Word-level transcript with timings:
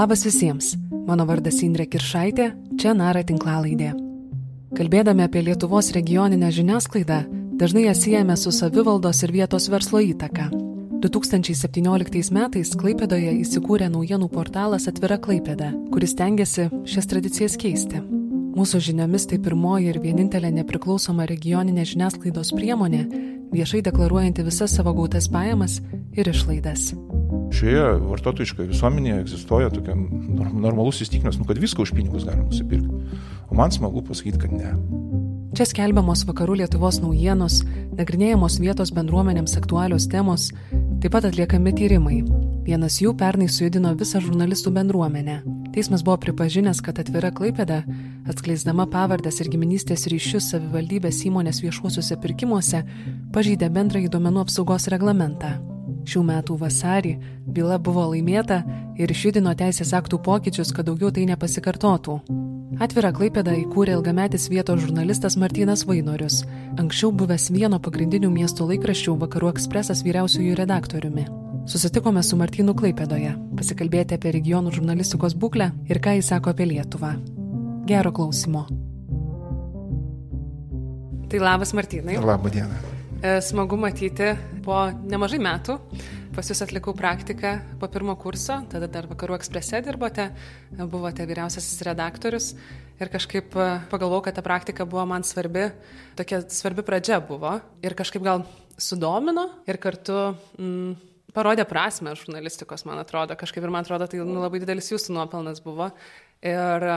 Labas 0.00 0.22
visiems, 0.24 0.70
mano 1.04 1.26
vardas 1.28 1.58
Indrė 1.60 1.84
Kiršaitė, 1.92 2.46
čia 2.80 2.94
Nara 2.96 3.20
tinklalaidė. 3.20 3.90
Kalbėdami 4.78 5.26
apie 5.26 5.42
Lietuvos 5.44 5.90
regioninę 5.92 6.48
žiniasklaidą, 6.56 7.18
dažnai 7.60 7.82
ją 7.84 7.92
siejame 7.98 8.36
su 8.40 8.48
savivaldos 8.48 9.20
ir 9.26 9.34
vietos 9.34 9.68
verslo 9.68 10.00
įtaka. 10.00 10.46
2017 11.04 12.32
metais 12.32 12.72
Klaipėdoje 12.80 13.34
įsikūrė 13.42 13.90
naujienų 13.92 14.30
portalas 14.32 14.88
Atvira 14.88 15.20
Klaipėda, 15.20 15.68
kuris 15.92 16.16
tengiasi 16.16 16.70
šias 16.88 17.12
tradicijas 17.12 17.60
keisti. 17.60 18.00
Mūsų 18.56 18.80
žiniomis 18.88 19.28
tai 19.28 19.36
pirmoji 19.36 19.92
ir 19.92 20.00
vienintelė 20.00 20.54
nepriklausoma 20.62 21.28
regioninė 21.28 21.84
žiniasklaidos 21.92 22.56
priemonė, 22.56 23.04
viešai 23.52 23.84
deklaruojanti 23.84 24.48
visas 24.48 24.80
savo 24.80 24.96
gautas 24.96 25.28
pajamas 25.28 25.82
ir 26.16 26.32
išlaidas. 26.32 26.88
Šioje 27.50 27.84
vartotojiškoje 28.06 28.70
visuomenėje 28.70 29.20
egzistuoja 29.24 29.70
tokia 29.74 29.96
normalus 29.96 31.02
įstikinimas, 31.04 31.40
nu, 31.40 31.46
kad 31.48 31.58
viską 31.60 31.84
už 31.84 31.94
pinigus 31.96 32.26
galima 32.28 32.46
nusipirkti. 32.46 33.20
O 33.50 33.58
man 33.58 33.74
smagu 33.74 34.04
pasakyti, 34.06 34.38
kad 34.44 34.54
ne. 34.54 34.74
Čia 35.50 35.66
skelbiamos 35.66 36.22
vakarų 36.28 36.60
Lietuvos 36.60 37.00
naujienos, 37.02 37.64
nagrinėjamos 37.98 38.60
vietos 38.62 38.92
bendruomenėms 38.94 39.56
aktualios 39.58 40.06
temos, 40.10 40.52
taip 41.02 41.10
pat 41.16 41.26
atliekami 41.26 41.72
tyrimai. 41.74 42.20
Vienas 42.62 43.00
jų 43.02 43.16
pernai 43.18 43.48
sujudino 43.50 43.90
visą 43.98 44.20
žurnalistų 44.22 44.70
bendruomenę. 44.76 45.40
Teismas 45.74 46.04
buvo 46.06 46.20
pripažinęs, 46.22 46.82
kad 46.86 47.00
atvira 47.02 47.32
Klaipėda, 47.34 47.80
atskleisdama 48.30 48.86
pavardės 48.90 49.42
ir 49.42 49.50
giminystės 49.50 50.06
ryšius 50.12 50.52
savivaldybės 50.52 51.24
įmonės 51.26 51.64
viešuosiuose 51.64 52.20
pirkimuose, 52.22 52.84
pažeidė 53.34 53.72
bendrąjį 53.74 54.14
duomenų 54.14 54.46
apsaugos 54.46 54.86
reglamentą. 54.94 55.56
Šių 56.10 56.24
metų 56.26 56.56
vasarį 56.58 57.12
byla 57.54 57.76
buvo 57.78 58.08
laimėta 58.10 58.64
ir 58.98 59.10
išjudino 59.14 59.52
teisės 59.54 59.92
aktų 59.94 60.18
pokyčius, 60.26 60.72
kad 60.74 60.88
daugiau 60.88 61.12
tai 61.14 61.28
nepasikartotų. 61.30 62.16
Atvirą 62.82 63.12
Klaipėdą 63.14 63.54
įkūrė 63.60 63.94
ilgametis 63.98 64.48
vietos 64.50 64.80
žurnalistas 64.82 65.36
Martynas 65.38 65.84
Vainorius, 65.86 66.40
anksčiau 66.80 67.12
buvęs 67.14 67.50
vieno 67.54 67.78
pagrindinių 67.82 68.30
miesto 68.32 68.66
laikraščių 68.66 69.16
Vakarų 69.22 69.52
ekspresas 69.52 70.02
vyriausiųjų 70.06 70.58
redaktoriumi. 70.64 71.28
Susitikome 71.70 72.22
su 72.26 72.38
Martynu 72.40 72.74
Klaipėdoje, 72.74 73.36
pasikalbėti 73.58 74.16
apie 74.18 74.34
regionų 74.34 74.74
žurnalistikos 74.80 75.36
būklę 75.38 75.70
ir 75.92 76.02
ką 76.02 76.18
jis 76.18 76.32
sako 76.32 76.54
apie 76.54 76.66
Lietuvą. 76.72 77.14
Gero 77.86 78.10
klausimo. 78.16 78.66
Tai 81.30 81.42
labas 81.44 81.76
Martynai. 81.76 82.18
Labą 82.18 82.50
dieną. 82.50 82.89
E, 83.20 83.40
smagu 83.44 83.76
matyti 83.76 84.30
po 84.64 84.78
nemažai 85.04 85.36
metų. 85.44 85.74
Pas 86.32 86.48
jūs 86.48 86.62
atlikau 86.64 86.94
praktiką 86.96 87.50
po 87.76 87.90
pirmo 87.92 88.14
kurso, 88.16 88.62
tada 88.72 88.88
dar 88.88 89.04
Vakarų 89.10 89.34
eksprese 89.36 89.82
dirbote, 89.84 90.30
buvote 90.78 91.26
vyriausiasis 91.28 91.82
redaktorius. 91.84 92.54
Ir 92.96 93.12
kažkaip 93.12 93.52
e, 93.60 93.66
pagalvojau, 93.92 94.24
kad 94.24 94.38
ta 94.38 94.46
praktika 94.46 94.88
buvo 94.88 95.04
man 95.10 95.26
svarbi, 95.28 95.66
tokia 96.16 96.40
svarbi 96.48 96.86
pradžia 96.86 97.20
buvo. 97.20 97.58
Ir 97.84 97.92
kažkaip 97.98 98.24
gal 98.24 98.46
sudomino 98.80 99.50
ir 99.68 99.76
kartu 99.84 100.16
mm, 100.56 100.96
parodė 101.36 101.68
prasme 101.68 102.16
žurnalistikos, 102.16 102.86
man 102.88 103.04
atrodo, 103.04 103.36
kažkaip 103.36 103.68
ir 103.68 103.74
man 103.74 103.84
atrodo, 103.84 104.08
tai 104.08 104.24
nu, 104.24 104.40
labai 104.40 104.64
didelis 104.64 104.88
jūsų 104.94 105.18
nuopelnas 105.18 105.60
buvo. 105.60 105.92
Ir 106.40 106.88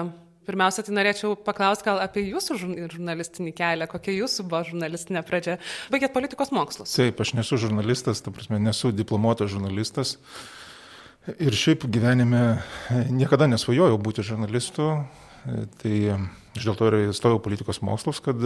Pirmiausia, 0.44 0.84
tai 0.84 0.96
norėčiau 0.98 1.38
paklausti 1.40 1.88
gal 1.88 2.02
apie 2.04 2.26
jūsų 2.26 2.58
žurnalistinį 2.92 3.54
kelią, 3.56 3.88
kokia 3.92 4.16
jūsų 4.18 4.46
buvo 4.52 4.64
žurnalistinė 4.68 5.24
pradžia. 5.28 5.56
Baigėt 5.94 6.12
politikos 6.16 6.52
mokslus. 6.56 6.96
Taip, 6.98 7.22
aš 7.24 7.32
nesu 7.38 7.60
žurnalistas, 7.62 8.20
ta 8.26 8.34
prasme, 8.36 8.60
nesu 8.60 8.92
diplomuotas 8.92 9.54
žurnalistas. 9.54 10.18
Ir 11.40 11.56
šiaip 11.56 11.86
gyvenime 11.88 12.60
niekada 13.08 13.48
nesvajojau 13.48 13.96
būti 14.04 14.26
žurnalistu. 14.28 14.90
Tai 15.80 15.96
aš 16.56 16.68
dėl 16.68 16.76
to 16.80 16.90
ir 16.90 17.00
įstojau 17.10 17.40
politikos 17.44 17.80
mokslus, 17.84 18.20
kad, 18.24 18.40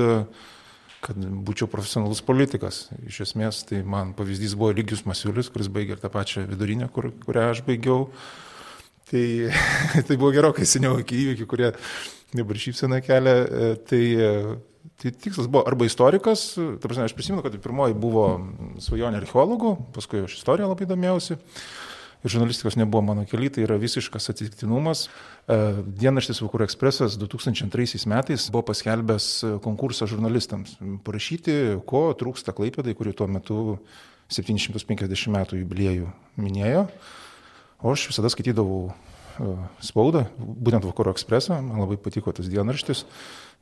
kad 1.02 1.18
būčiau 1.18 1.70
profesionalus 1.70 2.22
politikas. 2.26 2.88
Iš 3.10 3.24
esmės, 3.26 3.64
tai 3.70 3.82
man 3.82 4.14
pavyzdys 4.18 4.54
buvo 4.58 4.74
Lygius 4.78 5.08
Masiulis, 5.10 5.50
kuris 5.54 5.70
baigė 5.74 5.98
ir 5.98 6.04
tą 6.04 6.14
pačią 6.14 6.46
vidurinę, 6.50 6.90
kur, 6.94 7.10
kurią 7.26 7.52
aš 7.56 7.66
baigiau. 7.66 8.12
Tai, 9.08 9.50
tai 10.08 10.18
buvo 10.20 10.34
gerokai 10.36 10.68
seniau 10.68 11.00
iki 11.00 11.16
įvykių, 11.24 11.48
kurie 11.48 11.72
dabar 12.36 12.60
šypsena 12.60 13.00
kelia. 13.06 13.36
E, 13.40 13.74
tai, 13.88 14.04
e, 14.20 14.32
tai 15.00 15.14
tikslas 15.16 15.48
buvo 15.48 15.64
arba 15.70 15.88
istorikas, 15.88 16.50
ta 16.58 16.90
prasme, 16.90 17.08
aš 17.08 17.16
prisimenu, 17.16 17.44
kad 17.46 17.56
pirmoji 17.64 17.96
buvo 17.96 18.28
svajonė 18.84 19.22
archeologų, 19.22 19.76
paskui 19.96 20.26
aš 20.26 20.40
istoriją 20.42 20.68
labai 20.74 20.90
domėjausi. 20.90 21.40
Ir 22.26 22.34
žurnalistikos 22.34 22.76
nebuvo 22.80 23.04
mano 23.06 23.24
keli, 23.30 23.48
tai 23.54 23.62
yra 23.64 23.78
visiškas 23.80 24.32
atsitiktinumas. 24.34 25.06
E, 25.06 25.58
dienraštis 26.02 26.42
Vakarų 26.44 26.66
ekspresas 26.66 27.16
2002 27.22 28.10
metais 28.12 28.50
buvo 28.52 28.66
paskelbęs 28.72 29.28
konkursą 29.64 30.10
žurnalistams 30.10 30.76
parašyti, 31.08 31.78
ko 31.88 32.10
trūksta 32.18 32.58
Klaipėdai, 32.58 32.98
kuri 32.98 33.16
tuo 33.16 33.30
metu 33.32 33.78
750 34.34 35.32
metų 35.38 35.62
jubiliejų 35.62 36.12
minėjo. 36.42 36.88
O 37.78 37.92
aš 37.94 38.08
visada 38.10 38.30
skaitydavau 38.34 38.88
e, 38.90 39.52
spaudą, 39.86 40.24
būtent 40.38 40.88
Vakarų 40.88 41.14
ekspresą, 41.14 41.60
man 41.62 41.84
labai 41.84 42.00
patiko 42.02 42.34
tas 42.34 42.50
dienraštis, 42.50 43.04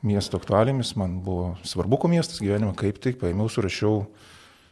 miesto 0.08 0.40
aktualijomis, 0.40 0.94
man 0.96 1.18
buvo 1.26 1.50
svarbu, 1.68 2.00
ko 2.00 2.12
miestas 2.12 2.40
gyvenime, 2.40 2.72
kaip 2.80 3.02
tai, 3.04 3.12
paėmiau, 3.12 3.52
surašiau 3.52 4.06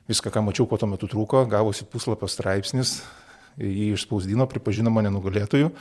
viską, 0.07 0.31
ką 0.31 0.45
mačiau, 0.47 0.67
ko 0.69 0.79
tuo 0.79 0.87
metu 0.93 1.11
trūko, 1.11 1.43
gavosi 1.51 1.83
puslapio 1.91 2.31
straipsnis, 2.31 3.01
jį 3.59 3.91
išspausdino, 3.97 4.47
pripažino 4.47 4.93
mane 4.95 5.11
nugalėtojų, 5.11 5.73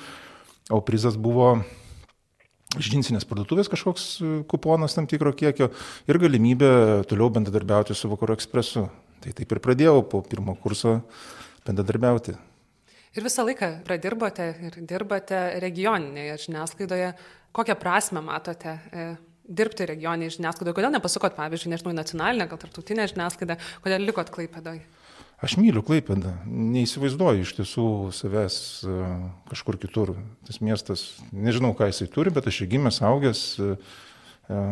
o 0.75 0.83
prizas 0.83 1.15
buvo 1.15 1.55
iš 2.81 2.91
džinsinės 2.91 3.27
parduotuvės 3.29 3.71
kažkoks 3.71 4.05
e, 4.19 4.37
kuponas 4.51 4.99
tam 4.99 5.07
tikro 5.07 5.31
kiekio 5.37 5.71
ir 6.11 6.19
galimybė 6.19 6.73
toliau 7.07 7.31
bendradarbiauti 7.31 7.95
su 7.95 8.11
Vakarų 8.11 8.39
ekspresu. 8.39 8.89
Tai 9.23 9.35
taip 9.39 9.53
ir 9.55 9.61
pradėjau 9.63 10.01
po 10.03 10.23
pirmo 10.27 10.57
kurso 10.59 10.99
bendradarbiauti. 11.67 12.35
Ir 13.13 13.27
visą 13.27 13.45
laiką 13.45 13.69
pradirbote 13.85 14.47
ir 14.65 14.79
dirbate 14.89 15.39
regioninėje 15.61 16.39
žiniasklaidoje. 16.47 17.11
Kokią 17.53 17.75
prasme 17.77 18.23
matote 18.25 18.73
e, 18.73 19.05
dirbti 19.45 19.85
regioninėje 19.91 20.39
žiniasklaidoje? 20.39 20.77
Kodėl 20.79 20.95
nepasukot, 20.95 21.37
pavyzdžiui, 21.37 21.75
nežinau, 21.75 21.93
nacionalinę, 21.99 22.47
gal 22.49 22.61
tarptautinę 22.63 23.05
žiniasklaidą, 23.13 23.59
kodėl 23.85 24.09
likot 24.09 24.33
Klaipėdoje? 24.33 24.81
Aš 25.45 25.59
myliu 25.61 25.83
Klaipėdą, 25.85 26.33
neįsivaizduoju 26.47 27.45
iš 27.45 27.53
tiesų 27.59 27.87
savęs 28.17 28.57
e, 28.89 28.97
kažkur 29.53 29.77
kitur. 29.83 30.15
Tas 30.49 30.63
miestas, 30.65 31.05
nežinau, 31.37 31.75
ką 31.77 31.91
jisai 31.93 32.09
turi, 32.17 32.33
bet 32.33 32.49
aš 32.49 32.63
čia 32.63 32.73
gimęs, 32.73 33.03
augęs, 33.05 33.45
e, 33.61 34.63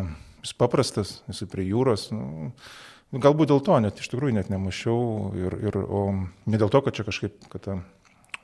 jis 0.47 0.57
paprastas, 0.57 1.19
jisai 1.29 1.53
prie 1.53 1.69
jūros. 1.69 2.09
Nu, 2.15 3.21
galbūt 3.21 3.53
dėl 3.53 3.61
to 3.69 3.77
net 3.85 4.01
iš 4.01 4.15
tikrųjų 4.15 4.41
net 4.41 4.49
nemačiau, 4.49 5.01
ir, 5.37 5.61
ir, 5.69 5.83
o 5.85 6.07
ne 6.15 6.57
dėl 6.57 6.73
to, 6.73 6.81
kad 6.87 6.97
čia 6.97 7.05
kažkaip, 7.05 7.51
kad 7.53 7.69
ta 7.69 7.81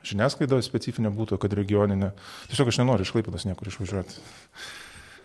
žiniasklaida 0.06 0.58
specifinė 0.64 1.12
būtų, 1.14 1.38
kad 1.42 1.54
regioninė. 1.56 2.12
Tiesiog 2.50 2.72
aš 2.72 2.80
nenoriu 2.82 3.06
iš 3.06 3.12
Klaipėdos 3.14 3.46
niekur 3.48 3.70
išvažiuoti. 3.72 4.20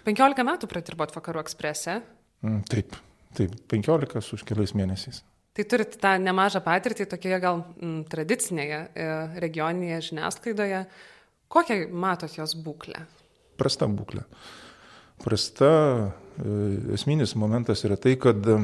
15 0.08 0.46
metų 0.48 0.70
pradirbot 0.70 1.14
vakarų 1.14 1.44
eksprese? 1.44 2.00
Mm, 2.42 2.64
taip, 2.70 2.96
taip, 3.38 3.54
15 3.72 4.24
su 4.26 4.40
keliais 4.48 4.74
mėnesiais. 4.78 5.22
Tai 5.52 5.66
turite 5.68 6.00
tą 6.00 6.16
nemažą 6.24 6.62
patirtį 6.64 7.10
tokioje 7.12 7.40
gal 7.44 7.60
m, 7.60 7.66
mm, 7.76 8.04
tradicinėje 8.12 8.80
e, 8.80 9.08
regioninėje 9.44 10.00
žiniasklaidoje. 10.10 10.86
Kokią 11.52 11.82
matot 11.92 12.38
jos 12.38 12.56
būklę? 12.56 13.04
Prasta 13.60 13.90
būklė. 13.92 14.24
Prasta 15.22 15.72
e, 15.72 16.54
esminis 16.96 17.36
momentas 17.36 17.84
yra 17.86 18.00
tai, 18.00 18.16
kad 18.22 18.40
e, 18.48 18.58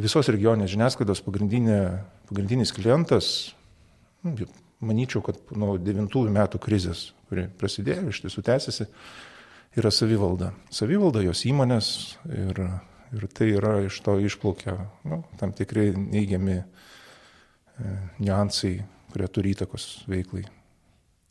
visos 0.00 0.32
regioninės 0.32 0.72
žiniasklaidos 0.72 1.22
pagrindinis 1.26 2.72
klientas, 2.74 3.30
manyčiau, 4.80 5.22
kad 5.24 5.38
nuo 5.56 5.76
9 5.80 6.30
metų 6.34 6.60
krizės, 6.62 7.12
kuri 7.28 7.48
prasidėjo, 7.60 8.08
iš 8.12 8.22
tiesų 8.24 8.44
tęsiasi, 8.46 8.86
yra 9.78 9.90
savivalda. 9.94 10.52
Savivalda, 10.74 11.22
jos 11.26 11.44
įmonės 11.48 11.90
ir, 12.30 12.60
ir 13.14 13.26
tai 13.34 13.50
yra 13.56 13.78
iš 13.86 14.00
to 14.04 14.18
išplaukia 14.22 14.76
nu, 15.08 15.22
tam 15.40 15.54
tikrai 15.56 15.90
neigiami 15.96 16.60
e, 16.60 16.66
niuansai, 18.22 18.78
kurie 19.12 19.28
turi 19.32 19.54
įtakos 19.56 19.88
veiklai. 20.10 20.46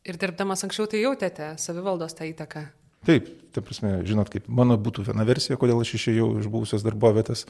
Ir 0.08 0.20
dirbdamas 0.20 0.64
anksčiau 0.64 0.88
tai 0.88 1.02
jautėte 1.04 1.54
savivaldos 1.60 2.16
tą 2.16 2.28
įtaką? 2.30 2.68
Taip, 3.08 3.28
ta 3.56 3.62
prasme, 3.64 4.00
žinot, 4.08 4.30
kaip 4.32 4.48
mano 4.52 4.76
būtų 4.82 5.06
viena 5.08 5.24
versija, 5.28 5.56
kodėl 5.60 5.80
aš 5.84 5.94
išėjau 5.96 6.30
iš 6.42 6.48
buvusios 6.52 6.84
darbovietės, 6.84 7.46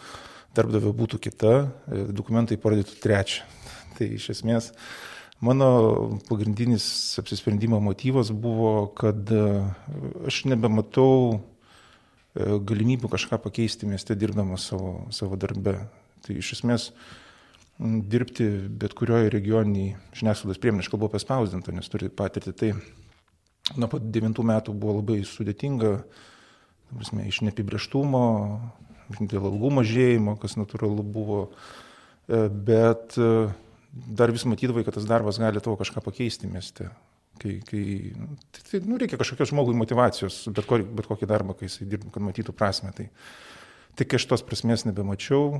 darbdavio 0.57 0.91
būtų 0.97 1.21
kita, 1.29 1.53
e, 1.65 2.01
dokumentai 2.13 2.59
parodytų 2.61 2.99
trečią. 3.03 3.45
Tai 3.97 4.09
iš 4.13 4.31
esmės 4.35 4.73
Mano 5.39 6.17
pagrindinis 6.29 7.19
apsisprendimo 7.21 7.79
motyvas 7.79 8.31
buvo, 8.33 8.87
kad 8.97 9.29
e, 9.29 9.43
aš 10.25 10.41
nebematau 10.49 11.37
e, 11.37 12.57
galimybių 12.57 13.11
kažką 13.11 13.37
pakeisti 13.43 13.85
mieste 13.85 14.17
dirbdamas 14.17 14.65
savo, 14.71 14.95
savo 15.13 15.37
darbę. 15.37 15.75
Tai 16.25 16.37
iš 16.41 16.55
esmės 16.57 16.87
dirbti 17.77 18.47
bet 18.81 18.95
kurioje 18.97 19.29
regioniniai 19.35 19.93
žiniasklaidos 20.17 20.57
priemonė, 20.63 20.81
aš 20.81 20.89
kalbu 20.89 21.11
apie 21.11 21.21
spausdintą, 21.21 21.75
nes 21.77 21.93
turi 21.93 22.09
patirti 22.09 22.55
tai 22.57 22.71
nuo 23.77 23.91
pat 23.91 24.09
devintų 24.09 24.45
metų 24.47 24.73
buvo 24.73 24.97
labai 25.03 25.19
sudėtinga, 25.27 25.93
prasme, 26.95 27.27
iš 27.29 27.43
neapibrieštumo, 27.45 28.23
dėl 29.19 29.47
algų 29.51 29.71
mažėjimo, 29.81 30.33
kas 30.41 30.57
natūralu 30.57 31.05
buvo, 31.05 31.39
e, 32.25 32.47
bet 32.49 33.19
e, 33.21 33.29
dar 34.07 34.31
vis 34.33 34.45
matydavai, 34.49 34.85
kad 34.87 34.97
tas 34.97 35.07
darbas 35.07 35.39
gali 35.41 35.61
tavo 35.63 35.77
kažką 35.79 36.03
pakeisti 36.05 36.49
mieste. 36.51 36.89
Kai, 37.37 37.59
kai, 37.65 37.83
tai, 38.51 38.63
tai 38.71 38.81
nu, 38.89 38.97
reikia 38.97 39.19
kažkokios 39.19 39.51
žmogui 39.51 39.75
motivacijos, 39.77 40.47
bet, 40.49 40.65
ko, 40.65 40.79
bet 40.81 41.09
kokį 41.09 41.29
darbą, 41.29 41.53
kai 41.57 41.69
jisai 41.69 41.85
dirba, 41.89 42.09
kad 42.13 42.25
matytų 42.25 42.55
prasme. 42.57 42.89
Tai, 42.97 43.09
tai 43.97 44.07
kai 44.09 44.17
aš 44.17 44.25
tos 44.31 44.43
prasmės 44.45 44.87
nebemačiau, 44.87 45.59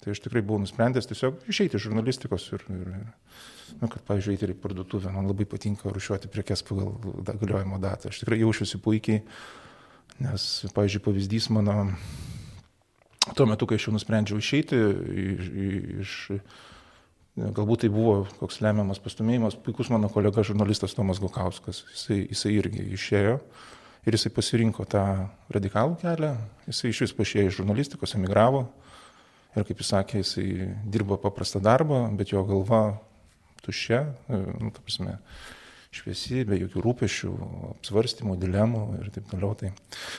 tai 0.00 0.14
aš 0.14 0.22
tikrai 0.24 0.40
buvau 0.46 0.62
nusprendęs 0.62 1.10
tiesiog 1.10 1.44
išeiti 1.52 1.76
iš 1.76 1.90
žurnalistikos 1.90 2.46
ir, 2.56 2.64
ir, 2.72 2.88
ir 3.02 3.76
nu, 3.82 3.90
kad, 3.90 4.00
pavyzdžiui, 4.08 4.36
eiti 4.36 4.48
į 4.54 4.56
parduotuvę, 4.62 5.12
man 5.12 5.28
labai 5.28 5.44
patinka 5.48 5.92
rušiuoti 5.92 6.30
prekes 6.32 6.64
pagal 6.70 6.94
galiojimo 7.28 7.80
datą. 7.82 8.08
Aš 8.08 8.22
tikrai 8.22 8.40
jaučiuosi 8.40 8.80
puikiai, 8.80 9.20
nes, 10.24 10.48
pavyzdžiui, 10.72 11.04
pavyzdys 11.04 11.50
mano, 11.52 11.76
tuo 13.36 13.46
metu, 13.50 13.68
kai 13.68 13.76
aš 13.76 13.88
jau 13.88 13.94
nusprendžiau 13.96 14.40
išeiti 14.40 14.80
iš, 15.26 15.52
iš 16.00 16.16
Galbūt 17.40 17.84
tai 17.84 17.90
buvo 17.92 18.24
koks 18.40 18.60
lemiamas 18.64 19.00
pastumėjimas. 19.00 19.56
Puikus 19.64 19.88
mano 19.92 20.10
kolega 20.12 20.44
žurnalistas 20.44 20.92
Tomas 20.96 21.20
Gukauskas. 21.22 21.84
Jisai, 21.94 22.18
jisai 22.28 22.52
irgi 22.58 22.84
išėjo 22.96 23.36
ir 24.06 24.16
jisai 24.16 24.32
pasirinko 24.34 24.84
tą 24.90 25.04
radikalų 25.52 25.96
kelią. 26.02 26.34
Jisai 26.68 26.92
iš 26.92 27.04
vis 27.06 27.14
pašėjo 27.16 27.50
iš 27.50 27.60
žurnalistikos, 27.62 28.16
emigravo. 28.18 28.66
Ir 29.56 29.66
kaip 29.66 29.80
jis 29.82 29.92
sakė, 29.94 30.20
jisai 30.22 30.46
dirbo 30.92 31.18
paprastą 31.20 31.62
darbą, 31.64 32.04
bet 32.18 32.34
jo 32.34 32.44
galva 32.46 32.82
tuščia, 33.64 34.04
nu, 34.30 34.70
ta 34.70 34.84
prasme, 34.84 35.16
šviesi, 35.94 36.44
be 36.48 36.60
jokių 36.60 36.84
rūpešių, 36.86 37.32
apsvarstymų, 37.74 38.36
dilemų 38.40 38.84
ir 39.00 39.12
taip 39.16 39.26
toliau. 39.32 39.56
Tai, 39.58 39.72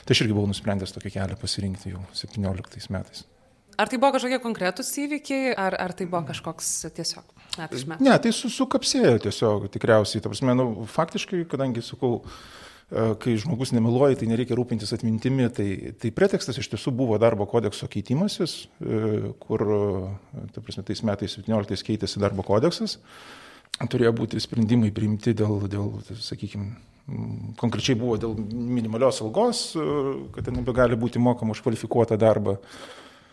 tai 0.04 0.16
aš 0.16 0.24
irgi 0.26 0.36
buvau 0.36 0.50
nusprendęs 0.50 0.92
tokį 0.94 1.14
kelią 1.16 1.38
pasirinkti 1.40 1.94
jau 1.94 2.04
17 2.18 2.92
metais. 2.92 3.24
Ar 3.82 3.90
tai 3.90 3.98
buvo 3.98 4.14
kažkokie 4.14 4.38
konkretūs 4.42 4.90
įvykiai, 5.02 5.54
ar, 5.58 5.74
ar 5.74 5.94
tai 5.98 6.06
buvo 6.06 6.22
kažkoks 6.28 6.68
tiesiog 6.94 7.32
metai? 7.58 7.96
Ne, 7.98 8.12
tai 8.22 8.30
su, 8.36 8.50
sukapsėjo 8.52 9.16
tiesiog 9.24 9.66
tikriausiai. 9.74 10.22
Ta 10.22 10.30
prasme, 10.30 10.54
nu, 10.54 10.66
faktiškai, 10.86 11.40
kadangi 11.50 11.82
sakau, 11.82 12.20
e, 12.22 13.08
kai 13.24 13.34
žmogus 13.42 13.74
nemeluoja, 13.74 14.20
tai 14.20 14.28
nereikia 14.30 14.54
rūpintis 14.58 14.94
atmintimi, 14.94 15.48
tai, 15.56 15.66
tai 15.98 16.12
pretekstas 16.14 16.62
iš 16.62 16.70
tiesų 16.76 16.94
buvo 17.02 17.18
darbo 17.22 17.48
kodekso 17.50 17.90
keitimasis, 17.90 18.56
e, 18.78 19.34
kur, 19.42 19.66
ta 20.54 20.62
prasme, 20.62 20.86
tais 20.86 21.02
metais 21.08 21.36
17 21.42 21.88
keitėsi 21.90 22.22
darbo 22.22 22.46
kodeksas, 22.46 23.00
turėjo 23.90 24.14
būti 24.22 24.38
sprendimai 24.46 24.94
priimti 24.94 25.34
dėl, 25.34 25.66
dėl 25.72 25.90
sakykime, 26.22 26.70
konkrečiai 27.58 27.98
buvo 27.98 28.14
dėl 28.20 28.38
minimalios 28.38 29.18
algos, 29.26 29.72
e, 29.74 29.92
kad 30.38 30.54
nebegali 30.54 30.94
būti 30.94 31.18
mokama 31.18 31.56
už 31.56 31.66
kvalifikuotą 31.66 32.20
darbą. 32.20 32.60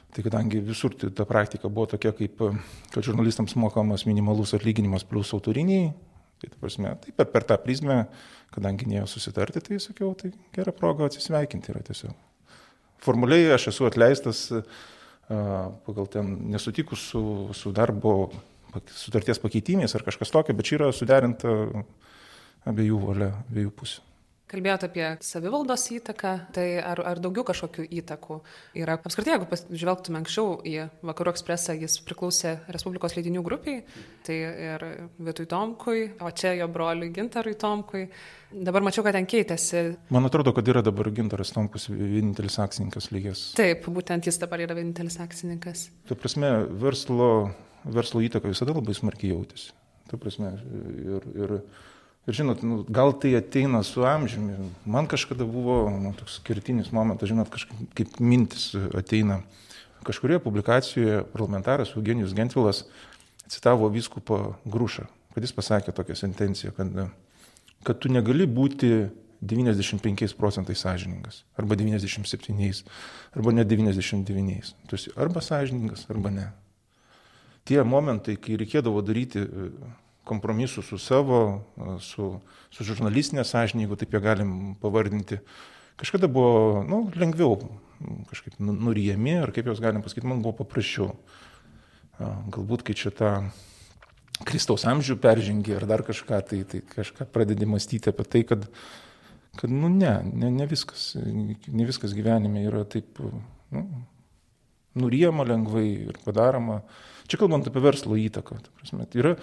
Tai 0.09 0.23
kadangi 0.25 0.61
visur 0.65 0.95
ta 0.97 1.25
praktika 1.29 1.69
buvo 1.69 1.85
tokia, 1.91 2.11
kaip, 2.17 2.41
kad 2.89 3.05
žurnalistams 3.05 3.53
mokamas 3.61 4.07
minimalus 4.09 4.55
atlyginimas 4.57 5.05
plus 5.05 5.29
autoriniai, 5.37 5.91
tai 6.41 6.49
ta 6.49 6.57
prasme, 6.61 6.95
tai 7.03 7.13
per, 7.13 7.29
per 7.29 7.45
tą 7.45 7.59
prizmę, 7.61 7.99
kadangi 8.55 8.87
neėjo 8.89 9.05
susitarti, 9.11 9.61
tai 9.61 9.77
sakiau, 9.83 10.15
tai 10.17 10.31
gera 10.55 10.73
proga 10.73 11.05
atsisveikinti 11.05 11.73
yra 11.75 11.83
tiesiog. 11.85 12.15
Formaliai 13.05 13.53
aš 13.53 13.69
esu 13.73 13.85
atleistas 13.87 14.47
pagal 15.29 16.09
ten 16.09 16.33
nesutikus 16.49 17.05
su, 17.11 17.21
su 17.53 17.71
darbo 17.75 18.31
sutarties 18.97 19.41
pakeitimais 19.41 19.93
ar 19.95 20.05
kažkas 20.05 20.33
tokio, 20.33 20.57
bet 20.57 20.65
čia 20.65 20.79
yra 20.79 20.91
suderinta 20.93 21.53
abiejų 22.69 23.01
valia, 23.05 23.33
abiejų 23.49 23.73
pusių. 23.77 24.08
Kalbėjote 24.49 24.87
apie 24.89 25.03
savivaldos 25.21 25.83
įtaką, 25.93 26.29
tai 26.55 26.79
ar, 26.81 26.97
ar 27.05 27.19
daugiau 27.21 27.43
kažkokių 27.45 27.83
įtakų 27.99 28.37
yra? 28.81 28.95
Apskritai, 28.97 29.35
jeigu 29.35 29.59
žvelgtume 29.77 30.17
anksčiau 30.17 30.55
į 30.65 30.87
Vakarų 31.05 31.35
ekspresą, 31.35 31.75
jis 31.77 31.99
priklausė 32.01 32.55
Respublikos 32.73 33.13
leidinių 33.13 33.43
grupiai, 33.45 33.83
tai 34.25 34.37
ir 34.41 34.85
Vietui 35.21 35.45
Tomkui, 35.51 36.07
o 36.25 36.31
čia 36.33 36.55
jo 36.57 36.65
broliui 36.73 37.11
Gintarui 37.13 37.53
Tomkui. 37.61 38.07
Dabar 38.49 38.81
mačiau, 38.87 39.05
kad 39.05 39.13
ten 39.13 39.29
keitėsi. 39.29 39.83
Man 40.09 40.25
atrodo, 40.25 40.55
kad 40.57 40.73
yra 40.73 40.81
dabar 40.81 41.11
Gintaras 41.13 41.53
Tomkus 41.53 41.85
vienintelis 41.91 42.57
akcininkas 42.63 43.11
lygės. 43.13 43.43
Taip, 43.59 43.85
būtent 43.85 44.31
jis 44.31 44.41
dabar 44.41 44.65
yra 44.65 44.79
vienintelis 44.79 45.19
akcininkas. 45.21 45.91
Tai 46.09 46.17
prasme, 46.17 46.49
verslo, 46.81 47.29
verslo 47.85 48.25
įtaka 48.25 48.49
visada 48.49 48.73
labai 48.73 48.97
smarkiai 48.97 49.35
jautėsi. 49.35 49.75
Tai 50.09 50.17
prasme, 50.17 50.55
ir, 51.05 51.29
ir 51.37 51.55
Ir 52.27 52.35
žinot, 52.35 52.61
nu, 52.61 52.83
gal 52.89 53.13
tai 53.17 53.31
ateina 53.39 53.81
su 53.83 54.03
amžiumi. 54.05 54.57
Man 54.85 55.07
kažkada 55.09 55.47
buvo 55.49 55.87
nu, 55.89 56.11
toks 56.17 56.37
skirtinis 56.41 56.91
momentas, 56.93 57.31
žinot, 57.31 57.49
kažkaip 57.53 57.93
kaip 57.97 58.19
mintis 58.19 58.73
ateina. 58.97 59.39
Kažkurioje 60.05 60.43
publikacijoje 60.43 61.23
parlamentaras 61.33 61.95
Eugenijus 61.95 62.35
Gentvilas 62.35 62.83
citavo 63.49 63.89
vyskupo 63.89 64.55
Grušą, 64.65 65.07
kad 65.33 65.43
jis 65.43 65.55
pasakė 65.55 65.95
tokią 65.95 66.15
sentenciją, 66.15 66.71
kad, 66.77 66.93
kad 67.83 67.99
tu 67.99 68.11
negali 68.13 68.45
būti 68.47 69.09
95 69.41 70.35
procentais 70.37 70.79
sąžiningas, 70.79 71.43
arba 71.57 71.75
97, 71.75 72.83
arba 73.35 73.51
net 73.51 73.67
99. 73.67 74.75
Tu 74.87 74.95
esi 74.95 75.11
arba 75.15 75.41
sąžiningas, 75.41 76.05
arba 76.09 76.29
ne. 76.29 76.47
Tie 77.63 77.81
momentai, 77.83 78.35
kai 78.41 78.57
reikėdavo 78.59 79.01
daryti 79.05 79.43
kompromisų 80.29 80.85
su 80.85 80.99
savo, 81.01 81.41
su, 82.05 82.31
su 82.73 82.87
žurnalistinė 82.87 83.45
sąžinė, 83.47 83.85
jeigu 83.85 83.97
taip 83.99 84.15
ją 84.15 84.23
galim 84.23 84.55
pavardinti, 84.81 85.41
kažkada 85.99 86.29
buvo 86.31 86.83
nu, 86.87 87.07
lengviau 87.19 87.57
kažkaip 88.29 88.59
nu, 88.59 88.73
nurijami, 88.73 89.35
ar 89.43 89.51
kaip 89.55 89.67
jos 89.69 89.81
galim 89.83 90.03
pasakyti, 90.05 90.27
man 90.29 90.43
buvo 90.43 90.61
paprasčiau. 90.61 91.11
Galbūt, 92.19 92.83
kai 92.87 92.95
čia 92.99 93.11
tą 93.15 93.31
Kristaus 94.47 94.85
amžių 94.87 95.17
peržengi 95.19 95.75
ar 95.75 95.85
dar 95.87 96.03
kažką, 96.07 96.39
tai, 96.47 96.61
tai 96.67 96.81
kažką 96.95 97.27
pradedi 97.33 97.67
mąstyti 97.67 98.11
apie 98.11 98.25
tai, 98.27 98.43
kad, 98.47 98.67
kad 99.59 99.71
nu 99.71 99.91
ne, 99.91 100.13
ne, 100.27 100.51
ne, 100.55 100.67
viskas, 100.69 101.11
ne 101.19 101.87
viskas 101.87 102.15
gyvenime 102.15 102.63
yra 102.67 102.85
taip 102.87 103.19
nu, 103.19 103.83
nurijama 104.99 105.47
lengvai 105.47 105.87
ir 106.09 106.19
padaroma. 106.23 106.81
Čia 107.29 107.39
kalbant 107.41 107.67
apie 107.69 107.83
verslo 107.83 108.17
įtaką. 108.19 108.61
Prasme, 108.79 109.05
tai 109.11 109.23
yra 109.23 109.35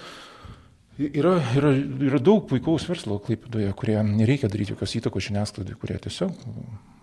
Yra, 0.97 1.35
yra, 1.53 1.75
yra 2.07 2.19
daug 2.25 2.47
puikaus 2.49 2.87
verslo 2.89 3.19
Klaipėdoje, 3.21 3.69
kurie 3.77 3.99
nereikia 4.01 4.49
daryti 4.49 4.73
jokios 4.73 4.95
įtakos 4.97 5.27
žiniasklaidai, 5.27 5.75
kurie 5.77 5.99
tiesiog 6.01 6.39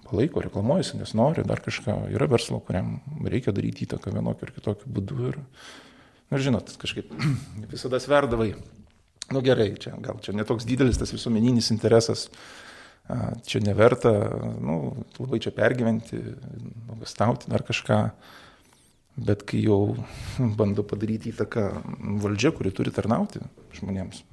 palaiko, 0.07 0.41
reklamuojasi, 0.41 0.97
nes 0.97 1.13
nori 1.17 1.43
dar 1.45 1.61
kažką. 1.61 1.99
Yra 2.13 2.25
verslo, 2.29 2.57
kuriam 2.65 2.95
reikia 3.29 3.53
daryti 3.53 3.85
įtaką 3.85 4.15
vienokiu 4.15 4.47
ar 4.47 4.53
kitokiu 4.55 4.93
būdu. 4.95 5.29
Ir, 5.29 5.37
ir 6.33 6.45
žinot, 6.47 6.73
kažkaip 6.81 7.13
visada 7.73 8.01
sverdavai. 8.01 8.55
Nu 9.33 9.41
gerai, 9.45 9.71
čia, 9.79 9.93
gal 10.03 10.17
čia 10.25 10.33
netoks 10.35 10.65
didelis 10.67 10.97
tas 10.99 11.13
visuomeninis 11.13 11.69
interesas, 11.73 12.27
čia 13.47 13.61
neverta, 13.63 14.11
nu, 14.61 15.05
labai 15.19 15.39
čia 15.43 15.53
pergyventi, 15.55 16.17
nuogastauti 16.89 17.53
dar 17.53 17.63
kažką. 17.65 17.99
Bet 19.15 19.43
kai 19.49 19.61
jau 19.61 19.95
bando 20.59 20.85
padaryti 20.87 21.33
įtaką 21.33 21.67
valdžia, 22.23 22.53
kuri 22.55 22.73
turi 22.73 22.93
tarnauti 22.93 23.43
žmonėms, 23.77 24.23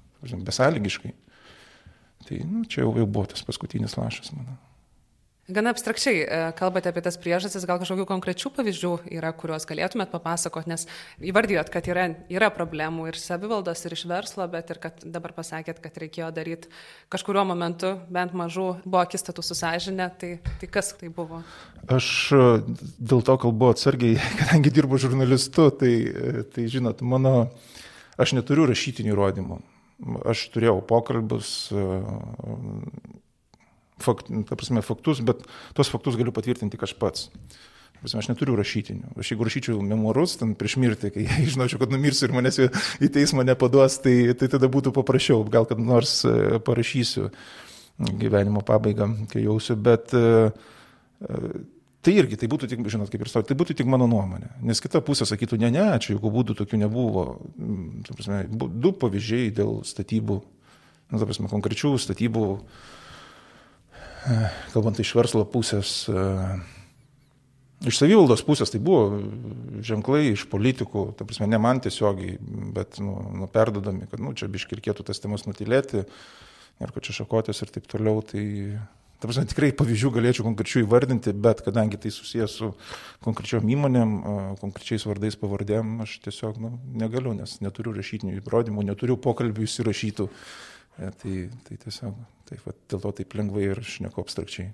besąlygiškai, 0.46 1.12
tai 2.26 2.42
nu, 2.46 2.64
čia 2.64 2.84
jau, 2.84 2.94
jau 2.96 3.06
buvo 3.06 3.28
tas 3.28 3.44
paskutinis 3.44 3.98
lašas, 4.00 4.32
manau. 4.36 4.56
Gana 5.50 5.72
abstrakčiai 5.74 6.18
e, 6.22 6.38
kalbate 6.58 6.90
apie 6.92 7.02
tas 7.02 7.16
priežastis, 7.18 7.64
gal 7.66 7.80
kažkokių 7.82 8.04
konkrečių 8.06 8.52
pavyzdžių 8.54 8.90
yra, 9.16 9.32
kuriuos 9.34 9.66
galėtumėt 9.66 10.12
papasakot, 10.12 10.68
nes 10.70 10.86
įvardijot, 11.26 11.72
kad 11.74 11.88
yra, 11.90 12.04
yra 12.30 12.50
problemų 12.54 13.08
ir 13.10 13.18
savivaldos, 13.18 13.82
ir 13.82 13.96
iš 13.96 14.04
verslo, 14.10 14.46
bet 14.52 14.70
ir 14.70 14.78
kad 14.82 15.02
dabar 15.02 15.34
pasakėt, 15.34 15.80
kad 15.82 15.98
reikėjo 15.98 16.28
daryti 16.36 16.70
kažkurio 17.10 17.42
momentu 17.48 17.96
bent 18.14 18.36
mažų 18.36 18.68
buvo 18.84 19.00
akistatų 19.02 19.44
su 19.46 19.56
sąžinė, 19.58 20.06
tai, 20.20 20.30
tai 20.62 20.70
kas 20.70 20.92
tai 21.00 21.10
buvo? 21.14 21.42
Aš 21.90 22.12
e, 22.36 22.44
dėl 23.00 23.24
to 23.26 23.36
kalbu 23.42 23.72
atsargiai, 23.72 24.20
kadangi 24.42 24.74
dirbu 24.76 25.00
žurnalistu, 25.02 25.66
tai, 25.82 25.94
e, 26.06 26.44
tai 26.54 26.68
žinot, 26.70 27.02
mano, 27.02 27.50
aš 28.20 28.36
neturiu 28.38 28.68
rašytinių 28.70 29.16
įrodymų. 29.16 29.58
Aš 30.30 30.46
turėjau 30.54 30.78
pokalbius 30.88 31.50
fakt, 34.04 34.30
ta 34.48 34.58
prasme, 34.58 34.82
faktus, 34.86 35.22
bet 35.24 35.42
tuos 35.76 35.92
faktus 35.92 36.18
galiu 36.20 36.34
patvirtinti 36.36 36.76
tik 36.76 36.86
aš 36.88 36.96
pats. 37.00 37.28
Prasme, 38.00 38.22
aš 38.22 38.30
neturiu 38.30 38.54
rašytinių. 38.56 39.12
Aš 39.20 39.34
jeigu 39.34 39.44
rašyčiau 39.44 39.80
memoarus, 39.84 40.38
ten 40.40 40.54
prieš 40.56 40.78
mirtį, 40.80 41.10
kai 41.12 41.26
žinočiau, 41.52 41.82
kad 41.82 41.92
numirsiu 41.92 42.28
ir 42.28 42.36
manęs 42.36 42.60
į 42.64 43.10
teismą 43.12 43.44
nepaduos, 43.44 43.98
tai, 44.04 44.32
tai 44.40 44.48
tada 44.52 44.70
būtų 44.72 44.94
paprasčiau, 44.96 45.42
gal 45.52 45.68
kad 45.68 45.82
nors 45.82 46.22
e, 46.24 46.62
parašysiu 46.64 47.28
gyvenimo 48.00 48.62
pabaigą, 48.64 49.10
kai 49.28 49.44
jausiu, 49.44 49.76
bet 49.76 50.14
e, 50.16 50.22
e, 51.20 51.42
tai 52.00 52.14
irgi, 52.16 52.38
tai 52.40 52.48
būtų 52.48 52.70
tik, 52.70 52.86
žinot, 52.88 53.12
kaip 53.12 53.26
ir 53.26 53.32
savo, 53.32 53.44
tai 53.44 53.56
būtų 53.60 53.76
tik 53.82 53.90
mano 53.92 54.08
nuomonė. 54.08 54.48
Nes 54.64 54.80
kita 54.80 55.02
pusė 55.04 55.28
sakytų, 55.28 55.60
ne, 55.60 55.68
ne, 55.74 55.84
čia 56.00 56.14
jokių 56.14 56.32
būdų 56.38 56.56
tokių 56.62 56.80
nebuvo. 56.80 57.26
Prasme, 58.08 58.46
du 58.48 58.94
pavyzdžiai 58.96 59.52
dėl 59.60 59.82
statybų, 59.84 60.38
nu, 61.12 61.20
prasme, 61.20 61.52
konkrečių 61.52 61.92
statybų 62.00 62.46
kalbant 64.74 65.00
iš 65.00 65.14
verslo 65.16 65.46
pusės, 65.48 66.08
Iš 67.80 67.96
savivaldos 67.96 68.42
pusės 68.44 68.68
tai 68.68 68.76
buvo 68.84 69.22
ženklai 69.80 70.34
iš 70.34 70.42
politikų, 70.52 71.14
ta 71.16 71.24
prasme, 71.24 71.46
ne 71.48 71.56
man 71.56 71.78
tiesiogiai, 71.80 72.34
bet 72.76 72.98
nu, 73.00 73.14
nu, 73.40 73.46
perdodami, 73.48 74.04
kad 74.10 74.20
nu, 74.20 74.34
čia 74.36 74.50
biški 74.52 74.76
reikėtų 74.76 75.06
tas 75.08 75.22
temas 75.22 75.46
nutilėti 75.48 76.02
ir 76.04 76.92
kad 76.92 77.06
čia 77.06 77.16
šakotės 77.22 77.64
ir 77.64 77.72
taip 77.72 77.88
toliau. 77.88 78.20
Tai, 78.20 78.42
ta 79.16 79.30
prasme, 79.30 79.46
tikrai 79.48 79.70
pavyzdžių 79.78 80.12
galėčiau 80.12 80.44
konkrečių 80.50 80.82
įvardinti, 80.84 81.32
bet 81.32 81.64
kadangi 81.64 82.02
tai 82.02 82.12
susijęs 82.12 82.58
su 82.60 82.68
konkrečiom 83.24 83.72
įmonėm, 83.72 84.12
konkrečiais 84.60 85.08
vardais, 85.08 85.40
pavardėm, 85.40 86.02
aš 86.04 86.18
tiesiog 86.28 86.60
nu, 86.60 86.74
negaliu, 87.00 87.32
nes 87.38 87.62
neturiu 87.64 87.96
rašytinių 87.96 88.36
įrodymų, 88.42 88.84
neturiu 88.92 89.16
pokalbių 89.24 89.64
įsirašytų. 89.64 90.28
E, 90.28 90.69
tai, 91.00 91.34
tai 91.66 91.80
tiesiog 91.80 92.20
taip, 92.50 92.62
va, 92.66 92.76
dėl 92.92 93.02
to 93.06 93.16
taip 93.20 93.34
lengvai 93.38 93.70
ir 93.70 93.82
šneku 93.86 94.22
abstrakčiai. 94.22 94.70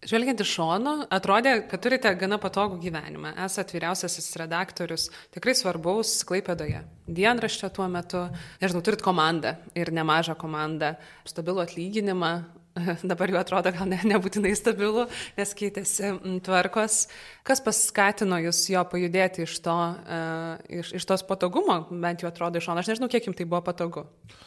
Žvelgiant 0.00 0.40
iš 0.40 0.54
šono, 0.56 0.92
atrodė, 1.12 1.58
kad 1.68 1.82
turite 1.84 2.08
gana 2.16 2.38
patogų 2.40 2.78
gyvenimą. 2.80 3.34
Esat 3.44 3.74
vyriausiasis 3.74 4.30
redaktorius, 4.40 5.10
tikrai 5.34 5.52
svarbaus 5.58 6.14
Klaipėdoje. 6.24 6.80
Dienraštė 7.04 7.68
tuo 7.76 7.84
metu, 7.92 8.22
nežinau, 8.62 8.80
turit 8.86 9.04
komandą 9.04 9.58
ir 9.76 9.92
nemažą 9.92 10.38
komandą, 10.40 10.94
stabilų 11.28 11.66
atlyginimą, 11.66 12.32
dabar 13.12 13.34
jau 13.34 13.42
atrodo 13.42 13.74
gal 13.76 13.92
ne, 13.92 14.00
nebūtinai 14.14 14.56
stabilų, 14.56 15.04
nes 15.36 15.56
keitėsi 15.60 16.16
tvarkos. 16.48 17.02
Kas 17.44 17.60
paskatino 17.60 18.40
jūs 18.40 18.70
jo 18.72 18.88
pajudėti 18.88 19.44
iš, 19.44 19.60
to, 19.68 19.80
uh, 20.00 20.54
iš, 20.80 20.96
iš 20.96 21.12
tos 21.12 21.28
patogumo, 21.28 21.82
bent 21.92 22.24
jau 22.24 22.32
atrodo 22.32 22.56
iš 22.56 22.70
šono. 22.70 22.80
Aš 22.80 22.94
nežinau, 22.94 23.12
kiek 23.12 23.28
jums 23.28 23.36
tai 23.36 23.44
buvo 23.44 23.60
patogu. 23.68 24.08
Mm 24.08 24.46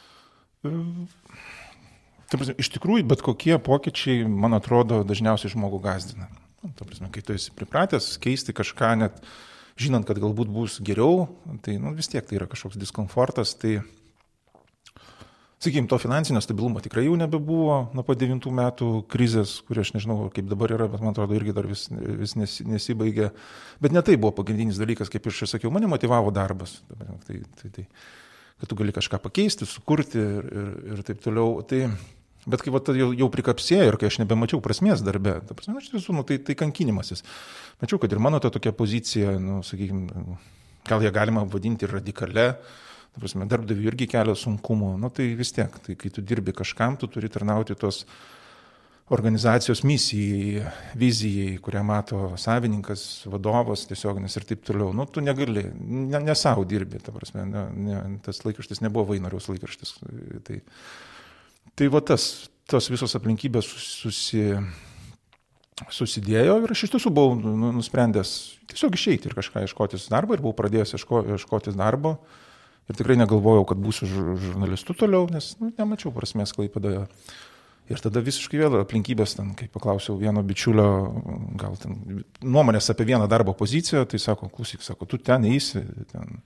prasme, 0.63 2.55
iš 2.61 2.69
tikrųjų, 2.73 3.05
bet 3.09 3.23
kokie 3.25 3.57
pokyčiai, 3.61 4.23
man 4.27 4.55
atrodo, 4.57 5.03
dažniausiai 5.07 5.51
žmogų 5.53 5.81
gazdina. 5.83 6.29
Nu, 6.63 6.71
ta 6.77 6.87
prasme, 6.87 7.09
kai 7.11 7.23
tu 7.25 7.35
esi 7.35 7.51
pripratęs 7.55 8.15
keisti 8.23 8.55
kažką 8.55 8.93
net, 9.01 9.19
žinant, 9.79 10.07
kad 10.07 10.21
galbūt 10.21 10.51
bus 10.53 10.79
geriau, 10.85 11.27
tai 11.65 11.75
nu, 11.81 11.91
vis 11.97 12.07
tiek 12.11 12.23
tai 12.25 12.39
yra 12.39 12.47
kažkoks 12.47 12.79
diskomfortas. 12.79 13.51
Tai, 13.59 13.81
sakykime, 15.63 15.89
to 15.91 15.99
finansinio 15.99 16.39
stabilumo 16.43 16.79
tikrai 16.83 17.05
jau 17.09 17.17
nebebuvo 17.19 17.77
nuo 17.95 18.07
pat 18.07 18.23
9 18.23 18.47
metų 18.55 18.89
krizės, 19.11 19.57
kuri 19.67 19.83
aš 19.83 19.93
nežinau, 19.97 20.29
kaip 20.33 20.47
dabar 20.51 20.71
yra, 20.75 20.87
bet 20.91 21.03
man 21.03 21.11
atrodo 21.11 21.35
irgi 21.35 21.55
dar 21.55 21.67
vis, 21.67 21.89
vis 21.91 22.37
nes, 22.39 22.57
nesibaigė. 22.67 23.33
Bet 23.83 23.95
ne 23.95 24.03
tai 24.05 24.15
buvo 24.19 24.31
pagrindinis 24.39 24.79
dalykas, 24.79 25.11
kaip 25.11 25.27
ir 25.27 25.35
aš 25.35 25.55
sakiau, 25.57 25.71
mane 25.75 25.91
motivavo 25.91 26.31
darbas. 26.35 26.79
Tai, 27.27 27.41
tai, 27.59 27.71
tai, 27.75 27.87
kad 28.61 28.69
tu 28.69 28.77
gali 28.79 28.93
kažką 28.95 29.19
pakeisti, 29.23 29.67
sukurti 29.69 30.19
ir, 30.19 30.51
ir, 30.51 30.75
ir 30.93 31.07
taip 31.07 31.23
toliau. 31.23 31.61
Tai, 31.67 31.87
Bet 32.43 32.59
kai 32.59 32.73
vat, 32.75 32.89
jau, 32.91 33.13
jau 33.15 33.27
prikapsėjo 33.31 33.85
ir 33.87 33.95
kai 33.95 34.09
aš 34.09 34.17
nebemačiau 34.19 34.59
prasmės 34.63 34.99
darbe, 34.99 35.37
ta 35.47 35.55
prasme, 35.55 35.77
aš 35.79 35.93
tiesų, 35.93 36.15
nu, 36.17 36.25
tai, 36.27 36.41
tai 36.43 36.57
kankinimasis. 36.59 37.23
Mačiau, 37.79 38.01
kad 38.03 38.11
ir 38.11 38.19
mano 38.19 38.41
ta 38.43 38.51
tokia 38.51 38.73
pozicija, 38.75 39.37
nu, 39.39 39.61
sakykime, 39.63 40.25
gal 40.89 41.05
ją 41.05 41.11
galima 41.15 41.45
vadinti 41.47 41.87
radikale, 41.87 42.49
ta 43.13 43.23
prasme, 43.23 43.47
darbdavių 43.47 43.87
irgi 43.87 44.09
kelia 44.11 44.35
sunkumų, 44.35 44.91
nu, 44.99 45.11
tai 45.15 45.29
vis 45.39 45.55
tiek, 45.55 45.71
tai 45.85 45.95
kai 45.99 46.11
tu 46.11 46.23
dirbi 46.25 46.55
kažkam, 46.57 46.99
tu 46.99 47.07
turi 47.07 47.31
tarnauti 47.31 47.79
tos 47.79 48.03
organizacijos 49.13 49.83
misijai, 49.85 50.65
vizijai, 50.99 51.55
kurią 51.63 51.85
mato 51.85 52.33
savininkas, 52.41 53.05
vadovas 53.29 53.85
tiesioginis 53.89 54.35
ir 54.39 54.49
taip 54.49 54.65
toliau. 54.67 54.91
Nu, 54.97 55.05
tu 55.05 55.21
negali, 55.21 55.67
ne, 55.77 56.19
ne 56.19 56.35
savo 56.37 56.65
dirbi, 56.67 57.01
ta 57.03 57.13
prasme, 57.15 57.45
ne, 57.49 57.65
ne, 57.87 58.03
tas 58.25 58.41
laikraštis 58.45 58.81
nebuvo 58.81 59.13
Vainariaus 59.13 59.49
laikraštis. 59.53 59.97
Tai, 60.47 60.61
Tai 61.73 61.89
va 61.89 62.03
tas, 62.05 62.23
tos 62.69 62.87
visos 62.93 63.15
aplinkybės 63.17 63.65
susi, 63.65 64.43
susidėjo 65.89 66.59
ir 66.61 66.73
aš 66.73 66.83
iš 66.85 66.93
tiesų 66.95 67.11
buvau 67.13 67.33
nu, 67.39 67.55
nu, 67.57 67.71
nusprendęs 67.73 68.33
tiesiog 68.69 68.93
išeiti 68.93 69.29
ir 69.29 69.37
kažką 69.39 69.63
ieškotis 69.65 70.05
darbo 70.13 70.37
ir 70.37 70.43
buvau 70.43 70.53
pradėjęs 70.59 70.93
ieško, 70.99 71.23
ieškotis 71.33 71.77
darbo. 71.79 72.19
Ir 72.91 72.97
tikrai 72.99 73.15
negalvojau, 73.15 73.63
kad 73.69 73.79
būsiu 73.79 74.09
žurnalistu 74.11 74.93
toliau, 74.99 75.23
nes 75.31 75.53
nu, 75.61 75.69
nemačiau 75.77 76.11
prasmės 76.11 76.51
klaipėdoje. 76.53 77.05
Ir 77.91 77.99
tada 77.99 78.21
visiškai 78.23 78.61
vėl 78.61 78.77
aplinkybės, 78.79 79.35
ten, 79.35 79.49
kai 79.59 79.67
paklausiau 79.71 80.15
vieno 80.15 80.39
bičiulio, 80.47 80.85
gal 81.59 81.75
ten 81.81 82.23
nuomonės 82.39 82.87
apie 82.93 83.09
vieną 83.09 83.27
darbo 83.31 83.51
poziciją, 83.59 84.05
tai 84.07 84.21
sako, 84.23 84.47
klausyk, 84.53 84.85
sako, 84.85 85.07
tu 85.09 85.19
ten 85.19 85.43
eisi, 85.49 85.83
ten 86.13 86.39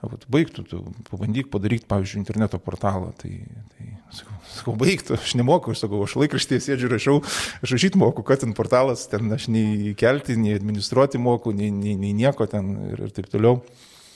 Vat, 0.00 0.22
baigtų, 0.32 0.62
tu 0.64 0.78
pabandyk 1.10 1.50
padaryti, 1.52 1.84
pavyzdžiui, 1.88 2.22
interneto 2.22 2.56
portalą. 2.62 3.10
Tai, 3.20 3.32
tai 3.74 3.88
sakau, 4.16 4.36
sakau, 4.48 4.74
baigtų, 4.80 5.18
aš 5.18 5.34
nemoku, 5.36 5.74
aš 5.74 5.82
sakau, 5.82 6.00
aš 6.06 6.14
laikraštėje 6.22 6.64
sėdžiu, 6.64 6.88
rašau, 6.94 7.16
aš 7.60 7.74
rašyti 7.76 8.00
moku, 8.00 8.24
kad 8.24 8.40
ten 8.40 8.54
portalas, 8.56 9.04
ten 9.12 9.28
aš 9.36 9.50
nei 9.52 9.92
kelti, 10.00 10.38
nei 10.40 10.56
administruoti 10.56 11.20
moku, 11.20 11.52
nei, 11.56 11.68
nei, 11.74 11.98
nei 12.00 12.14
nieko 12.16 12.48
ten 12.48 12.72
ir, 12.94 13.04
ir 13.10 13.12
taip 13.16 13.28
toliau. 13.28 13.60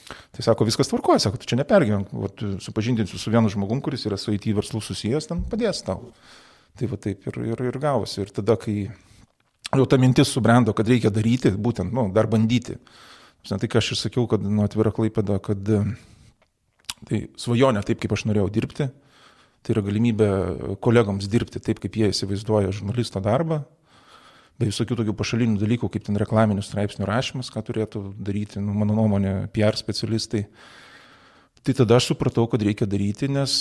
Tai 0.05 0.45
sako, 0.45 0.67
viskas 0.69 0.91
tvarkoja, 0.91 1.23
sako, 1.23 1.41
tu 1.41 1.49
čia 1.49 1.57
nepergyvenk, 1.61 2.13
supažindinsiu 2.61 3.21
su 3.21 3.33
vienu 3.33 3.49
žmogum, 3.53 3.81
kuris 3.85 4.05
yra 4.09 4.19
su 4.21 4.35
IT 4.35 4.51
verslu 4.57 4.83
susijęs, 4.85 5.31
ten 5.31 5.41
padės 5.49 5.81
tau. 5.87 6.11
Tai 6.79 6.91
va 6.91 6.99
taip 7.01 7.25
ir, 7.31 7.41
ir, 7.55 7.65
ir 7.71 7.81
gavosi. 7.81 8.21
Ir 8.25 8.33
tada, 8.35 8.59
kai 8.61 8.91
jau 9.75 9.87
ta 9.89 9.99
mintis 10.01 10.33
subrendo, 10.35 10.75
kad 10.77 10.91
reikia 10.91 11.13
daryti, 11.15 11.55
būtent, 11.57 11.95
nu, 11.95 12.11
dar 12.13 12.29
bandyti 12.29 12.77
Tai 13.45 13.69
ką 13.69 13.77
aš 13.77 13.91
ir 13.93 13.99
sakiau, 14.01 14.25
kad 14.25 14.41
nu, 14.41 14.63
atvira 14.65 14.89
klaipėda, 14.95 15.37
kad 15.45 15.61
tai 17.05 17.19
svajonė 17.37 17.83
taip, 17.85 17.99
kaip 18.01 18.15
aš 18.17 18.25
norėjau 18.25 18.49
dirbti, 18.49 18.87
tai 19.61 19.75
yra 19.75 19.83
galimybė 19.85 20.29
kolegoms 20.85 21.29
dirbti 21.29 21.61
taip, 21.61 21.83
kaip 21.83 21.99
jie 22.01 22.09
įsivaizduoja 22.09 22.73
žurnalisto 22.73 23.21
darbą, 23.21 23.61
be 24.61 24.69
visokių 24.71 24.99
tokių 25.01 25.15
pašalinių 25.19 25.61
dalykų, 25.61 25.91
kaip 25.91 26.07
ten 26.07 26.19
reklaminių 26.21 26.63
straipsnių 26.65 27.09
rašymas, 27.09 27.51
ką 27.53 27.63
turėtų 27.67 28.05
daryti, 28.23 28.63
nu, 28.63 28.75
mano 28.77 28.97
nuomonė, 28.97 29.35
PR 29.55 29.79
specialistai. 29.79 30.45
Tai 31.65 31.75
tada 31.81 31.99
aš 31.99 32.13
supratau, 32.13 32.45
kad 32.51 32.63
reikia 32.63 32.87
daryti, 32.87 33.31
nes 33.33 33.57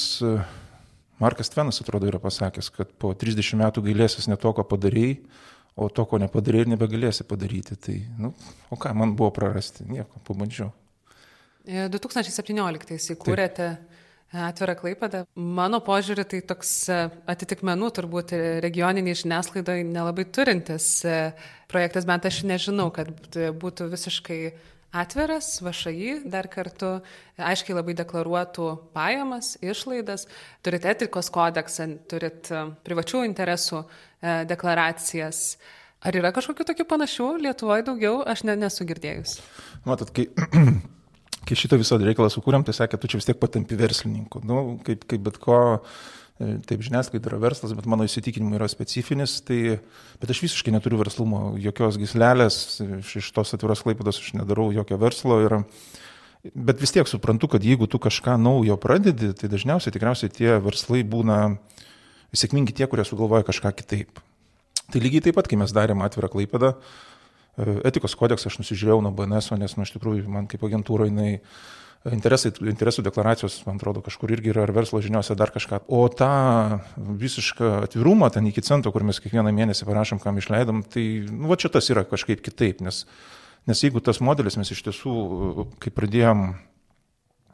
Markas 1.23 1.49
Tvenas 1.49 1.79
atrodo 1.81 2.09
yra 2.09 2.19
pasakęs, 2.19 2.69
kad 2.75 2.93
po 2.99 3.13
30 3.15 3.57
metų 3.61 3.83
gailėsis 3.85 4.27
ne 4.27 4.37
to, 4.39 4.51
ką 4.53 4.65
padarėjai, 4.67 5.17
o 5.79 5.89
to, 5.89 6.05
ko 6.09 6.19
nepadarė 6.21 6.65
ir 6.65 6.71
nebegalėsi 6.73 7.25
padaryti. 7.29 7.77
Tai, 7.79 7.97
nu, 8.19 8.33
o 8.69 8.77
ką 8.79 8.93
man 8.97 9.15
buvo 9.17 9.31
prarasti, 9.35 9.87
nieko, 9.89 10.21
pabandžiau. 10.27 10.71
2017 11.63 12.91
e, 12.91 12.99
įkūrėte 13.15 13.69
atvirą 14.33 14.75
klaipadą. 14.79 15.23
Mano 15.35 15.79
požiūrį 15.85 16.25
tai 16.31 16.41
toks 16.49 16.73
e, 16.89 16.99
atitikmenų 17.29 17.89
turbūt 17.99 18.35
regioniniai 18.65 19.17
žiniasklaidoje 19.23 19.87
nelabai 19.87 20.25
turintis 20.25 20.87
e, 21.05 21.17
projektas, 21.71 22.07
bent 22.09 22.25
aš 22.29 22.43
nežinau, 22.49 22.89
kad 22.95 23.11
būtų 23.61 23.89
visiškai 23.93 24.39
atviras, 24.93 25.55
vašai 25.65 26.19
dar 26.29 26.45
kartu 26.53 26.99
aiškiai 27.41 27.79
labai 27.79 27.95
deklaruotų 27.97 28.67
pajamas, 28.93 29.55
išlaidas, 29.65 30.27
turit 30.65 30.85
etikos 30.85 31.31
kodeksą, 31.33 31.87
turit 32.11 32.51
privačių 32.85 33.23
interesų 33.25 33.85
E, 34.23 34.43
deklaracijas. 34.47 35.57
Ar 36.03 36.15
yra 36.15 36.31
kažkokių 36.35 36.65
tokių 36.69 36.85
panašių 36.87 37.25
Lietuvoje 37.43 37.83
daugiau? 37.89 38.21
Aš 38.27 38.45
ne, 38.47 38.55
nesu 38.59 38.85
girdėjus. 38.87 39.37
Matot, 39.87 40.13
kai, 40.15 40.29
kai 41.47 41.57
šitą 41.59 41.79
visą 41.81 41.99
reikalą 42.01 42.29
sukūrėm, 42.33 42.65
tai 42.67 42.75
sakė, 42.77 42.99
tu 42.99 43.11
čia 43.11 43.19
vis 43.19 43.29
tiek 43.29 43.39
patampi 43.39 43.77
verslininku. 43.79 44.43
Nu, 44.47 44.63
kaip, 44.85 45.05
kaip 45.09 45.25
bet 45.25 45.39
ko, 45.43 45.57
e, 46.39 46.55
taip 46.69 46.85
žiniasklaida 46.85 47.31
yra 47.31 47.41
verslas, 47.43 47.75
bet 47.77 47.89
mano 47.89 48.07
įsitikinimu 48.07 48.59
yra 48.59 48.69
specifinis, 48.71 49.39
tai, 49.45 49.79
bet 50.21 50.33
aš 50.33 50.43
visiškai 50.45 50.75
neturiu 50.75 51.01
verslumo, 51.01 51.53
jokios 51.61 51.99
gislelės, 52.01 52.61
iš 53.03 53.29
tos 53.35 53.55
atviros 53.57 53.83
klaipados 53.85 54.21
aš 54.23 54.33
nedarau 54.39 54.71
jokio 54.75 54.99
verslo. 55.01 55.41
Ir, 55.45 55.59
bet 56.53 56.81
vis 56.83 56.95
tiek 56.95 57.07
suprantu, 57.11 57.51
kad 57.55 57.63
jeigu 57.63 57.87
tu 57.91 58.01
kažką 58.01 58.39
naujo 58.41 58.79
pradedi, 58.81 59.31
tai 59.37 59.51
dažniausiai 59.51 59.95
tikriausiai 59.95 60.33
tie 60.33 60.57
verslai 60.63 61.05
būna 61.07 61.39
uh, 61.53 61.83
sėkmingi 62.37 62.75
tie, 62.75 62.87
kurie 62.89 63.05
sugalvoja 63.07 63.45
kažką 63.47 63.73
kitaip. 63.77 64.21
Tai 64.91 65.01
lygiai 65.01 65.23
taip 65.27 65.37
pat, 65.37 65.47
kai 65.49 65.57
mes 65.59 65.73
darėm 65.73 66.03
atvirą 66.05 66.29
klaipadą, 66.33 66.73
e, 66.73 66.77
etikos 67.57 68.17
kodeksą 68.19 68.49
aš 68.49 68.59
nusižiūrėjau 68.61 69.03
nuo 69.05 69.13
BNS, 69.15 69.53
nes, 69.61 69.77
nu, 69.77 69.85
iš 69.85 69.93
tikrųjų, 69.95 70.25
man 70.31 70.49
kaip 70.51 70.65
agentūra 70.65 71.07
jinai 71.09 71.37
interesai, 72.11 72.51
interesų 72.67 73.05
deklaracijos, 73.05 73.61
man 73.67 73.77
atrodo, 73.79 74.01
kažkur 74.03 74.33
irgi 74.35 74.51
yra 74.51 74.65
ar 74.65 74.73
verslo 74.75 74.99
žiniuose 75.03 75.37
dar 75.39 75.53
kažką. 75.55 75.83
O 75.87 76.01
tą 76.11 76.81
visišką 76.97 77.77
atvirumą 77.85 78.31
ten 78.33 78.49
iki 78.49 78.65
cento, 78.65 78.91
kur 78.91 79.05
mes 79.07 79.21
kiekvieną 79.23 79.53
mėnesį 79.55 79.87
parašom, 79.87 80.19
kam 80.23 80.41
išleidom, 80.41 80.83
tai, 80.83 81.05
nu, 81.29 81.47
va 81.51 81.59
čia 81.61 81.71
tas 81.71 81.87
yra 81.93 82.03
kažkaip 82.09 82.43
kitaip, 82.43 82.83
nes, 82.83 83.05
nes 83.69 83.85
jeigu 83.85 84.03
tas 84.03 84.19
modelis 84.19 84.59
mes 84.59 84.73
iš 84.75 84.83
tiesų, 84.89 85.15
kai 85.83 85.95
pradėjom 85.95 86.47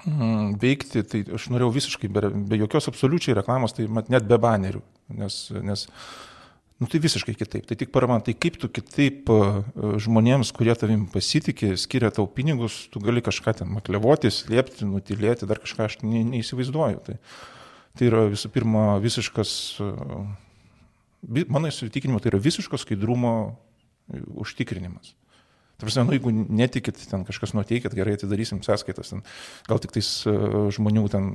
Mm, 0.07 0.53
veikti, 0.55 1.01
tai 1.03 1.19
aš 1.35 1.49
norėjau 1.51 1.73
visiškai 1.75 2.07
be, 2.15 2.29
be 2.47 2.57
jokios 2.61 2.87
absoliučiai 2.87 3.35
reklamos, 3.35 3.73
tai 3.75 3.89
mat, 3.91 4.07
net 4.07 4.23
be 4.29 4.37
banerių, 4.39 4.79
nes, 5.19 5.39
nes 5.51 5.83
nu, 6.79 6.87
tai 6.87 7.01
visiškai 7.03 7.35
kitaip. 7.35 7.67
Tai 7.69 7.77
tik 7.79 7.93
parama, 7.95 8.19
tai 8.23 8.33
kaip 8.39 8.57
tu 8.61 8.69
kitaip 8.71 9.29
žmonėms, 10.03 10.53
kurie 10.55 10.75
tavim 10.79 11.05
pasitikė, 11.11 11.73
skiria 11.79 12.11
tau 12.15 12.27
pinigus, 12.31 12.85
tu 12.93 13.03
gali 13.03 13.23
kažką 13.25 13.59
ten 13.61 13.71
maklevoti, 13.75 14.31
slėpti, 14.33 14.87
nutilėti, 14.87 15.49
dar 15.49 15.61
kažką 15.61 15.89
aš 15.89 15.97
ne, 16.05 16.23
neįsivaizduoju. 16.33 17.01
Tai, 17.07 17.17
tai 17.99 18.11
yra 18.11 18.27
visų 18.31 18.53
pirma 18.55 18.93
visiškas 19.03 19.57
Mano 21.27 21.67
įsitikinimu, 21.67 22.21
tai 22.23 22.31
yra 22.31 22.39
visiško 22.39 22.77
skaidrumo 22.79 23.33
užtikrinimas. 24.39 25.13
Ta 25.79 25.87
prasme, 25.87 26.05
nu, 26.07 26.15
jeigu 26.15 26.31
netikit, 26.31 26.99
ten 27.11 27.25
kažkas 27.27 27.53
nuteikit, 27.55 27.93
gerai 27.95 28.15
atidarysim 28.17 28.61
sąskaitas, 28.63 29.11
ten, 29.11 29.23
gal 29.67 29.79
tik 29.83 29.93
tais 29.95 30.09
žmonių 30.75 31.03
ten 31.11 31.27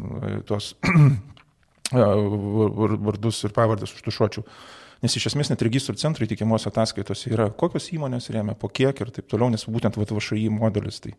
tuos 0.48 0.72
vardus 1.92 3.44
ir 3.44 3.54
pavardės 3.56 3.94
užtušuočiau. 3.96 4.44
Nes 5.02 5.16
iš 5.18 5.30
esmės 5.30 5.50
net 5.50 5.64
registrų 5.64 5.96
centrai 6.00 6.28
teikiamos 6.30 6.68
ataskaitos 6.70 7.26
yra, 7.30 7.48
kokios 7.50 7.90
įmonės 7.96 8.30
rėmė, 8.34 8.54
po 8.58 8.70
kiek 8.70 9.00
ir 9.00 9.10
taip 9.14 9.28
toliau, 9.30 9.50
nes 9.52 9.66
būtent 9.66 9.98
VŠI 9.98 10.46
modelis. 10.54 11.00
Tai, 11.04 11.12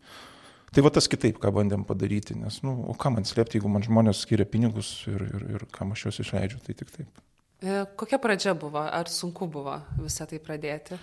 tai 0.71 0.85
va 0.85 0.93
tas 0.95 1.09
kitaip, 1.11 1.41
ką 1.41 1.51
bandėm 1.55 1.85
padaryti, 1.87 2.37
nes, 2.39 2.61
nu, 2.65 2.77
o 2.89 2.95
ką 2.97 3.15
man 3.17 3.27
slėpti, 3.27 3.59
jeigu 3.59 3.71
man 3.71 3.85
žmonės 3.85 4.23
skiria 4.25 4.47
pinigus 4.49 4.97
ir, 5.11 5.21
ir, 5.27 5.47
ir 5.57 5.69
kam 5.75 5.93
aš 5.95 6.07
juos 6.07 6.21
išleidžiu, 6.25 6.63
tai 6.65 6.77
tik 6.77 6.93
taip. 6.93 7.25
E, 7.63 7.85
kokia 7.95 8.19
pradžia 8.19 8.53
buvo? 8.53 8.81
Ar 8.83 9.07
sunku 9.09 9.47
buvo 9.47 9.77
visą 9.97 10.27
tai 10.27 10.41
pradėti? 10.43 10.97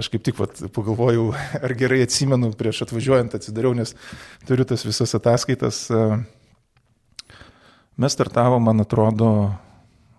Aš 0.00 0.08
kaip 0.10 0.24
tik 0.24 0.38
vat, 0.40 0.56
pagalvojau, 0.74 1.28
ar 1.64 1.74
gerai 1.78 2.00
atsimenu 2.06 2.50
prieš 2.58 2.86
atvažiuojant 2.86 3.36
atsidariau, 3.36 3.74
nes 3.76 3.94
turiu 4.48 4.66
tas 4.68 4.86
visas 4.88 5.14
ataskaitas. 5.18 5.84
E, 5.92 6.04
mes 8.00 8.16
startavom, 8.16 8.64
man 8.64 8.86
atrodo, 8.86 9.28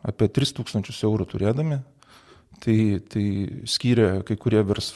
apie 0.05 0.29
3000 0.31 0.93
eurų 1.09 1.27
turėdami. 1.33 1.81
Tai, 2.59 2.75
tai 3.07 3.23
skyrė 3.71 4.07
kai 4.27 4.35
kurie, 4.35 4.59
vers, 4.67 4.89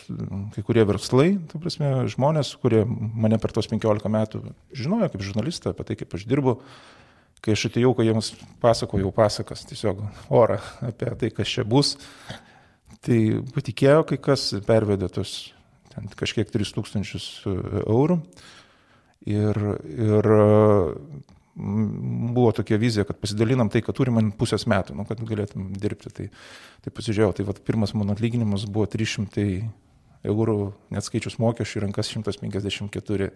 kai 0.51 0.63
kurie 0.67 0.83
verslai, 0.83 1.29
ta 1.47 1.61
prasme, 1.63 1.93
žmonės, 2.11 2.49
kurie 2.59 2.81
mane 2.83 3.37
per 3.39 3.53
tos 3.55 3.69
15 3.71 4.11
metų 4.11 4.41
žinojo 4.75 5.07
kaip 5.13 5.23
žurnalistą, 5.23 5.71
apie 5.71 5.85
tai, 5.87 5.95
kaip 6.01 6.17
aš 6.17 6.25
dirbu 6.27 6.57
kai 7.43 7.57
aš 7.57 7.67
atėjau, 7.67 7.91
kai 7.95 8.07
jiems 8.07 8.31
pasakojau 8.63 9.11
pasakas, 9.15 9.65
tiesiog 9.67 9.99
orą 10.31 10.59
apie 10.83 11.11
tai, 11.19 11.31
kas 11.35 11.51
čia 11.51 11.65
bus, 11.67 11.97
tai 13.03 13.19
patikėjo 13.55 14.05
kai 14.07 14.19
kas, 14.23 14.49
pervedė 14.67 15.09
tos 15.11 15.53
kažkiek 16.19 16.49
3000 16.49 17.03
e, 17.19 17.55
eurų. 17.83 18.19
Ir, 19.29 19.55
ir 19.87 20.27
buvo 21.55 22.51
tokia 22.55 22.79
vizija, 22.81 23.05
kad 23.05 23.19
pasidalinam 23.21 23.69
tai, 23.69 23.83
kad 23.85 23.95
turim 23.97 24.31
pusės 24.37 24.65
metų, 24.69 24.95
nu, 24.97 25.05
kad 25.09 25.21
galėtum 25.21 25.69
dirbti. 25.77 26.11
Tai, 26.13 26.27
tai 26.81 26.93
pasižiūrėjau, 26.93 27.35
tai 27.37 27.45
vat, 27.49 27.61
pirmas 27.65 27.93
mano 27.97 28.15
atlyginimas 28.17 28.65
buvo 28.65 28.87
300 28.89 29.45
eurų, 30.33 30.57
net 30.93 31.05
skaičius 31.05 31.37
mokesčių, 31.43 31.83
rankas 31.85 32.09
154 32.13 33.29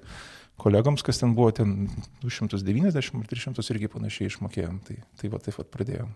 kolegoms, 0.58 1.04
kas 1.06 1.22
ten 1.22 1.36
buvo, 1.38 1.52
ten 1.54 1.92
290 2.24 3.22
ar 3.22 3.30
300 3.34 3.68
irgi 3.76 3.92
panašiai 3.94 4.32
išmokėjom. 4.32 4.82
Tai, 4.88 4.98
tai 5.20 5.32
va 5.34 5.44
taip 5.44 5.60
pat 5.60 5.70
pradėjom. 5.76 6.16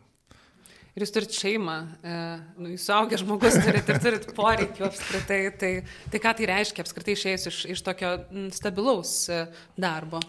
Ir 0.92 1.06
jūs 1.06 1.14
turite 1.16 1.36
šeimą, 1.40 1.76
e, 2.04 2.14
nu, 2.60 2.70
jūs 2.74 2.84
suaugęs 2.90 3.22
žmogus 3.24 3.56
turite 3.64 3.94
ir 3.94 4.00
turite 4.04 4.34
poreikių 4.36 4.84
apskritai. 4.90 5.40
Tai, 5.56 5.70
tai 6.12 6.20
ką 6.20 6.34
tai 6.36 6.48
reiškia 6.50 6.84
apskritai 6.84 7.14
išėjus 7.16 7.48
iš, 7.48 7.60
iš 7.78 7.84
tokio 7.86 8.10
stabilaus 8.52 9.14
e, 9.32 9.46
darbo? 9.80 10.20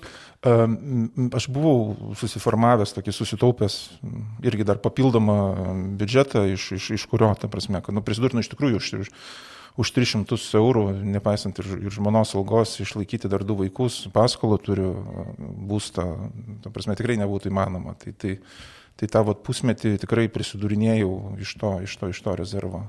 Aš 0.42 1.48
buvau 1.50 2.14
susiformavęs, 2.18 2.94
tokį 2.94 3.14
susitaupęs 3.16 3.78
irgi 4.46 4.66
dar 4.68 4.78
papildomą 4.82 5.38
biudžetą, 5.98 6.44
iš, 6.54 6.68
iš, 6.78 6.86
iš 6.94 7.06
kurio, 7.10 7.32
ta 7.38 7.50
prasme, 7.50 7.82
kad 7.82 7.98
nu, 7.98 8.02
prisidurti, 8.06 8.38
nu, 8.38 8.44
iš 8.46 8.50
tikrųjų, 8.52 8.78
už, 8.78 9.10
už 9.82 9.92
300 9.98 10.38
eurų, 10.60 10.84
nepaisant 11.16 11.58
ir, 11.58 11.72
ir 11.88 11.94
žmonos 11.94 12.36
algos, 12.38 12.76
išlaikyti 12.84 13.30
dar 13.32 13.42
du 13.42 13.58
vaikus, 13.58 14.04
paskolą 14.14 14.60
turiu, 14.62 14.92
būstą, 15.42 16.06
ta 16.62 16.70
prasme, 16.70 16.94
tikrai 16.98 17.18
nebūtų 17.22 17.50
įmanoma. 17.50 17.96
Tai, 17.98 18.14
tai, 18.14 18.36
tai 18.96 19.10
tą 19.10 19.24
vat, 19.28 19.44
pusmetį 19.46 19.96
tikrai 20.02 20.28
prisidūrinėjau 20.32 21.12
iš 21.42 21.56
to, 21.60 21.76
iš 21.86 21.96
to, 22.00 22.10
iš 22.14 22.24
to 22.24 22.36
rezervo. 22.38 22.84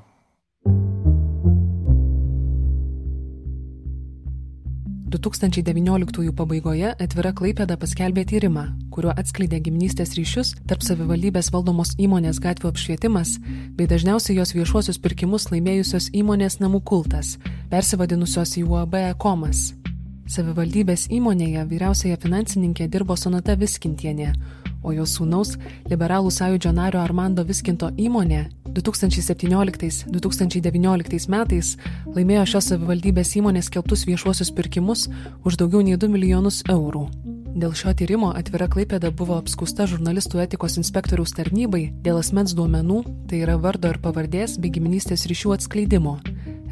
2019 5.14 6.32
pabaigoje 6.34 6.90
atvira 6.98 7.32
Klaipėda 7.38 7.76
paskelbė 7.78 8.24
tyrimą, 8.26 8.64
kuriuo 8.94 9.14
atskleidė 9.14 9.60
giminystės 9.62 10.16
ryšius 10.18 10.56
tarp 10.70 10.82
savivaldybės 10.82 11.52
valdomos 11.54 11.94
įmonės 12.02 12.40
gatvių 12.42 12.72
apšvietimas 12.72 13.36
bei 13.78 13.86
dažniausiai 13.90 14.40
jos 14.40 14.56
viešuosius 14.58 14.98
pirkimus 15.04 15.52
laimėjusios 15.54 16.10
įmonės 16.18 16.58
namų 16.64 16.82
kultas, 16.90 17.38
persivadinusios 17.70 18.58
į 18.58 18.66
UAB 18.66 18.98
Komas. 19.22 19.74
Savivaldybės 20.34 21.06
įmonėje 21.14 21.68
vyriausiaja 21.70 22.18
finansininkė 22.18 22.88
dirbo 22.90 23.18
Sonata 23.20 23.54
Viskintienė, 23.60 24.34
o 24.84 24.92
jos 24.94 25.18
sūnaus 25.18 25.58
liberalų 25.90 26.32
sąjūdžio 26.32 26.72
nario 26.76 27.02
Armando 27.02 27.44
Viskinto 27.48 27.90
įmonė 27.98 28.50
2017-2019 28.74 31.30
metais 31.30 31.78
laimėjo 32.16 32.46
šios 32.56 32.66
savivaldybės 32.72 33.36
įmonės 33.40 33.70
keltus 33.74 34.06
viešuosius 34.10 34.52
pirkimus 34.56 35.00
už 35.44 35.54
daugiau 35.62 35.82
nei 35.86 35.98
2 35.98 36.10
milijonus 36.12 36.58
eurų. 36.70 37.06
Dėl 37.54 37.70
šio 37.78 37.92
tyrimo 37.94 38.32
atvira 38.34 38.66
Klaipėda 38.66 39.12
buvo 39.14 39.36
apskusta 39.38 39.86
žurnalistų 39.86 40.42
etikos 40.42 40.74
inspektoriaus 40.82 41.38
tarnybai 41.38 41.94
dėl 42.02 42.18
asmens 42.18 42.56
duomenų, 42.58 43.04
tai 43.30 43.46
yra 43.46 43.60
vardo 43.62 43.94
ir 43.94 44.02
pavardės 44.02 44.58
bei 44.58 44.74
giminystės 44.74 45.28
ryšių 45.30 45.54
atskleidimo. 45.60 46.18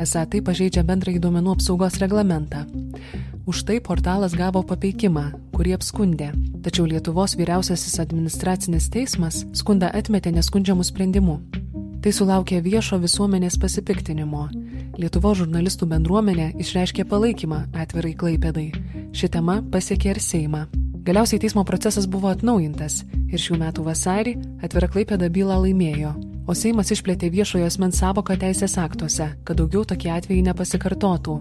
Esą 0.01 0.25
tai 0.25 0.41
pažeidžia 0.41 0.81
bendrąjį 0.87 1.21
duomenų 1.21 1.53
apsaugos 1.53 1.99
reglamentą. 2.01 2.65
Už 3.45 3.61
tai 3.67 3.77
portalas 3.77 4.33
gavo 4.33 4.65
papeikimą, 4.65 5.27
kurį 5.53 5.77
apskundė, 5.77 6.31
tačiau 6.65 6.85
Lietuvos 6.89 7.35
vyriausiasis 7.39 7.99
administracinis 8.03 8.89
teismas 8.93 9.43
skundą 9.57 9.91
atmetė 9.93 10.33
neskundžiamų 10.35 10.85
sprendimų. 10.87 11.37
Tai 12.01 12.11
sulaukė 12.17 12.61
viešo 12.65 12.97
visuomenės 13.01 13.59
pasipiktinimo. 13.61 14.47
Lietuvos 14.97 15.37
žurnalistų 15.41 15.87
bendruomenė 15.91 16.51
išreiškė 16.61 17.05
palaikymą 17.09 17.65
atvirai 17.83 18.15
klaipėdai. 18.17 18.69
Ši 19.13 19.29
tema 19.35 19.61
pasiekė 19.73 20.15
ir 20.15 20.21
Seimą. 20.23 20.65
Galiausiai 21.05 21.41
teismo 21.41 21.63
procesas 21.65 22.05
buvo 22.05 22.29
atnaujintas 22.29 22.99
ir 23.31 23.41
šių 23.41 23.57
metų 23.61 23.85
vasarį 23.87 24.35
atvira 24.65 24.89
klaipėda 24.91 25.31
bylą 25.33 25.57
laimėjo, 25.63 26.11
o 26.45 26.53
Seimas 26.57 26.91
išplėtė 26.93 27.31
viešojo 27.33 27.69
asmens 27.69 28.01
savoką 28.01 28.37
teisės 28.37 28.77
aktuose, 28.77 29.31
kad 29.45 29.57
daugiau 29.57 29.85
tokie 29.87 30.11
atvejai 30.13 30.45
nepasikartotų. 30.51 31.39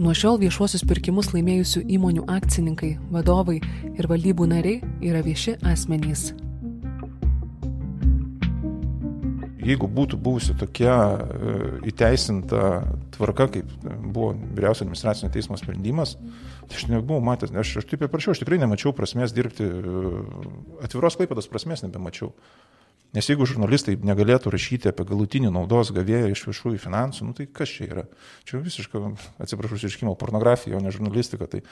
Nuo 0.00 0.14
šiol 0.16 0.38
viešuosius 0.40 0.86
pirkimus 0.88 1.34
laimėjusių 1.34 1.82
įmonių 1.92 2.22
akcininkai, 2.32 2.94
vadovai 3.12 3.58
ir 3.92 4.08
valdybų 4.08 4.46
nariai 4.48 4.78
yra 5.04 5.20
vieši 5.26 5.58
asmenys. 5.68 6.30
jeigu 9.70 9.88
būtų 9.90 10.18
buvusi 10.20 10.54
tokia 10.58 10.94
e, 10.96 11.52
įteisinta 11.90 12.62
tvarka, 13.14 13.48
kaip 13.54 13.68
buvo 13.84 14.32
vyriausio 14.56 14.86
administracinio 14.86 15.30
teismo 15.34 15.58
sprendimas, 15.60 16.16
tai 16.66 16.78
aš 16.78 16.88
nebuvau 16.90 17.20
matęs, 17.24 17.52
aš, 17.52 17.76
aš 17.82 17.88
taip 17.90 18.04
ir 18.04 18.10
prašiau, 18.12 18.34
aš 18.34 18.42
tikrai 18.42 18.60
nemačiau 18.62 18.94
prasmės 18.96 19.34
dirbti, 19.36 19.66
e, 19.66 20.24
atviros 20.86 21.18
klaipados 21.20 21.50
prasmės 21.50 21.84
nebemačiau. 21.84 22.32
Nes 23.16 23.26
jeigu 23.26 23.48
žurnalistai 23.48 23.96
negalėtų 24.06 24.52
rašyti 24.54 24.92
apie 24.92 25.06
galutinį 25.08 25.50
naudos 25.54 25.90
gavėją 25.96 26.30
iš 26.30 26.44
viešųjų 26.46 26.78
finansų, 26.78 27.26
nu 27.26 27.34
tai 27.34 27.48
kas 27.50 27.72
čia 27.74 27.88
yra? 27.88 28.04
Čia 28.46 28.62
visiškai, 28.62 29.02
atsiprašau, 29.42 29.80
iškimo 29.88 30.14
pornografija, 30.20 30.78
o 30.78 30.84
ne 30.84 30.94
žurnalistika. 30.94 31.50
Tai 31.50 31.64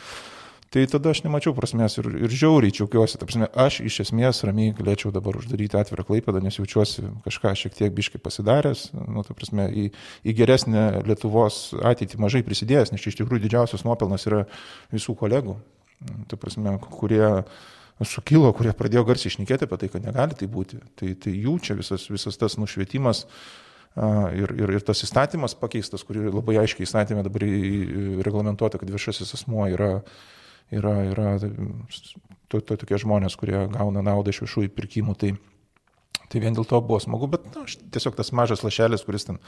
Tai 0.69 0.83
tada 0.85 1.15
aš 1.15 1.23
nemačiau 1.25 1.55
prasmės 1.57 1.95
ir, 1.97 2.07
ir 2.27 2.29
žiauriai 2.29 2.75
čiaukiuosi. 2.77 3.17
Prasme, 3.23 3.47
aš 3.57 3.79
iš 3.89 4.03
esmės 4.05 4.43
ramiai 4.45 4.75
galėčiau 4.77 5.09
dabar 5.15 5.39
uždaryti 5.41 5.79
atvirą 5.81 6.05
klaipėdą, 6.05 6.43
nes 6.45 6.59
jaučiuosi 6.61 7.07
kažką 7.25 7.55
šiek 7.57 7.79
tiek 7.79 7.95
biškai 7.97 8.21
pasidaręs, 8.21 8.91
nu, 8.93 9.25
ta 9.25 9.33
prasme, 9.37 9.65
į, 9.73 9.87
į 10.29 10.35
geresnę 10.37 10.85
Lietuvos 11.09 11.71
ateitį 11.73 12.21
mažai 12.21 12.45
prisidėjęs, 12.45 12.93
nes 12.93 13.09
iš 13.09 13.17
tikrųjų 13.17 13.47
didžiausias 13.47 13.87
nuopelnas 13.89 14.29
yra 14.29 14.43
visų 14.93 15.17
kolegų, 15.17 15.57
ta 16.29 16.37
prasme, 16.37 16.77
kurie 16.85 17.25
sukilo, 18.07 18.51
kurie 18.55 18.75
pradėjo 18.77 19.05
garsiai 19.09 19.33
išnekėti 19.33 19.67
apie 19.67 19.79
tai, 19.81 19.89
kad 19.93 20.05
negali 20.07 20.37
tai 20.39 20.49
būti. 20.51 20.79
Tai, 20.99 21.13
tai 21.19 21.35
jų 21.35 21.57
čia 21.65 21.79
visas, 21.79 22.07
visas 22.13 22.39
tas 22.39 22.59
nušvietimas. 22.61 23.25
Ir, 23.99 24.53
ir, 24.55 24.71
ir 24.77 24.85
tas 24.87 25.01
įstatymas 25.03 25.57
pakeistas, 25.59 26.05
kurį 26.07 26.29
labai 26.31 26.61
aiškiai 26.61 26.87
įstatymė 26.87 27.25
dabar 27.27 27.43
reglamentuota, 28.23 28.79
kad 28.79 28.93
viešasis 28.93 29.35
asmuo 29.35 29.65
yra 29.73 29.97
yra, 30.71 30.95
yra 31.09 31.39
to, 32.49 32.61
to 32.61 32.77
tokie 32.77 32.99
žmonės, 33.01 33.37
kurie 33.41 33.61
gauna 33.73 34.03
naudą 34.05 34.33
iš 34.33 34.43
viešųjų 34.45 34.73
pirkimų. 34.77 35.17
Tai, 35.19 35.33
tai 36.33 36.43
vien 36.43 36.57
dėl 36.57 36.67
to 36.69 36.81
buvo 36.85 37.01
smagu, 37.03 37.29
bet 37.33 37.47
na, 37.55 37.65
tiesiog 37.95 38.17
tas 38.19 38.31
mažas 38.37 38.65
lašelis, 38.65 39.05
kuris 39.07 39.29
ten 39.29 39.41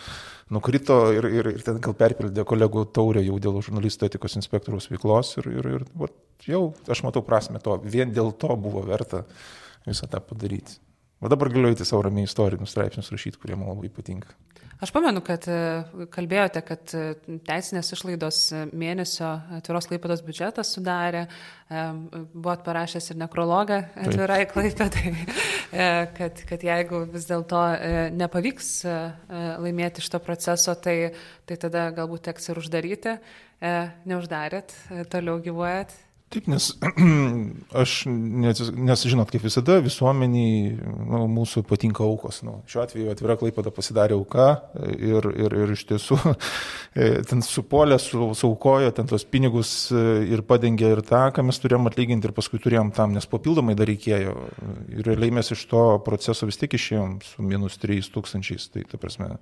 nukrito 0.53 0.99
ir, 1.17 1.29
ir, 1.29 1.51
ir 1.55 1.65
ten 1.67 1.81
gal 1.85 1.97
perpildė 1.99 2.45
kolegų 2.49 2.87
taurę 2.97 3.25
jau 3.25 3.39
dėl 3.43 3.61
žurnalistų 3.65 4.11
etikos 4.11 4.39
inspektoriaus 4.41 4.91
veiklos 4.93 5.37
ir, 5.41 5.51
ir, 5.61 5.71
ir 5.79 5.89
va, 6.01 6.11
jau 6.47 6.63
aš 6.91 7.05
matau 7.07 7.25
prasme 7.27 7.61
to, 7.63 7.77
vien 7.85 8.13
dėl 8.17 8.33
to 8.33 8.55
buvo 8.61 8.85
verta 8.87 9.25
visą 9.87 10.09
tą 10.11 10.23
padaryti. 10.25 10.81
O 11.21 11.29
dabar 11.29 11.51
galiu 11.53 11.69
eiti 11.69 11.85
savo 11.85 12.07
ramiai 12.07 12.25
istorinius 12.25 12.73
straipsnius 12.73 13.13
rašyti, 13.13 13.41
kurie 13.41 13.59
man 13.61 13.75
labai 13.75 13.91
patinka. 13.93 14.33
Aš 14.81 14.95
pamenu, 14.97 15.21
kad 15.21 15.45
e, 15.45 15.57
kalbėjote, 16.09 16.61
kad 16.65 16.93
e, 16.97 17.01
teisinės 17.45 17.93
išlaidos 17.93 18.39
e, 18.57 18.63
mėnesio 18.81 19.29
atviros 19.59 19.85
klaipados 19.91 20.23
biudžetas 20.25 20.73
sudarė, 20.73 21.27
buvot 21.71 22.65
parašęs 22.67 23.13
ir 23.13 23.19
nekrologą 23.21 23.77
atvirai 24.03 24.41
klaipėdai, 24.51 25.13
kad, 26.17 26.41
kad 26.49 26.65
jeigu 26.67 27.05
vis 27.13 27.29
dėlto 27.29 27.61
nepavyks 28.19 28.73
laimėti 29.63 30.03
šito 30.03 30.19
proceso, 30.25 30.75
tai, 30.75 30.97
tai 31.47 31.61
tada 31.63 31.85
galbūt 31.95 32.27
teks 32.27 32.51
ir 32.51 32.59
uždaryti. 32.59 33.15
Neuždarėt, 34.11 34.75
toliau 35.15 35.39
gyvuojat. 35.45 35.95
Taip, 36.31 36.47
nes 36.47 36.69
aš, 37.83 37.93
nes, 38.07 39.01
žinot, 39.11 39.33
kaip 39.35 39.43
visada, 39.43 39.81
visuomeniai 39.83 40.77
nu, 40.79 41.25
mūsų 41.27 41.65
patinka 41.67 42.05
aukos. 42.07 42.39
Nu, 42.47 42.61
šiuo 42.71 42.85
atveju 42.85 43.11
atvira 43.11 43.35
klaipada 43.41 43.73
pasidarė 43.75 44.15
auka 44.15 44.47
ir, 44.95 45.27
ir, 45.35 45.57
ir 45.65 45.73
iš 45.75 45.83
tiesų 45.89 46.21
e, 46.31 47.09
ten 47.27 47.43
supolė, 47.43 47.99
su, 47.99 48.29
saukojo 48.39 48.93
ten 48.95 49.11
tos 49.11 49.27
pinigus 49.27 49.73
e, 49.91 50.05
ir 50.31 50.45
padengė 50.47 50.93
ir 50.95 51.03
tą, 51.09 51.25
ką 51.35 51.43
mes 51.49 51.59
turėjom 51.65 51.91
atlyginti 51.91 52.31
ir 52.31 52.37
paskui 52.37 52.63
turėjom 52.63 52.95
tam, 52.95 53.19
nes 53.19 53.27
papildomai 53.27 53.75
dar 53.75 53.91
reikėjo. 53.91 54.37
Ir 54.95 55.11
realiai 55.11 55.35
mes 55.41 55.51
iš 55.51 55.67
to 55.73 55.85
proceso 56.07 56.47
vis 56.47 56.63
tiek 56.63 56.79
išėjom 56.79 57.19
su 57.27 57.43
minus 57.43 57.83
3 57.83 58.07
tūkstančiais. 58.15 58.71
Tai, 58.71 58.87
ta 58.87 59.03
prasme, 59.03 59.33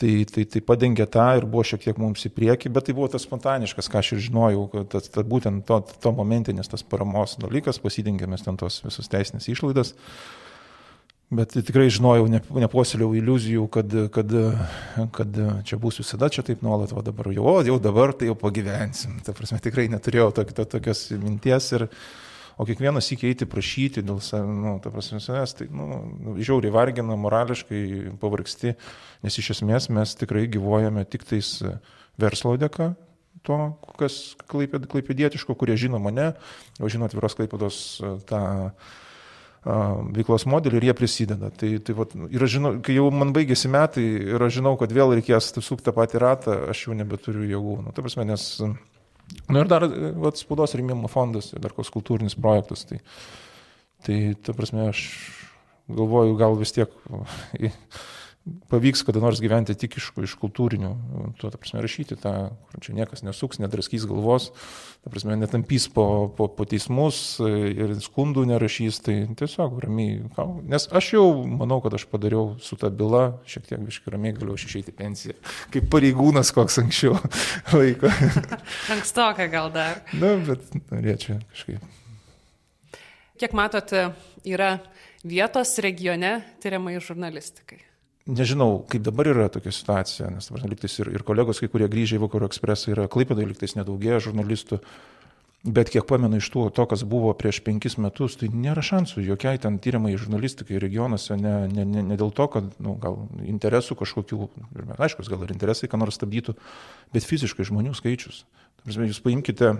Tai, 0.00 0.10
tai, 0.32 0.46
tai 0.48 0.62
padengė 0.64 1.04
tą 1.12 1.26
ir 1.36 1.44
buvo 1.44 1.60
šiek 1.66 1.82
tiek 1.84 1.98
mums 2.00 2.22
į 2.24 2.30
priekį, 2.32 2.70
bet 2.72 2.86
tai 2.88 2.94
buvo 2.96 3.10
tas 3.12 3.26
spontaniškas, 3.26 3.90
ką 3.92 4.00
aš 4.00 4.14
ir 4.14 4.22
žinojau, 4.30 4.62
kad 4.72 4.86
tas, 4.94 5.10
tas, 5.12 5.26
būtent 5.28 5.66
to, 5.68 5.76
to 6.00 6.12
momentinis 6.16 6.72
tas 6.72 6.80
paramos 6.80 7.36
dalykas, 7.42 7.82
pasidengėmės 7.82 8.46
ten 8.46 8.56
tos 8.60 8.78
visus 8.86 9.10
teisinės 9.12 9.50
išlaidas. 9.52 9.92
Bet 11.30 11.52
tikrai 11.52 11.90
žinojau, 11.92 12.24
ne, 12.32 12.40
nepuoseliau 12.64 13.12
iliuzijų, 13.14 13.68
kad, 13.70 13.92
kad, 14.14 14.32
kad 15.14 15.36
čia 15.68 15.76
bus 15.78 16.00
visada 16.00 16.30
čia 16.32 16.42
taip 16.48 16.64
nuolat, 16.66 16.90
o 16.96 17.04
dabar 17.06 17.28
jau, 17.36 17.44
o 17.52 17.60
jau 17.62 17.76
dabar 17.82 18.16
tai 18.16 18.32
jau 18.32 18.38
pagyvensim. 18.40 19.20
Ta 19.26 19.36
prasme, 19.36 19.60
tikrai 19.62 19.86
neturėjau 19.92 20.32
to, 20.40 20.48
to, 20.56 20.66
tokios 20.78 21.04
minties 21.20 21.70
ir, 21.76 21.86
O 22.58 22.66
kiekvienas 22.68 23.10
įkeiti 23.14 23.46
prašyti 23.50 24.02
dėl 24.06 24.18
nu, 24.48 24.78
prasme, 24.84 25.20
savęs, 25.22 25.54
tai, 25.58 25.68
nu, 25.74 26.00
nu, 26.20 26.34
žiauriai 26.40 26.74
vargina, 26.74 27.18
morališkai 27.20 27.82
pavargsti, 28.22 28.74
nes 29.26 29.38
iš 29.42 29.52
esmės 29.56 29.90
mes 29.92 30.16
tikrai 30.18 30.46
gyvojame 30.50 31.04
tik 31.08 31.26
tais 31.28 31.58
verslo 32.20 32.56
dėka, 32.60 32.94
to, 33.46 33.58
kas 34.00 34.18
klaipėdietiško, 34.50 35.56
kurie 35.56 35.76
žino 35.80 36.00
mane, 36.02 36.32
o 36.80 36.90
žino 36.92 37.08
atviros 37.08 37.36
klaipėdos 37.38 37.78
tą 38.28 38.42
veiklos 39.64 40.46
modelį 40.48 40.78
ir 40.78 40.86
jie 40.88 40.94
prisideda. 40.96 41.50
Tai, 41.52 41.70
tai 41.84 41.96
vat, 41.96 42.14
ir 42.32 42.44
aš 42.44 42.54
žinau, 42.56 42.72
kai 42.84 42.96
jau 42.96 43.10
man 43.12 43.34
baigėsi 43.36 43.68
metai 43.72 44.04
ir 44.32 44.40
aš 44.46 44.56
žinau, 44.60 44.76
kad 44.80 44.92
vėl 44.96 45.12
reikės 45.18 45.52
sukti 45.60 45.84
tą 45.88 45.92
patį 45.96 46.22
ratą, 46.22 46.56
aš 46.72 46.86
jau 46.86 46.96
nebeturiu 46.96 47.44
jėgų. 47.44 47.76
Nu, 47.84 47.92
ta 47.92 48.04
prasme, 48.04 48.24
nes 48.28 48.46
Na 49.46 49.54
nu 49.54 49.62
ir 49.64 49.70
dar 49.70 49.86
vat, 50.22 50.38
spaudos 50.38 50.74
rėmimo 50.78 51.10
fondas, 51.10 51.52
dar 51.58 51.74
koks 51.74 51.90
kultūrinis 51.94 52.38
projektas. 52.38 52.84
Tai, 52.88 53.00
tai 54.06 54.18
ta 54.42 54.54
prasme, 54.56 54.88
aš 54.90 55.04
galvoju, 55.90 56.38
gal 56.38 56.58
vis 56.58 56.74
tiek 56.74 56.94
pavyks 58.70 59.02
kada 59.06 59.20
nors 59.22 59.40
gyventi 59.42 59.74
tik 59.78 59.96
iš, 59.98 60.10
iš 60.24 60.34
kultūrinių, 60.40 60.90
tuo, 61.40 61.50
ta 61.50 61.58
prasme, 61.58 61.82
rašyti 61.84 62.16
tą, 62.20 62.32
kur 62.70 62.84
čia 62.84 62.94
niekas 62.96 63.24
nesuks, 63.26 63.60
nedraskys 63.62 64.06
galvos, 64.08 64.50
ta 65.04 65.12
prasme, 65.12 65.36
netampys 65.40 65.88
po, 65.92 66.04
po, 66.36 66.48
po 66.52 66.66
teismus 66.68 67.40
ir 67.42 67.94
skundų 68.02 68.46
nerašys, 68.50 69.00
tai 69.06 69.16
tiesiog 69.38 69.78
ramiai, 69.84 70.20
nes 70.70 70.88
aš 70.92 71.12
jau 71.16 71.26
manau, 71.44 71.80
kad 71.84 71.96
aš 71.98 72.06
padariau 72.10 72.54
su 72.62 72.78
ta 72.80 72.92
byla, 72.92 73.40
šiek 73.50 73.68
tiek 73.70 73.84
viškai 73.86 74.14
ramiai 74.16 74.36
galiu 74.38 74.58
išeiti 74.58 74.94
pensiją, 74.96 75.36
kaip 75.74 75.90
pareigūnas 75.92 76.52
koks 76.56 76.80
anksčiau 76.84 77.18
laiko. 77.78 78.12
Ankstoka 78.92 79.50
gal 79.52 79.72
dar. 79.74 80.04
Na, 80.14 80.36
bet 80.46 80.66
norėčiau 80.92 81.40
kažkaip. 81.52 81.84
Kiek 83.40 83.54
matot, 83.56 83.94
yra 84.44 84.74
vietos 85.24 85.78
regione 85.80 86.40
tyriamai 86.60 86.98
žurnalistikai? 87.00 87.80
Nežinau, 88.28 88.82
kaip 88.90 89.00
dabar 89.00 89.30
yra 89.30 89.48
tokia 89.48 89.72
situacija, 89.72 90.28
nes 90.34 90.50
dabar 90.50 90.68
liktais 90.68 90.98
ir, 91.00 91.08
ir 91.16 91.22
kolegos, 91.24 91.62
kai 91.62 91.70
kurie 91.72 91.88
grįžę 91.88 92.18
į 92.18 92.26
Vakarų 92.26 92.50
ekspresą, 92.50 92.92
yra 92.92 93.08
klaipėdai 93.08 93.46
liktais 93.48 93.72
nedaugėja 93.78 94.18
žurnalistų, 94.26 94.78
bet 95.64 95.88
kiek 95.92 96.04
pamenu 96.08 96.36
iš 96.36 96.50
to, 96.52 96.66
to, 96.76 96.84
kas 96.88 97.02
buvo 97.08 97.32
prieš 97.36 97.62
penkis 97.64 97.96
metus, 98.00 98.36
tai 98.40 98.50
nėra 98.52 98.84
šansų 98.84 99.24
jokiai 99.24 99.60
ten 99.60 99.80
tyrimai 99.80 100.12
žurnalistikai 100.20 100.80
regionuose, 100.80 101.36
ne, 101.40 101.54
ne, 101.72 101.86
ne, 101.88 102.04
ne 102.12 102.20
dėl 102.20 102.32
to, 102.36 102.46
kad 102.52 102.68
nu, 102.80 102.94
gal 103.00 103.22
interesų 103.40 103.96
kažkokių, 104.02 104.48
aišku, 105.00 105.24
gal 105.32 105.44
ir 105.48 105.56
interesai 105.56 105.88
ką 105.88 106.00
nors 106.00 106.20
stabdytų, 106.20 106.58
bet 107.16 107.28
fiziškai 107.28 107.66
žmonių 107.72 107.96
skaičius. 107.96 108.44
Prasme, 108.84 109.08
jūs 109.08 109.20
paimkite 109.24 109.78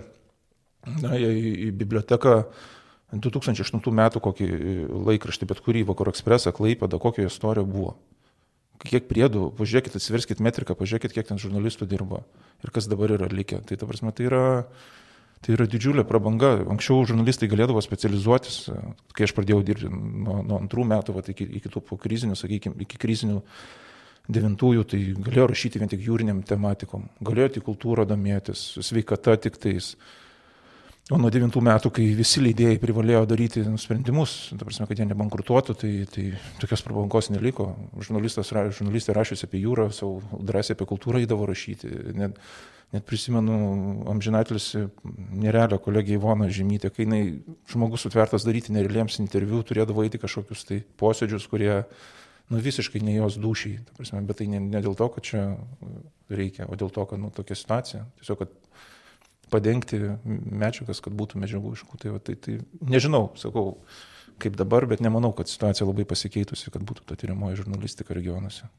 na, 1.00 1.16
į, 1.16 1.33
į 1.68 1.74
biblioteką 1.76 2.38
2008 3.12 4.00
metų 4.00 4.22
kokį 4.24 4.48
laikraštį, 5.11 5.48
bet 5.53 5.61
kurį 5.64 5.85
Vakarų 5.92 6.12
ekspresą, 6.16 6.53
Klaipėdą, 6.57 7.00
kokia 7.03 7.29
istorija 7.29 7.68
buvo 7.68 7.96
kiek 8.86 9.06
priedų, 9.10 9.50
pažiūrėkit, 9.58 9.96
atsiverskit 9.98 10.40
metriką, 10.42 10.76
pažiūrėkit, 10.78 11.14
kiek 11.16 11.28
ten 11.28 11.40
žurnalistų 11.40 11.88
dirba 11.90 12.22
ir 12.64 12.72
kas 12.74 12.88
dabar 12.90 13.12
yra 13.16 13.28
likę. 13.30 13.60
Tai 13.66 13.76
ta 13.76 13.88
prasme, 13.88 14.12
tai 14.16 14.28
yra, 14.28 14.44
tai 15.44 15.54
yra 15.56 15.66
didžiulė 15.70 16.06
prabanga. 16.08 16.54
Anksčiau 16.72 17.04
žurnalistai 17.08 17.50
galėdavo 17.50 17.82
specializuotis, 17.84 18.62
kai 19.16 19.28
aš 19.28 19.36
pradėjau 19.36 19.60
dirbti 19.66 19.92
nuo, 19.92 20.40
nuo 20.46 20.60
antrų 20.60 20.86
metų, 20.94 21.16
va, 21.16 21.24
iki, 21.32 21.46
iki 21.60 21.72
tų 21.72 21.84
po 21.90 22.00
krizinių, 22.00 22.38
sakykime, 22.38 22.80
iki 22.86 23.00
krizinių 23.00 23.40
devintųjų, 24.30 24.86
tai 24.88 25.00
galėjo 25.16 25.50
rašyti 25.50 25.80
vien 25.82 25.90
tik 25.90 26.04
jūriniam 26.06 26.42
tematikom, 26.46 27.08
galėjo 27.24 27.56
tik 27.56 27.66
kultūrą 27.68 28.06
domėtis, 28.08 28.72
sveikata 28.86 29.36
tik 29.48 29.58
tais. 29.60 29.94
O 31.11 31.18
nuo 31.18 31.27
9 31.33 31.59
metų, 31.66 31.90
kai 31.90 32.05
visi 32.14 32.38
leidėjai 32.38 32.79
privalėjo 32.79 33.25
daryti 33.27 33.64
sprendimus, 33.83 34.35
ta 34.55 34.62
prasme, 34.62 34.85
kad 34.87 35.01
jie 35.01 35.09
nebankrutuotų, 35.11 35.75
tai, 35.81 35.90
tai 36.07 36.27
tokios 36.62 36.85
prabangos 36.87 37.33
neliko. 37.35 37.73
Žurnalistas, 37.99 38.53
žurnalistė 38.77 39.16
rašėsi 39.16 39.49
apie 39.49 39.64
jūrą, 39.64 39.88
savo 39.94 40.20
drąsiai 40.38 40.77
apie 40.77 40.87
kultūrą 40.87 41.23
įdavo 41.25 41.49
rašyti. 41.51 41.90
Net, 42.14 42.38
net 42.94 43.07
prisimenu 43.11 43.57
amžinatelis 44.12 44.68
nerelio 45.35 45.81
kolegija 45.83 46.20
Ivona 46.20 46.46
Žemytė, 46.46 46.92
kai 46.94 47.09
jinai 47.09 47.20
žmogus 47.73 48.07
sutvertas 48.07 48.46
daryti 48.46 48.77
nerealiems 48.77 49.18
interviu, 49.18 49.64
turėdavo 49.66 50.07
eiti 50.07 50.23
kažkokius 50.23 50.62
tai 50.70 50.79
posėdžius, 51.03 51.51
kurie 51.51 51.73
nu, 52.55 52.62
visiškai 52.62 53.03
ne 53.03 53.18
jos 53.18 53.40
dušiai. 53.42 53.83
Prasme, 53.99 54.23
bet 54.31 54.44
tai 54.44 54.46
ne, 54.55 54.62
ne 54.62 54.87
dėl 54.87 54.94
to, 54.94 55.11
kad 55.16 55.27
čia 55.27 55.44
reikia, 56.31 56.70
o 56.70 56.79
dėl 56.79 56.94
to, 56.94 57.11
kad 57.11 57.18
nu, 57.18 57.35
tokia 57.35 57.59
situacija. 57.59 58.07
Tiesiog, 58.23 58.44
kad 58.46 58.55
padengti 59.50 59.98
medžiagas, 60.24 61.02
kad 61.04 61.16
būtų 61.16 61.40
medžiagų 61.42 61.74
iš 61.76 61.84
kur. 61.88 62.00
Tai, 62.02 62.14
va, 62.16 62.22
tai, 62.24 62.36
tai 62.40 62.58
nežinau, 62.80 63.28
sakau, 63.40 63.80
kaip 64.40 64.56
dabar, 64.58 64.86
bet 64.90 65.02
nemanau, 65.04 65.32
kad 65.36 65.50
situacija 65.50 65.88
labai 65.88 66.06
pasikeitusi, 66.08 66.72
kad 66.72 66.84
būtų 66.86 67.06
ta 67.08 67.18
tyriamoji 67.20 67.60
žurnalistika 67.60 68.16
regionuose. 68.16 68.70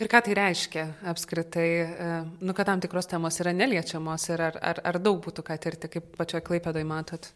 Ir 0.00 0.08
ką 0.10 0.22
tai 0.24 0.34
reiškia 0.34 0.86
apskritai, 1.12 1.68
e, 1.84 2.10
nu, 2.42 2.54
kad 2.56 2.66
tam 2.66 2.80
tikros 2.82 3.06
temos 3.10 3.36
yra 3.44 3.52
neliečiamos 3.54 4.24
ir 4.32 4.42
ar, 4.48 4.58
ar, 4.72 4.80
ar 4.88 4.98
daug 5.02 5.20
būtų 5.22 5.44
ką 5.46 5.58
tirti, 5.62 5.90
kaip 5.92 6.14
pačioje 6.16 6.42
klaipėdoje 6.48 6.88
matot? 6.88 7.28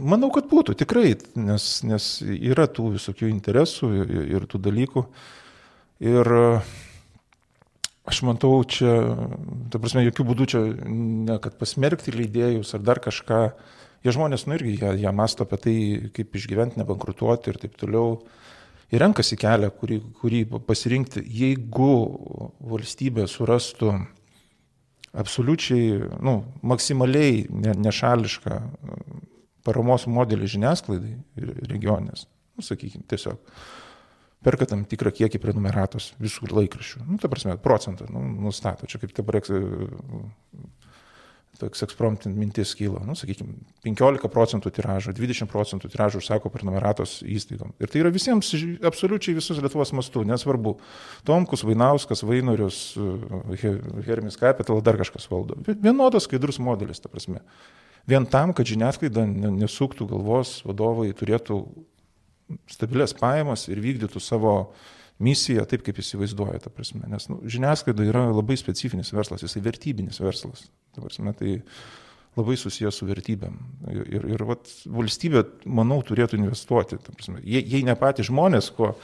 Manau, 0.00 0.30
kad 0.34 0.48
būtų 0.50 0.74
tikrai, 0.80 1.12
nes, 1.38 1.68
nes 1.86 2.08
yra 2.24 2.66
tų 2.70 2.94
visokių 2.96 3.28
interesų 3.30 3.90
ir, 4.00 4.12
ir 4.38 4.46
tų 4.50 4.62
dalykų. 4.64 5.04
Ir 6.00 6.32
uh, 6.32 6.74
Aš 8.10 8.24
matau 8.26 8.56
čia, 8.66 8.90
ta 9.70 9.78
prasme, 9.78 10.02
jokių 10.08 10.24
būdų 10.26 10.46
čia 10.50 10.60
ne 10.90 11.36
kad 11.42 11.54
pasmerkti 11.60 12.10
leidėjus 12.10 12.74
ar 12.74 12.82
dar 12.82 12.98
kažką. 13.02 13.40
Jie 14.02 14.14
žmonės, 14.16 14.48
nu 14.48 14.56
irgi, 14.56 14.72
jie, 14.80 14.88
jie 15.04 15.12
masto 15.14 15.46
apie 15.46 15.58
tai, 15.62 15.74
kaip 16.16 16.34
išgyventi, 16.34 16.80
nebankrutuoti 16.80 17.52
ir 17.52 17.60
taip 17.62 17.76
toliau. 17.78 18.16
Ir 18.90 19.04
renkasi 19.04 19.38
kelią, 19.38 19.68
kurį, 19.78 20.00
kurį 20.18 20.40
pasirinkti. 20.66 21.22
Jeigu 21.22 21.92
valstybė 22.72 23.28
surastų 23.30 23.92
absoliučiai, 25.22 26.00
nu, 26.26 26.40
maksimaliai 26.66 27.44
ne, 27.50 27.76
nešališką 27.86 28.58
paramos 29.66 30.08
modelį 30.10 30.50
žiniasklaidai 30.56 31.14
regionės, 31.70 32.26
nu, 32.56 32.66
sakykime, 32.66 33.06
tiesiog 33.10 33.38
perka 34.44 34.68
tam 34.68 34.84
tikrą 34.88 35.12
kiekį 35.14 35.40
prenumeratos 35.42 36.12
visų 36.22 36.50
laikraščių. 36.50 37.04
Nu, 37.06 37.18
ta 37.20 37.30
prasme, 37.32 37.56
procentą 37.60 38.08
nu, 38.12 38.22
nustato. 38.48 38.88
Čia 38.90 39.02
kaip 39.02 39.14
dabar 39.16 39.40
toks 41.60 41.84
ekspromptin 41.84 42.32
mintis 42.38 42.72
kyla, 42.78 43.02
nu, 43.04 43.12
sakykime, 43.18 43.58
15 43.84 44.30
procentų 44.32 44.72
tiražo, 44.76 45.12
20 45.16 45.50
procentų 45.50 45.90
tiražo 45.92 46.22
užsako 46.22 46.52
prenumeratos 46.54 47.18
įstaigom. 47.20 47.74
Ir 47.82 47.90
tai 47.92 48.00
yra 48.00 48.12
visiems, 48.14 48.52
absoliučiai 48.86 49.36
visus 49.36 49.60
Lietuvos 49.60 49.92
mastų, 49.96 50.24
nesvarbu. 50.30 50.78
Tomkus, 51.28 51.64
Vainauskas, 51.68 52.24
Vainorius, 52.24 52.80
Hermis 54.06 54.40
Capital, 54.40 54.80
dar 54.86 54.96
kažkas 55.00 55.28
valdo. 55.28 55.58
Vienodas 55.68 56.28
skaidrus 56.28 56.60
modelis, 56.62 57.02
ta 57.02 57.12
prasme. 57.12 57.44
Vien 58.08 58.24
tam, 58.24 58.54
kad 58.56 58.68
žiniasklaida 58.68 59.26
nesuktų 59.28 60.08
galvos, 60.14 60.62
vadovai 60.64 61.10
turėtų 61.16 61.60
stabilias 62.70 63.14
pajamas 63.16 63.68
ir 63.70 63.82
vykdytų 63.82 64.22
savo 64.22 64.54
misiją 65.20 65.66
taip, 65.68 65.84
kaip 65.86 65.98
įsivaizduoja, 66.00 66.62
ta 66.64 66.72
prasme. 66.72 67.04
Nes 67.10 67.28
nu, 67.30 67.40
žiniasklaida 67.50 68.06
yra 68.08 68.26
labai 68.30 68.56
specifinis 68.60 69.12
verslas, 69.12 69.44
jisai 69.44 69.62
vertybinis 69.64 70.20
verslas. 70.22 70.68
Ta 70.94 71.04
prasme, 71.04 71.34
tai 71.36 71.58
labai 72.38 72.56
susijęs 72.58 73.00
su 73.00 73.08
vertybėm. 73.08 73.58
Ir, 73.90 74.00
ir, 74.16 74.26
ir 74.36 74.44
vat, 74.48 74.70
valstybė, 74.88 75.42
manau, 75.68 75.98
turėtų 76.06 76.38
investuoti. 76.38 77.00
Prasme, 77.10 77.42
jei, 77.42 77.62
jei 77.74 77.82
ne 77.86 77.96
patys 77.98 78.30
žmonės, 78.30 78.70
ko, 78.76 78.94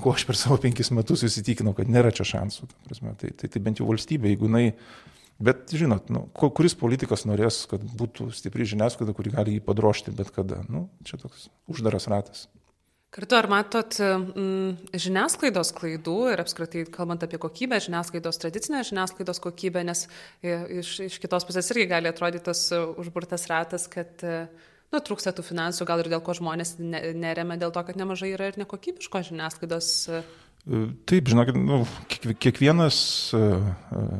ko 0.00 0.14
aš 0.14 0.24
per 0.28 0.38
savo 0.38 0.58
penkis 0.62 0.92
metus 0.94 1.26
įsitikinau, 1.26 1.74
kad 1.76 1.90
nėra 1.90 2.14
čia 2.14 2.26
šansų, 2.36 2.70
prasme, 2.86 3.14
tai, 3.20 3.34
tai, 3.36 3.50
tai 3.52 3.62
bent 3.64 3.82
jau 3.82 3.88
valstybė, 3.90 4.34
jeigu 4.34 4.50
jinai... 4.50 4.66
Bet 5.38 5.70
žinot, 5.70 6.08
nu, 6.10 6.24
kuris 6.34 6.74
politikas 6.74 7.22
norės, 7.28 7.60
kad 7.70 7.84
būtų 8.00 8.32
stipri 8.34 8.64
žiniasklaida, 8.66 9.12
kuri 9.14 9.30
gali 9.30 9.52
jį 9.54 9.60
padrošti 9.68 10.10
bet 10.18 10.32
kada. 10.34 10.64
Nu, 10.66 10.88
čia 11.06 11.14
toks 11.20 11.44
uždaras 11.70 12.08
ratas. 12.10 12.48
Kartu 13.08 13.38
ar 13.38 13.46
matot 13.48 13.94
mm, 14.04 14.96
žiniasklaidos 15.00 15.70
klaidų 15.72 16.16
ir 16.34 16.42
apskritai 16.42 16.82
kalbant 16.92 17.22
apie 17.24 17.38
kokybę, 17.40 17.78
žiniasklaidos 17.80 18.36
tradicinę 18.42 18.82
žiniasklaidos 18.84 19.38
kokybę, 19.40 19.80
nes 19.88 20.02
iš, 20.44 20.90
iš 21.06 21.14
kitos 21.22 21.46
pusės 21.48 21.70
irgi 21.72 21.86
gali 21.88 22.10
atrodyti 22.10 22.44
tas 22.50 22.66
e, 22.68 22.80
užburtas 23.00 23.46
ratas, 23.48 23.86
kad 23.88 24.20
e, 24.28 24.42
nu, 24.92 25.00
trūksta 25.00 25.32
tų 25.32 25.46
finansų, 25.46 25.86
gal 25.88 26.02
ir 26.02 26.10
dėl 26.12 26.20
ko 26.26 26.34
žmonės 26.36 26.74
ne, 26.82 27.00
neremia, 27.16 27.56
dėl 27.62 27.72
to, 27.72 27.80
kad 27.86 27.96
nemažai 27.96 28.34
yra 28.34 28.50
ir 28.50 28.58
nekokybiškos 28.60 29.30
žiniasklaidos. 29.30 29.88
E. 30.12 30.20
Taip, 31.08 31.30
žinokit, 31.32 31.56
nu, 31.56 31.78
kiekvienas 32.12 32.98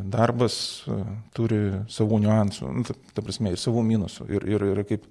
darbas 0.09 0.57
turi 1.37 1.61
savų 1.93 2.23
niuansų, 2.25 2.73
nu, 2.73 2.87
ta, 2.89 2.97
ta 3.13 3.27
prasme, 3.27 3.53
ir 3.53 3.61
savų 3.61 3.85
minusų. 3.85 4.31
Ir, 4.33 4.49
ir, 4.57 4.65
ir, 4.73 4.81
kaip, 4.89 5.05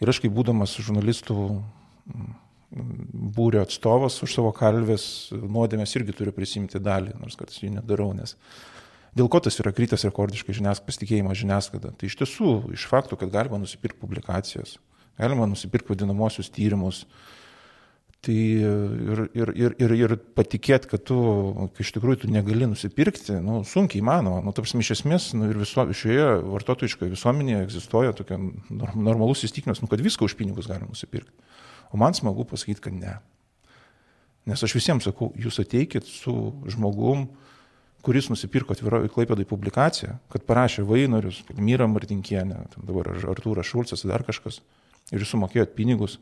ir 0.00 0.14
aš 0.14 0.22
kaip 0.24 0.32
būdamas 0.32 0.78
žurnalistų 0.80 1.36
būrio 2.72 3.62
atstovas 3.66 4.16
už 4.24 4.34
savo 4.38 4.52
kalvės 4.56 5.04
nuodėmės 5.32 5.92
irgi 5.98 6.14
turiu 6.16 6.32
prisimti 6.36 6.80
dalį, 6.80 7.16
nors 7.20 7.36
kartais 7.36 7.60
jų 7.60 7.74
nedarau, 7.74 8.12
nes 8.16 8.36
dėl 9.18 9.28
ko 9.32 9.42
tas 9.44 9.58
yra 9.60 9.74
krytas 9.76 10.06
rekordiškai 10.08 10.56
žiniasklaidos 10.56 10.86
pasitikėjimas 10.86 11.42
žiniasklaida. 11.42 11.92
Tai 11.98 12.08
iš 12.08 12.16
tiesų, 12.22 12.54
iš 12.78 12.88
faktų, 12.88 13.20
kad 13.20 13.34
galima 13.34 13.60
nusipirkti 13.60 14.00
publikacijas, 14.00 14.78
galima 15.20 15.48
nusipirkti 15.50 15.92
vadinamosius 15.92 16.48
tyrimus, 16.54 17.04
tai 18.24 18.38
ir, 18.38 19.24
ir, 19.34 19.52
ir, 19.58 19.76
ir, 19.82 19.94
ir 19.98 20.16
patikėti, 20.38 20.88
kad 20.94 21.04
tu 21.10 21.18
iš 21.82 21.90
tikrųjų 21.96 22.22
tu 22.22 22.30
negali 22.32 22.70
nusipirkti, 22.70 23.36
nu, 23.42 23.60
sunkiai 23.68 24.00
įmanoma. 24.00 24.40
Nu, 24.46 24.54
tarsi, 24.56 24.78
iš 24.80 24.94
esmės, 24.96 25.32
nu, 25.36 25.50
ir 25.50 25.58
viso, 25.60 25.88
šioje 25.90 26.28
vartotojiškoje 26.54 27.12
visuomenėje 27.16 27.64
egzistuoja 27.66 28.14
tokia 28.16 28.38
normalus 28.70 29.42
įstikinimas, 29.44 29.82
nu, 29.82 29.90
kad 29.90 30.04
viską 30.06 30.24
už 30.28 30.38
pinigus 30.38 30.70
galima 30.70 30.94
nusipirkti. 30.94 31.34
O 31.92 32.00
man 32.00 32.16
smagu 32.16 32.46
pasakyti, 32.48 32.80
kad 32.88 32.96
ne. 32.96 33.18
Nes 34.48 34.62
aš 34.64 34.74
visiems 34.74 35.06
sakau, 35.06 35.30
jūs 35.38 35.60
ateikit 35.62 36.08
su 36.08 36.34
žmogum, 36.72 37.28
kuris 38.02 38.26
nusipirko 38.32 38.74
atviroje 38.74 39.10
klaipėdai 39.12 39.46
publikaciją, 39.46 40.16
kad 40.32 40.46
parašė 40.48 40.82
Vainorius, 40.88 41.42
Myra 41.54 41.86
Martinkienė, 41.86 42.64
dabar 42.82 43.12
Artūras 43.30 43.68
Šulcas, 43.68 44.02
dar 44.08 44.24
kažkas, 44.26 44.58
ir 45.12 45.22
jūs 45.22 45.34
sumokėjot 45.36 45.76
pinigus, 45.76 46.16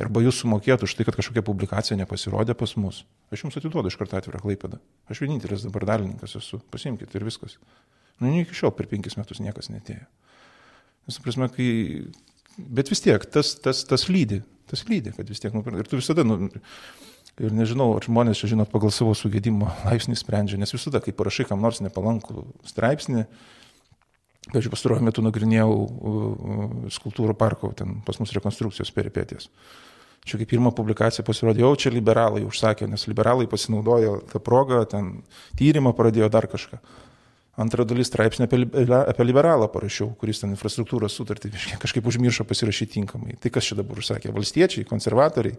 arba 0.00 0.24
jūs 0.24 0.40
sumokėjot 0.42 0.88
už 0.88 0.96
tai, 0.98 1.06
kad 1.06 1.20
kažkokia 1.20 1.44
publikacija 1.46 1.98
nepasirodė 2.00 2.56
pas 2.58 2.74
mus. 2.80 3.04
Aš 3.30 3.44
jums 3.44 3.60
atiduodu 3.60 3.92
iš 3.92 3.98
karto 4.00 4.18
atvirą 4.18 4.42
klaipėdą. 4.42 4.80
Aš 5.06 5.22
vienintelis 5.22 5.68
dabar 5.68 5.86
dalininkas 5.92 6.34
esu, 6.40 6.58
pasimkite 6.74 7.14
ir 7.20 7.28
viskas. 7.28 7.60
Nu, 8.18 8.32
iki 8.40 8.56
šiol 8.56 8.74
per 8.74 8.90
penkis 8.90 9.14
metus 9.18 9.42
niekas 9.42 9.70
netėjo. 9.70 10.08
Nes, 11.06 11.20
prasme, 11.22 11.50
kai... 11.54 11.68
Bet 12.54 12.90
vis 12.90 13.02
tiek, 13.02 13.22
tas, 13.34 13.52
tas, 13.58 13.80
tas 13.86 14.04
lydi, 14.06 14.40
tas 14.70 14.84
lydi, 14.88 15.14
kad 15.16 15.28
vis 15.30 15.42
tiek, 15.42 15.54
nu, 15.56 15.64
ir 15.78 15.88
tu 15.90 16.00
visada, 16.00 16.24
nu, 16.26 16.50
ir 17.40 17.56
nežinau, 17.56 17.90
ar 17.98 18.06
žmonės 18.06 18.40
čia, 18.40 18.52
žinot, 18.54 18.70
pagal 18.72 18.94
savo 18.94 19.16
sugėdimo 19.18 19.72
laipsnį 19.88 20.16
sprendžia, 20.20 20.60
nes 20.60 20.74
visada, 20.74 21.02
kai 21.04 21.16
parašai 21.16 21.48
kam 21.50 21.64
nors 21.64 21.82
nepalankų 21.84 22.46
straipsnį, 22.70 23.28
Pavyzdžiui, 24.44 24.72
pastaruoju 24.74 25.04
metu 25.06 25.22
nagrinėjau 25.24 26.88
skultūrų 26.92 27.32
parko, 27.40 27.70
ten 27.72 28.02
pas 28.04 28.18
mus 28.20 28.32
rekonstrukcijos 28.36 28.90
peripėties. 28.92 29.48
Čia 30.24 30.40
kaip 30.40 30.50
pirmą 30.50 30.72
publikaciją 30.76 31.24
pasirodė, 31.24 31.62
jau 31.64 31.72
čia 31.80 31.92
liberalai 31.92 32.44
užsakė, 32.44 32.88
nes 32.88 33.06
liberalai 33.08 33.48
pasinaudojo 33.48 34.18
tą 34.28 34.40
progą, 34.44 34.82
ten 34.88 35.10
tyrimą 35.56 35.94
pradėjo 35.96 36.28
dar 36.32 36.48
kažką. 36.52 36.80
Antra 37.60 37.84
dalis 37.86 38.08
straipsnė 38.10 38.48
apie, 38.48 38.64
apie 38.98 39.26
liberalą 39.26 39.68
parašiau, 39.70 40.08
kuris 40.18 40.40
ten 40.42 40.50
infrastruktūros 40.56 41.14
sutartį 41.14 41.52
kažkaip 41.82 42.06
užmiršo 42.10 42.46
pasirašyti 42.50 42.96
tinkamai. 42.96 43.36
Tai 43.38 43.52
kas 43.54 43.68
čia 43.68 43.78
dabar 43.78 44.00
užsakė? 44.02 44.32
Valstiečiai, 44.34 44.86
konservatoriai, 44.88 45.54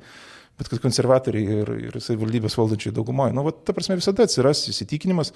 bet 0.60 0.72
kad 0.72 0.84
konservatoriai 0.84 1.62
ir, 1.62 1.72
ir 1.88 1.98
savivaldybės 2.04 2.60
valdančiai 2.60 2.92
daugumoje. 2.96 3.36
Nu, 3.38 3.46
va, 3.48 3.56
ta 3.56 3.76
prasme 3.76 3.96
visada 4.02 4.28
atsiras 4.28 4.66
įsitikinimas, 4.74 5.32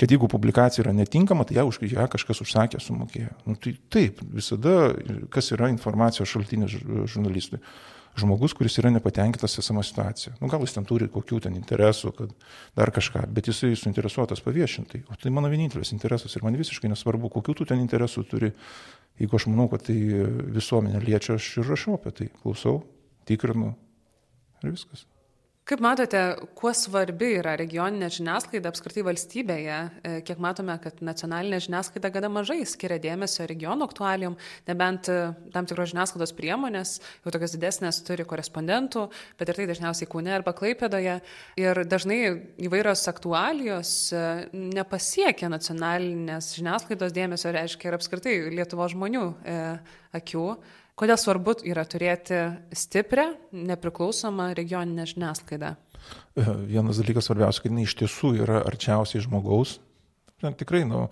kad 0.00 0.08
jeigu 0.08 0.30
publikacija 0.32 0.86
yra 0.86 0.96
netinkama, 0.96 1.44
tai 1.44 1.58
ją, 1.58 1.66
už, 1.68 1.82
ją 1.92 2.08
kažkas 2.16 2.40
užsakė, 2.46 2.80
sumokėjo. 2.80 3.36
Nu, 3.44 3.60
tai 3.60 3.76
taip, 3.92 4.24
visada, 4.40 4.94
kas 5.34 5.52
yra 5.52 5.68
informacijos 5.74 6.32
šaltinis 6.32 6.80
žurnalistui 7.12 7.60
žmogus, 8.18 8.54
kuris 8.56 8.78
yra 8.80 8.90
nepatenkintas 8.90 9.58
esama 9.62 9.82
situacija. 9.86 10.34
Nu, 10.40 10.48
gal 10.50 10.64
jis 10.64 10.74
ten 10.76 10.86
turi 10.88 11.08
kokių 11.12 11.40
ten 11.46 11.58
interesų, 11.58 12.12
kad 12.16 12.32
dar 12.78 12.92
kažką, 12.94 13.26
bet 13.34 13.50
jisai 13.50 13.72
suinteresuotas 13.78 14.42
paviešintai. 14.44 15.04
O 15.10 15.18
tai 15.20 15.32
mano 15.34 15.50
vienintelis 15.52 15.94
interesas 15.96 16.34
ir 16.36 16.46
man 16.46 16.58
visiškai 16.58 16.90
nesvarbu, 16.90 17.30
kokių 17.36 17.60
tu 17.60 17.68
ten 17.70 17.82
interesų 17.82 18.26
turi. 18.30 18.52
Jeigu 19.20 19.36
aš 19.36 19.46
manau, 19.50 19.68
kad 19.68 19.84
tai 19.84 19.96
visuomenė 20.56 21.02
liečia, 21.04 21.36
aš 21.36 21.52
ir 21.60 21.68
rašau 21.68 21.98
apie 21.98 22.14
tai, 22.16 22.28
klausau, 22.42 22.80
tikrinu 23.28 23.74
ir 24.64 24.72
viskas. 24.72 25.04
Kaip 25.70 25.78
matote, 25.86 26.18
kuo 26.58 26.72
svarbi 26.74 27.28
yra 27.38 27.52
regioninė 27.54 28.08
žiniasklaida 28.10 28.72
apskritai 28.72 29.04
valstybėje, 29.06 29.74
e, 30.02 30.14
kiek 30.26 30.40
matome, 30.42 30.74
kad 30.82 30.96
nacionalinė 30.98 31.60
žiniasklaida 31.62 32.10
gana 32.10 32.30
mažai 32.34 32.64
skiria 32.66 32.96
dėmesio 32.98 33.46
regiono 33.46 33.86
aktualijom, 33.86 34.34
nebent 34.66 35.06
e, 35.06 35.18
tam 35.54 35.68
tikros 35.70 35.92
žiniasklaidos 35.92 36.34
priemonės, 36.34 36.96
jau 37.22 37.34
tokios 37.36 37.54
didesnės 37.54 38.02
turi 38.02 38.26
korespondentų, 38.26 39.04
bet 39.38 39.52
ir 39.52 39.60
tai 39.60 39.68
dažniausiai 39.70 40.10
Kūne 40.10 40.34
arba 40.40 40.56
Klaipėdoje. 40.58 41.20
Ir 41.62 41.82
dažnai 41.86 42.18
įvairios 42.66 43.06
aktualijos 43.14 43.94
e, 44.10 44.26
nepasiekia 44.74 45.52
nacionalinės 45.54 46.50
žiniasklaidos 46.58 47.14
dėmesio, 47.14 47.54
reiškia 47.54 47.92
ir 47.92 48.00
apskritai 48.00 48.36
Lietuvo 48.58 48.90
žmonių 48.90 49.26
e, 49.46 49.58
akių. 50.18 50.48
Kodėl 51.00 51.16
svarbu 51.16 51.54
yra 51.64 51.86
turėti 51.88 52.38
stiprią, 52.76 53.30
nepriklausomą 53.56 54.50
regioninę 54.58 55.06
žiniasklaidą? 55.08 55.74
Vienas 56.68 57.00
dalykas 57.00 57.30
svarbiausia, 57.30 57.62
kad 57.64 57.72
jinai 57.72 57.86
iš 57.88 57.94
tiesų 58.02 58.34
yra 58.44 58.58
arčiausiai 58.68 59.22
žmogaus. 59.24 59.78
Tikrai, 60.40 60.84
nu, 60.88 61.06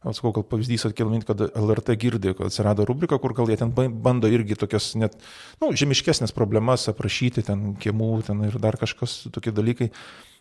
Aš 0.00 0.16
sakau, 0.16 0.30
gal 0.32 0.44
pavyzdys 0.48 0.86
atkėlminti, 0.88 1.26
kad 1.28 1.42
LRT 1.44 1.92
girdi, 2.00 2.30
kad 2.32 2.48
atsirado 2.48 2.86
rubrika, 2.88 3.18
kur 3.20 3.34
gal 3.36 3.50
jie 3.52 3.58
ten 3.60 3.68
bando 3.76 4.30
irgi 4.32 4.56
tokias 4.56 4.94
net, 4.96 5.18
na, 5.60 5.66
nu, 5.66 5.76
žemiškesnės 5.76 6.32
problemas 6.32 6.88
aprašyti, 6.88 7.44
ten 7.44 7.74
kiemų, 7.76 8.08
ten 8.24 8.40
ir 8.48 8.56
dar 8.64 8.80
kažkas 8.80 9.26
tokie 9.28 9.52
dalykai 9.52 9.90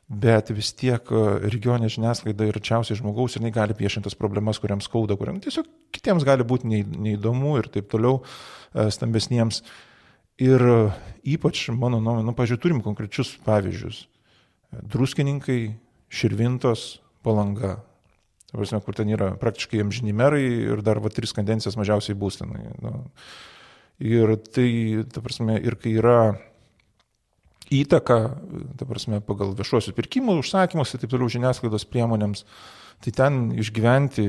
bet 0.10 0.50
vis 0.58 0.72
tiek 0.74 1.12
e, 1.14 1.26
regioninė 1.54 1.92
žiniasklaida 1.94 2.48
ir 2.50 2.58
arčiausiai 2.58 2.98
žmogaus 2.98 3.36
ir 3.36 3.44
jinai 3.44 3.54
gali 3.54 3.76
piešintas 3.78 4.18
problemas, 4.18 4.58
kuriams 4.62 4.90
skauda, 4.90 5.18
kuriam 5.20 5.38
tiesiog 5.44 5.68
kitiems 5.94 6.26
gali 6.26 6.46
būti 6.48 6.70
neįdomu 6.70 7.60
ir 7.60 7.70
taip 7.70 7.92
toliau 7.94 8.24
e, 8.24 8.90
stambesniems. 8.94 9.62
Ir 10.42 10.66
e, 10.66 10.80
ypač, 11.36 11.68
mano 11.76 12.02
nuomonė, 12.02 12.26
nu, 12.26 12.34
pažiūrėjau, 12.38 12.64
turim 12.66 12.82
konkrečius 12.86 13.36
pavyzdžius. 13.46 14.08
Druskininkai, 14.90 15.62
Širvintos, 16.10 17.04
Palanga. 17.26 17.78
Prasme, 18.50 18.80
kur 18.82 18.98
ten 18.98 19.12
yra 19.14 19.36
praktiškai 19.38 19.84
amžinimerai 19.84 20.42
ir 20.42 20.82
dar 20.82 20.98
va 21.04 21.12
tris 21.14 21.36
kadencijas 21.38 21.78
mažiausiai 21.78 22.18
bus 22.18 22.40
ten. 22.40 22.56
Nu. 22.82 23.04
Ir 24.02 24.34
tai, 24.50 24.70
ta 25.14 25.22
prasme, 25.22 25.60
ir 25.62 25.78
kai 25.78 25.94
yra 26.02 26.18
įtaką, 27.74 28.20
ta 28.80 28.88
prasme, 28.90 29.22
pagal 29.26 29.54
viešuosius 29.58 29.96
pirkimus, 29.98 30.42
užsakymus 30.44 30.94
ir 30.94 31.04
taip 31.04 31.14
toliau 31.14 31.32
žiniasklaidos 31.32 31.86
priemonėms, 31.90 32.46
tai 33.06 33.14
ten 33.16 33.42
išgyventi 33.56 34.26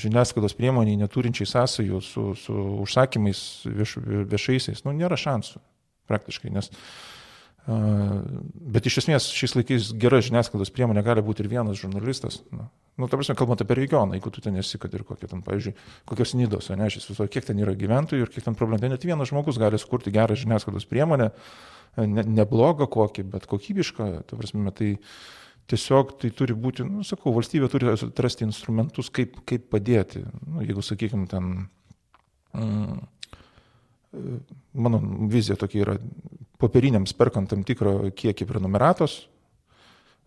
žiniasklaidos 0.00 0.56
priemoniai 0.58 0.98
neturinčiai 0.98 1.46
sąsajų 1.46 2.02
su, 2.02 2.28
su 2.40 2.56
užsakymais 2.84 3.40
vieš, 3.68 3.98
viešaisiais, 4.02 4.84
nu, 4.86 4.96
nėra 4.96 5.18
šansų 5.20 5.62
praktiškai, 6.10 6.50
nes 6.52 6.68
uh, 6.68 7.13
Bet 7.64 8.88
iš 8.88 8.98
esmės 9.00 9.30
šiais 9.32 9.54
laikais 9.56 9.92
gera 9.96 10.18
žiniasklaidos 10.24 10.72
priemonė 10.74 11.04
gali 11.06 11.22
būti 11.24 11.44
ir 11.44 11.48
vienas 11.48 11.78
žurnalistas. 11.80 12.42
Nu, 12.52 12.66
nu 13.00 13.08
ta 13.08 13.16
prasme, 13.16 13.36
kalbant 13.38 13.62
apie 13.64 13.78
regioną, 13.78 14.18
jeigu 14.18 14.32
tu 14.34 14.44
ten 14.44 14.58
esi, 14.60 14.76
kad 14.80 14.92
ir 14.92 15.06
kokie 15.08 15.30
ten, 15.30 15.40
pavyzdžiui, 15.46 15.72
kokios 16.10 16.34
nidos, 16.36 16.68
ne, 16.74 16.90
aš 16.90 16.98
įsivaizduoju, 17.00 17.32
kiek 17.32 17.48
ten 17.48 17.62
yra 17.64 17.72
gyventojų 17.78 18.26
ir 18.26 18.34
kiek 18.34 18.44
ten 18.44 18.58
problemų. 18.58 18.84
Tai 18.84 18.92
net 18.92 19.08
vienas 19.08 19.32
žmogus 19.32 19.60
gali 19.62 19.80
skurti 19.80 20.12
gerą 20.12 20.36
žiniasklaidos 20.36 20.84
priemonę, 20.90 21.30
uh, 21.32 21.74
ne, 22.02 22.24
neblogą 22.26 22.88
kokį, 22.90 23.24
bet 23.34 23.48
kokybišką, 23.50 24.10
ta 24.28 24.38
prasme, 24.38 24.72
tai 24.74 24.90
tiesiog 25.70 26.14
tai 26.20 26.30
turi 26.36 26.56
būti, 26.58 26.86
nu, 26.88 27.04
sakau, 27.06 27.32
valstybė 27.36 27.70
turi 27.72 27.90
atrasti 27.94 28.46
instrumentus, 28.46 29.10
kaip, 29.14 29.38
kaip 29.48 29.68
padėti. 29.72 30.24
Nu, 30.44 30.62
jeigu, 30.64 30.84
sakykime, 30.84 31.28
ten, 31.30 31.68
mm, 32.56 32.98
mano 34.86 35.00
vizija 35.30 35.56
tokia 35.60 35.84
yra, 35.86 35.98
popieriniams 36.62 37.14
perkant 37.16 37.50
tam 37.50 37.64
tikrą 37.66 38.12
kiekį 38.14 38.46
prenumeratos, 38.48 39.24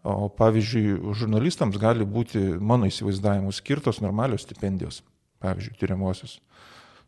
O 0.08 0.30
pavyzdžiui, 0.32 1.00
žurnalistams 1.18 1.76
gali 1.82 2.06
būti, 2.08 2.40
mano 2.64 2.88
įsivaizdavimu, 2.88 3.52
skirtos 3.52 4.00
normalios 4.00 4.46
stipendijos, 4.46 5.02
pavyzdžiui, 5.44 5.76
tyriamosios. 5.82 6.38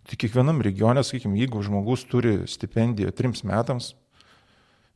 Tai 0.09 0.17
kiekvienam 0.19 0.59
regione, 0.65 1.03
sakykime, 1.05 1.37
jeigu 1.39 1.61
žmogus 1.63 2.03
turi 2.09 2.41
stipendiją 2.49 3.13
trims 3.15 3.45
metams, 3.47 3.93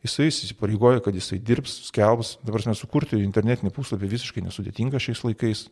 jisai 0.04 0.28
įsipareigoja, 0.32 1.04
kad 1.06 1.16
jisai 1.16 1.40
dirbs, 1.40 1.78
skelbs, 1.88 2.38
dabar 2.44 2.66
mes 2.68 2.82
sukurti 2.84 3.22
internetinį 3.22 3.72
puslapį 3.72 4.10
visiškai 4.18 4.44
nesudėtinga 4.50 5.00
šiais 5.00 5.24
laikais. 5.24 5.64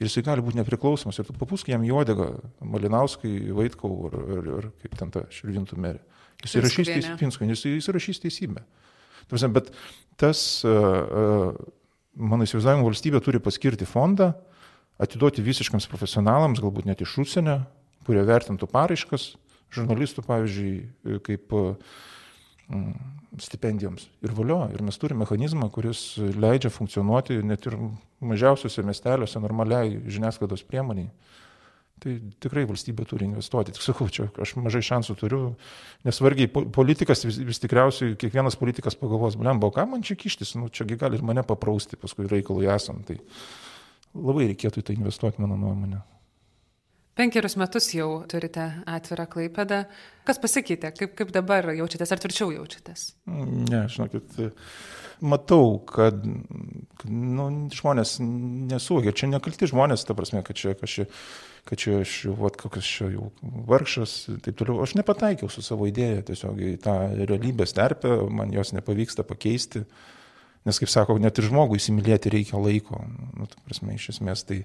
Ir 0.00 0.08
jisai 0.08 0.24
gali 0.24 0.42
būti 0.42 0.56
nepriklausomas. 0.56 1.18
Ir 1.20 1.28
tu 1.28 1.36
papusk 1.36 1.68
jam 1.68 1.84
juodegą, 1.84 2.30
Malinauskai, 2.64 3.34
Vaitkau 3.52 4.06
ar, 4.08 4.16
ar, 4.38 4.48
ar 4.56 4.70
kaip 4.80 4.96
ten 4.98 5.12
ta 5.12 5.26
širvintų 5.30 5.76
merė. 5.84 6.00
Jis 6.42 6.56
įrašys 6.58 6.88
teisybę. 6.90 7.48
Jis 7.50 7.88
įrašys 7.90 8.22
teisybę. 8.22 8.64
Bet 9.54 9.70
tas, 10.20 10.40
mano 12.18 12.44
įsivaizdavimu, 12.46 12.84
valstybė 12.88 13.22
turi 13.24 13.40
paskirti 13.42 13.86
fondą, 13.88 14.32
atiduoti 15.02 15.44
visiškams 15.44 15.86
profesionalams, 15.90 16.60
galbūt 16.62 16.86
net 16.90 17.00
iš 17.02 17.14
užsienio, 17.24 17.62
kurie 18.06 18.24
vertintų 18.26 18.68
paraiškas, 18.70 19.32
žurnalistų, 19.72 20.24
pavyzdžiui, 20.26 20.74
kaip 21.24 21.54
stipendijoms. 23.42 24.06
Ir 24.24 24.34
valio, 24.36 24.66
ir 24.74 24.82
mes 24.84 24.98
turime 25.00 25.24
mechanizmą, 25.24 25.70
kuris 25.72 26.16
leidžia 26.18 26.70
funkcionuoti 26.72 27.38
net 27.46 27.66
ir 27.70 27.78
mažiausiuose 28.22 28.84
miesteliuose 28.86 29.40
normaliai 29.42 29.96
žiniasklaidos 30.04 30.66
priemoniai. 30.68 31.08
Tai 32.02 32.12
tikrai 32.42 32.64
valstybė 32.66 33.04
turi 33.06 33.28
investuoti. 33.28 33.74
Tik 33.76 33.84
sakau, 33.84 34.08
čia 34.10 34.26
aš 34.42 34.56
mažai 34.58 34.80
šansų 34.82 35.14
turiu, 35.20 35.42
nes 36.06 36.18
vargiai 36.24 36.50
politikas 36.50 37.22
vis, 37.28 37.38
vis 37.46 37.62
tikriausiai 37.62 38.16
kiekvienas 38.18 38.58
politikas 38.58 38.98
pagalvos, 38.98 39.36
blemba, 39.38 39.70
ką 39.74 39.84
man 39.92 40.02
čia 40.06 40.16
kištis, 40.18 40.56
nu, 40.58 40.66
čiagi 40.66 40.98
gali 40.98 41.20
ir 41.20 41.26
mane 41.26 41.44
paprausti 41.46 42.00
paskui 42.00 42.26
reikalui 42.30 42.66
esant. 42.74 43.06
Tai 43.06 43.20
labai 44.18 44.48
reikėtų 44.50 44.82
į 44.82 44.88
tai 44.88 44.98
investuoti, 44.98 45.44
mano 45.44 45.60
nuomonė. 45.60 46.02
Penkerius 47.14 47.58
metus 47.60 47.90
jau 47.92 48.24
turite 48.26 48.64
atvirą 48.88 49.26
klaipėdą. 49.30 49.82
Kas 50.24 50.40
pasikeitė? 50.40 50.94
Kaip, 50.96 51.12
kaip 51.18 51.32
dabar 51.34 51.68
jaučiatės, 51.76 52.14
ar 52.14 52.22
tvirčiau 52.22 52.54
jaučiatės? 52.54 53.10
Ne, 53.28 53.82
žinokit, 53.92 54.38
matau, 55.20 55.76
kad, 55.86 56.24
nu, 57.04 57.48
žmonės 57.76 58.16
nesuvokia, 58.22 59.12
čia 59.12 59.28
nekalti 59.28 59.68
žmonės, 59.68 60.06
ta 60.08 60.16
prasme, 60.16 60.40
kad 60.46 60.56
čia 60.56 60.72
kažkaip 60.80 61.12
kad 61.68 61.78
čia 61.78 62.00
aš 62.02 62.14
jau, 62.26 62.34
vat, 62.40 62.56
kokias 62.58 62.86
čia 62.88 63.08
jau 63.12 63.28
vargšas, 63.68 64.16
taip 64.44 64.56
toliau. 64.58 64.80
Aš 64.82 64.96
nepataikiau 64.98 65.50
su 65.52 65.62
savo 65.64 65.86
idėja 65.90 66.24
tiesiog 66.26 66.58
į 66.58 66.72
tą 66.82 66.96
realybės 67.22 67.76
terpę, 67.76 68.16
man 68.34 68.54
jos 68.54 68.74
nepavyksta 68.74 69.24
pakeisti. 69.26 69.84
Nes, 70.66 70.78
kaip 70.78 70.90
sako, 70.90 71.16
net 71.22 71.38
ir 71.38 71.48
žmogui 71.48 71.80
įsimylėti 71.80 72.30
reikia 72.34 72.58
laiko. 72.62 73.00
Nu, 73.38 73.48
prasme, 73.66 73.96
iš 73.98 74.12
esmės 74.16 74.46
tai... 74.46 74.62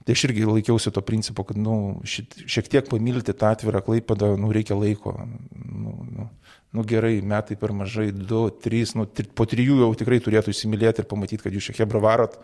Tai 0.00 0.14
aš 0.16 0.22
irgi 0.30 0.46
laikiausi 0.48 0.90
to 0.96 1.02
principo, 1.04 1.44
kad 1.44 1.58
nu, 1.60 2.00
šiek 2.08 2.70
tiek 2.72 2.86
pamilti 2.88 3.34
tą 3.36 3.50
atvirą 3.52 3.82
klaipadą, 3.84 4.32
nu, 4.40 4.48
reikia 4.56 4.78
laiko. 4.78 5.12
Nu, 5.52 5.92
nu, 6.08 6.28
nu 6.72 6.84
gerai, 6.88 7.18
metai 7.20 7.58
per 7.60 7.74
mažai, 7.76 8.08
du, 8.14 8.46
trys, 8.64 8.94
nu, 8.96 9.04
tri, 9.04 9.28
po 9.28 9.44
trijų 9.50 9.82
jau 9.82 9.90
tikrai 10.00 10.20
turėtų 10.24 10.54
įsimylėti 10.54 11.04
ir 11.04 11.10
pamatyti, 11.10 11.44
kad 11.44 11.56
jūs 11.56 11.68
šiek 11.68 11.82
tiek 11.82 11.90
bravarot, 11.92 12.38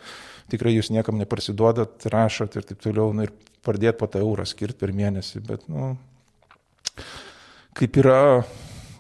tikrai 0.53 0.75
jūs 0.75 0.93
niekam 0.93 1.17
neparsiduodat, 1.23 2.05
rašot 2.13 2.61
ir 2.61 2.69
taip 2.69 2.85
toliau, 2.85 3.17
nu, 3.17 3.25
ir 3.25 3.33
pradėti 3.65 3.97
po 4.03 4.11
tą 4.11 4.21
eurą 4.27 4.45
skirti 4.47 4.77
per 4.83 4.93
mėnesį, 4.97 5.43
bet, 5.49 5.65
nu, 5.73 5.95
kaip 7.81 7.99
yra 8.05 8.21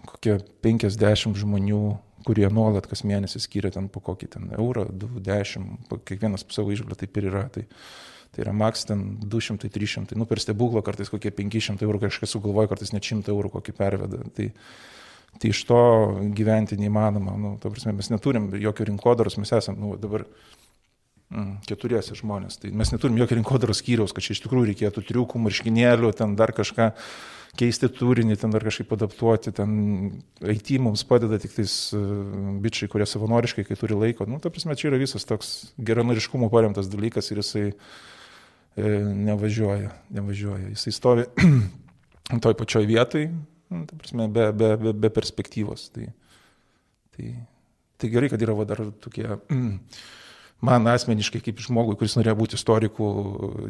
kokie 0.08 0.38
50 0.64 1.36
žmonių, 1.36 1.84
kurie 2.26 2.48
nuolat 2.50 2.88
kas 2.90 3.04
mėnesį 3.06 3.40
skiria 3.44 3.70
ten 3.74 3.86
po 3.92 4.00
kokį 4.02 4.28
ten 4.32 4.50
eurą, 4.56 4.88
20, 4.90 6.00
kiekvienas 6.08 6.46
savo 6.50 6.72
išgalę 6.74 6.98
taip 6.98 7.20
ir 7.20 7.28
yra. 7.30 7.44
Tai, 7.52 7.62
tai 8.36 8.44
yra 8.44 8.52
maks 8.56 8.84
ten 8.88 9.06
200, 9.24 9.70
300, 9.72 10.18
nu 10.20 10.28
per 10.28 10.42
stebuklą 10.42 10.84
kartais 10.86 11.10
kokie 11.12 11.32
500 11.34 11.86
eurų 11.86 12.04
kažkas 12.06 12.36
sugalvoja, 12.36 12.70
kartais 12.70 12.92
net 12.92 13.08
100 13.08 13.32
eurų 13.32 13.56
kokį 13.56 13.74
perveda. 13.76 14.20
Tai, 14.36 14.50
tai 15.40 15.52
iš 15.52 15.64
to 15.68 15.80
gyventi 16.36 16.78
neįmanoma. 16.80 17.38
Nu, 17.40 17.56
prasme, 17.64 17.96
mes 17.96 18.12
neturim 18.12 18.52
jokio 18.60 18.86
rinkodaros, 18.90 19.40
mes 19.40 19.56
esame 19.56 19.82
nu, 19.82 19.96
dabar 20.00 20.28
Mm, 21.26 21.56
keturiesi 21.66 22.14
žmonės. 22.14 22.60
Tai 22.62 22.68
mes 22.78 22.92
neturim 22.94 23.16
jokio 23.18 23.40
rinkodaros 23.40 23.80
skyriaus, 23.82 24.12
kad 24.14 24.22
čia 24.22 24.36
iš 24.36 24.44
tikrųjų 24.44 24.68
reikėtų 24.68 25.02
triukų, 25.08 25.40
marškinėlių, 25.42 26.12
ten 26.14 26.36
dar 26.38 26.52
kažką 26.54 26.92
keisti 27.58 27.88
turinį, 27.90 28.36
ten 28.38 28.52
dar 28.54 28.62
kažkaip 28.62 28.92
adaptuoti, 28.94 29.50
ten 29.56 29.72
IT 30.54 30.70
mums 30.84 31.02
padeda 31.08 31.40
tik 31.42 31.56
tais 31.56 31.74
uh, 31.96 32.04
bičiai, 32.62 32.86
kurie 32.92 33.08
savanoriškai, 33.10 33.64
kai 33.66 33.78
turi 33.80 33.98
laiko. 33.98 34.28
Nu, 34.30 34.38
ta 34.38 34.52
prasme, 34.54 34.76
čia 34.78 34.92
yra 34.92 35.00
visas 35.02 35.26
toks 35.26 35.72
geranoriškumo 35.82 36.46
paremtas 36.52 36.92
dalykas 36.92 37.32
ir 37.32 37.42
jisai 37.42 37.64
e, 37.72 37.74
nevažiuoja, 38.76 39.90
nevažiuoja. 40.10 40.68
Jisai 40.74 40.92
stovi 40.92 41.24
toj 42.44 42.56
pačioj 42.58 42.86
vietai, 42.88 43.26
nu, 43.72 43.84
ta 43.88 43.96
prasme, 43.96 44.28
be, 44.28 44.50
be, 44.52 44.70
be, 44.76 44.92
be 44.92 45.10
perspektyvos. 45.10 45.88
Tai, 45.94 46.10
tai, 47.16 47.32
tai 47.96 48.12
gerai, 48.12 48.30
kad 48.32 48.42
yra 48.42 48.56
va 48.58 48.68
dar 48.68 48.84
tokie 49.02 49.28
man 50.66 50.88
asmeniškai 50.92 51.42
kaip 51.44 51.60
žmogui, 51.64 51.96
kuris 51.98 52.16
norėjo 52.18 52.36
būti 52.38 52.58
istoriku, 52.58 53.06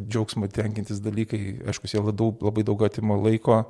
džiaugsmo 0.07 0.49
tenkintis 0.53 1.03
dalykai, 1.05 1.43
aišku, 1.71 1.91
jie 1.91 2.03
labai, 2.03 2.33
labai 2.49 2.67
daug 2.67 2.83
atima 2.87 3.19
laiko, 3.19 3.63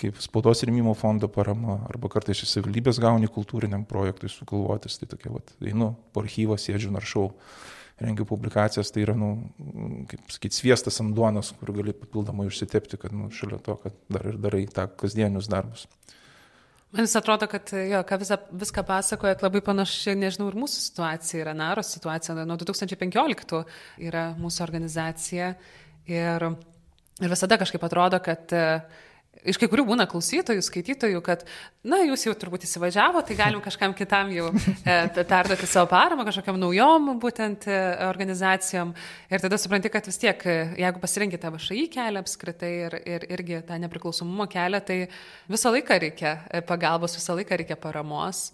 kaip 0.00 0.20
spaudos 0.22 0.62
rėmimo 0.66 0.94
fondo 0.98 1.28
parama, 1.32 1.80
arba 1.90 2.10
kartais 2.12 2.44
iš 2.44 2.52
savivaldybės 2.52 3.00
gauni 3.02 3.30
kultūriniam 3.32 3.84
projektui 3.88 4.30
sugalvotis, 4.30 5.00
tai 5.00 5.08
tokia, 5.10 5.32
vat, 5.34 5.52
einu 5.64 5.94
po 6.14 6.22
archyvą, 6.22 6.58
sėdžiu, 6.60 6.92
naršau, 6.94 7.30
rengiu 8.00 8.26
publikacijas, 8.28 8.90
tai 8.94 9.04
yra, 9.04 9.14
nu, 9.18 9.30
kaip 10.10 10.32
sakyti, 10.32 10.56
sviestas 10.56 11.00
ant 11.02 11.14
duonos, 11.16 11.52
kur 11.60 11.72
gali 11.76 11.94
papildomai 11.96 12.48
užsitepti, 12.48 12.98
kad, 13.00 13.14
nu, 13.16 13.28
šalia 13.34 13.60
to, 13.64 13.76
kad 13.82 13.96
dar 14.12 14.28
ir 14.32 14.38
darai 14.40 14.64
tą 14.72 14.86
kasdienius 15.00 15.50
darbus. 15.52 15.86
Man 16.90 17.06
vis 17.06 17.14
atrodo, 17.14 17.46
kad 17.46 17.70
jo, 17.70 18.00
ką 18.06 18.16
visą, 18.18 18.40
viską 18.62 18.82
pasakojat, 18.88 19.44
labai 19.46 19.60
panaši, 19.62 20.16
nežinau, 20.18 20.48
ir 20.50 20.58
mūsų 20.58 20.80
situacija 20.88 21.44
yra, 21.44 21.54
Naros 21.54 21.92
situacija, 21.94 22.34
nuo 22.48 22.56
2015 22.58 23.60
yra 24.08 24.24
mūsų 24.40 24.64
organizacija 24.66 25.52
ir, 26.10 26.48
ir 27.22 27.30
visada 27.30 27.60
kažkaip 27.60 27.86
atrodo, 27.86 28.18
kad 28.24 28.56
uh, 28.58 29.06
iš 29.44 29.58
kai 29.60 29.68
kurių 29.70 29.86
būna 29.88 30.06
klausytojų, 30.10 30.62
skaitytojų, 30.64 31.20
kad, 31.24 31.44
na, 31.86 32.00
jūs 32.04 32.26
jau 32.26 32.34
turbūt 32.38 32.66
įsivažiavo, 32.66 33.22
tai 33.26 33.36
galim 33.38 33.62
kažkam 33.64 33.94
kitam 33.96 34.32
jau 34.34 34.50
e, 34.52 34.96
perduoti 35.20 35.68
savo 35.70 35.88
paramą, 35.92 36.26
kažkokiam 36.28 36.58
naujom 36.60 37.12
būtent 37.22 37.68
e, 37.70 37.78
organizacijom. 38.08 38.92
Ir 39.30 39.44
tada 39.44 39.60
supranti, 39.60 39.92
kad 39.92 40.08
vis 40.10 40.20
tiek, 40.20 40.44
e, 40.44 40.58
jeigu 40.82 41.02
pasirinkite 41.02 41.54
vašai 41.56 41.86
kelią 41.92 42.24
apskritai 42.24 42.74
ir, 42.86 42.98
ir 43.16 43.26
irgi 43.38 43.62
tą 43.68 43.80
nepriklausomumo 43.84 44.48
kelią, 44.50 44.82
tai 44.84 45.00
visą 45.50 45.72
laiką 45.74 46.00
reikia 46.04 46.36
e, 46.48 46.62
pagalbos, 46.66 47.16
visą 47.18 47.38
laiką 47.38 47.60
reikia 47.62 47.80
paramos. 47.80 48.50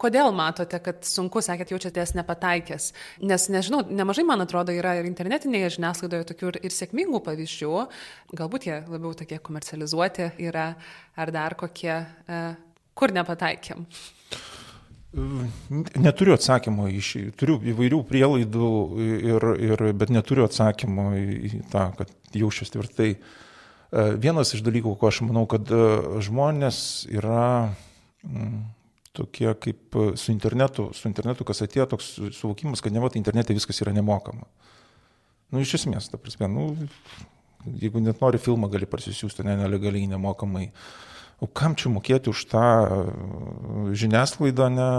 Kodėl 0.00 0.32
matote, 0.32 0.78
kad 0.80 1.02
sunku, 1.04 1.42
sakėt, 1.44 1.74
jaučiatės 1.74 2.14
nepataikęs? 2.16 2.86
Nes, 3.28 3.42
nežinau, 3.52 3.82
nemažai, 3.84 4.24
man 4.28 4.40
atrodo, 4.46 4.72
yra 4.72 4.94
ir 4.96 5.08
internetinėje 5.08 5.74
žiniasklaidoje 5.76 6.30
tokių 6.30 6.52
ir, 6.54 6.58
ir 6.68 6.72
sėkmingų 6.72 7.20
pavyzdžių, 7.26 7.74
galbūt 8.40 8.70
jie 8.70 8.78
labiau 8.86 9.12
tokie 9.18 9.36
komercializuoti 9.44 10.30
yra, 10.46 10.70
ar 11.20 11.34
dar 11.34 11.58
kokie, 11.60 11.92
e, 12.00 12.40
kur 12.96 13.12
nepataikėm. 13.12 13.84
Neturiu 16.00 16.36
atsakymo 16.36 16.86
šį, 16.86 17.24
turiu 17.36 17.58
įvairių 17.72 18.00
prielaidų, 18.06 18.72
ir, 19.04 19.46
ir, 19.66 19.86
bet 19.98 20.12
neturiu 20.14 20.46
atsakymo 20.46 21.10
į 21.18 21.64
tą, 21.72 21.88
kad 21.98 22.12
jaučiuosi 22.32 22.76
tvirtai. 22.76 23.12
E, 23.18 24.04
vienas 24.22 24.54
iš 24.54 24.62
dalykų, 24.62 24.94
ko 24.96 25.10
aš 25.10 25.24
manau, 25.26 25.48
kad 25.50 25.66
e, 25.66 25.86
žmonės 26.22 26.78
yra 27.10 27.48
mm, 28.22 28.60
tokie 29.12 29.54
kaip 29.58 29.96
e, 29.96 30.06
su 30.16 30.32
internetu, 30.32 30.90
su 30.94 31.08
internetu, 31.10 31.46
kas 31.46 31.62
atėjo 31.66 31.88
toks 31.94 32.10
suvokimas, 32.36 32.82
kad 32.84 32.94
ne 32.94 33.02
va, 33.02 33.10
tai 33.10 33.20
internete 33.22 33.56
viskas 33.56 33.82
yra 33.82 33.94
nemokama. 33.96 34.46
Nu, 35.50 35.62
iš 35.62 35.80
esmės, 35.80 36.10
ta 36.12 36.18
prasme, 36.20 36.46
nu, 36.50 36.68
jeigu 37.80 38.02
net 38.02 38.22
nori 38.22 38.38
filmą, 38.42 38.70
gali 38.70 38.88
parsisiųsti 38.90 39.46
ne, 39.46 39.56
nelegaliai, 39.64 40.10
nemokamai. 40.12 40.68
O 41.40 41.48
kam 41.48 41.74
čia 41.78 41.90
mokėti 41.90 42.30
už 42.30 42.44
tą 42.52 42.64
e, 42.84 42.98
žiniasklaidą, 43.98 44.68
ne, 44.74 44.90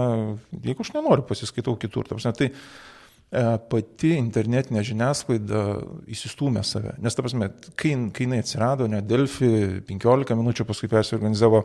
jeigu 0.60 0.84
aš 0.84 0.92
nenoriu 0.96 1.24
pasiskaitau 1.28 1.78
kitur. 1.80 2.08
Ta 2.08 2.18
prasme, 2.18 2.34
tai 2.36 2.50
e, 2.50 3.44
pati 3.72 4.12
internetinė 4.18 4.82
žiniasklaida 4.84 5.64
įsistūmė 6.12 6.66
save. 6.66 6.98
Nes, 7.00 7.16
ta 7.16 7.24
prasme, 7.24 7.48
kai, 7.72 7.94
kai 8.12 8.26
jinai 8.26 8.42
atsirado, 8.44 8.90
ne 8.90 9.00
Delfi, 9.06 9.80
15 9.88 10.36
minučių 10.42 10.68
paskui 10.68 10.92
persiorganizavo 10.92 11.64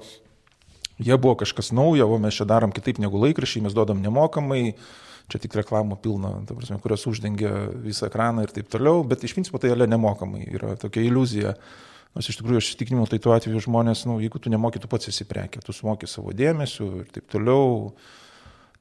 Jie 0.98 1.18
buvo 1.22 1.36
kažkas 1.38 1.72
naujo, 1.78 2.08
o 2.10 2.18
mes 2.22 2.34
čia 2.34 2.48
darom 2.50 2.72
kitaip 2.74 2.98
negu 3.02 3.20
laikrašiai, 3.22 3.62
mes 3.68 3.76
duodam 3.78 4.00
nemokamai, 4.02 4.74
čia 5.30 5.42
tik 5.44 5.58
reklamų 5.60 6.00
pilna, 6.02 6.32
prasme, 6.50 6.80
kurios 6.82 7.06
uždengia 7.10 7.68
visą 7.84 8.08
ekraną 8.10 8.48
ir 8.48 8.54
taip 8.56 8.72
toliau, 8.74 9.04
bet 9.06 9.26
iš 9.28 9.36
principo 9.38 9.62
tai 9.62 9.74
yra 9.76 9.86
nemokamai, 9.90 10.46
yra 10.58 10.74
tokia 10.80 11.04
iliuzija. 11.06 11.54
Nors 12.16 12.32
iš 12.32 12.40
tikrųjų 12.40 12.62
aš 12.62 12.70
įsitikinimų, 12.72 13.06
tai 13.12 13.20
tuo 13.22 13.36
atveju 13.36 13.60
žmonės, 13.68 14.08
nu, 14.10 14.16
jeigu 14.24 14.40
tu 14.42 14.50
nemoki, 14.50 14.82
tu 14.82 14.90
pats 14.90 15.12
esi 15.12 15.28
prekė, 15.28 15.62
tu 15.62 15.76
sumoki 15.76 16.10
savo 16.10 16.34
dėmesiu 16.34 17.04
ir 17.04 17.12
taip 17.14 17.28
toliau. 17.30 17.92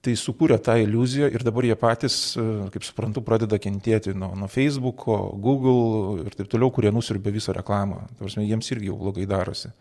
tai 0.07 0.15
sukūrė 0.15 0.61
tą 0.63 0.77
iliuziją 0.79 1.27
ir 1.35 1.43
dabar 1.43 1.67
jie 1.67 1.75
patys, 1.75 2.37
kaip 2.71 2.85
suprantu, 2.87 3.25
pradeda 3.27 3.59
kentėti 3.59 4.15
nuo, 4.15 4.31
nuo 4.39 4.47
Facebook'o, 4.47 5.17
Google 5.43 6.23
ir 6.23 6.37
taip 6.39 6.47
toliau, 6.53 6.71
kurie 6.71 6.93
nusirbė 6.95 7.33
visą 7.35 7.53
reklamą. 7.57 8.05
Tarsi, 8.21 8.45
jiems 8.47 8.71
irgi 8.71 8.93
jau 8.93 8.99
blogai 9.01 9.27
darosi. 9.27 9.73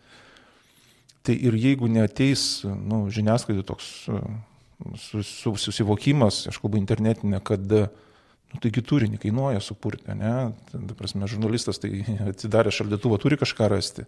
Tai 1.26 1.34
ir 1.34 1.56
jeigu 1.58 1.88
neteis 1.90 2.62
nu, 2.64 3.06
žiniasklaidai 3.10 3.66
toks 3.66 3.86
su, 5.00 5.22
su, 5.26 5.54
susivokimas, 5.58 6.44
aš 6.50 6.60
kalbu 6.62 6.78
internetinė, 6.78 7.40
kad 7.44 7.64
nu, 7.66 8.60
taigi 8.62 8.84
turinį 8.86 9.18
kainuoja 9.22 9.62
sukurti, 9.64 10.14
ne? 10.18 10.34
Ta 10.70 10.98
prasme, 10.98 11.26
žurnalistas 11.30 11.82
tai 11.82 12.04
atsidarė 12.30 12.74
šaldytuvą, 12.74 13.18
turi 13.22 13.40
kažką 13.40 13.72
rasti 13.72 14.06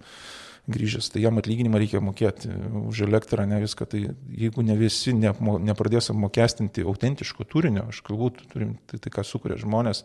grįžęs, 0.69 1.09
tai 1.13 1.23
jam 1.23 1.41
atlyginimą 1.41 1.81
reikia 1.81 2.01
mokėti 2.05 2.51
už 2.91 3.07
elektrą, 3.07 3.47
ne 3.49 3.63
viską. 3.63 3.87
Tai 3.89 4.03
jeigu 4.37 4.65
ne 4.67 4.77
visi 4.77 5.15
ne, 5.17 5.33
nepradės 5.65 6.11
apmokestinti 6.13 6.85
autentiško 6.85 7.47
turinio, 7.49 7.87
aš 7.89 8.03
galbūt 8.07 8.43
turim 8.53 8.77
tai, 8.91 9.01
tai 9.01 9.13
ką 9.15 9.25
sukuria 9.25 9.57
žmonės, 9.61 10.05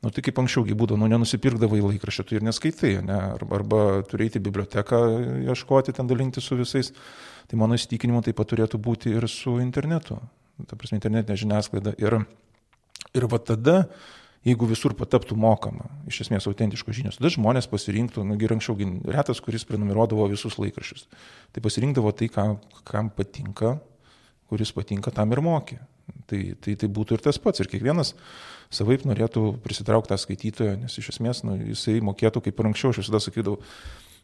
nu 0.00 0.12
tai 0.14 0.24
kaip 0.24 0.38
anksčiaugi 0.40 0.76
būdavo, 0.78 1.00
nu 1.02 1.08
nenusipirkdavai 1.12 1.80
laikraščio, 1.84 2.24
tu 2.26 2.38
ir 2.38 2.44
neskaitai, 2.46 2.94
ne? 3.04 3.18
arba, 3.36 3.58
arba 3.60 3.80
turėti 4.08 4.40
biblioteką, 4.42 5.00
ieškoti 5.50 5.94
ten 5.96 6.08
dalinti 6.08 6.42
su 6.44 6.56
visais. 6.58 6.94
Tai 7.50 7.58
mano 7.60 7.76
įsitikinimu 7.76 8.22
taip 8.24 8.38
pat 8.38 8.52
turėtų 8.52 8.78
būti 8.80 9.12
ir 9.12 9.26
su 9.28 9.58
internetu, 9.60 10.20
ta 10.70 10.78
prasme 10.78 11.00
internetinė 11.00 11.36
žiniasklaida. 11.40 11.96
Ir, 12.00 12.20
ir 13.18 13.26
va 13.28 13.40
tada 13.42 13.82
jeigu 14.46 14.68
visur 14.70 14.94
pataptų 14.96 15.36
mokama, 15.36 15.90
iš 16.08 16.22
esmės 16.24 16.46
autentiškos 16.48 16.96
žinios, 16.96 17.18
tada 17.20 17.32
žmonės 17.32 17.68
pasirinktų, 17.70 18.24
nu, 18.24 18.38
ir 18.40 18.54
anksčiau 18.54 18.76
retas, 19.12 19.42
kuris 19.44 19.66
prenumeruodavo 19.68 20.30
visus 20.32 20.56
laikraščius. 20.60 21.08
Tai 21.52 21.64
pasirinkdavo 21.64 22.12
tai, 22.16 22.30
kam, 22.32 22.56
kam 22.88 23.10
patinka, 23.12 23.76
kuris 24.50 24.72
patinka, 24.76 25.12
tam 25.14 25.36
ir 25.36 25.42
mokė. 25.44 25.80
Tai, 26.30 26.40
tai, 26.62 26.76
tai 26.78 26.88
būtų 26.90 27.16
ir 27.18 27.24
tas 27.24 27.38
pats. 27.42 27.62
Ir 27.62 27.70
kiekvienas 27.70 28.14
savaip 28.70 29.06
norėtų 29.08 29.56
prisitraukti 29.64 30.12
tą 30.12 30.20
skaitytoją, 30.20 30.76
nes 30.84 30.94
iš 31.00 31.14
esmės 31.16 31.42
nu, 31.46 31.56
jisai 31.72 31.98
mokėtų 32.06 32.44
kaip 32.46 32.60
ir 32.60 32.70
anksčiau, 32.70 32.92
aš 32.92 33.02
visada 33.02 33.20
sakydavau, 33.22 33.58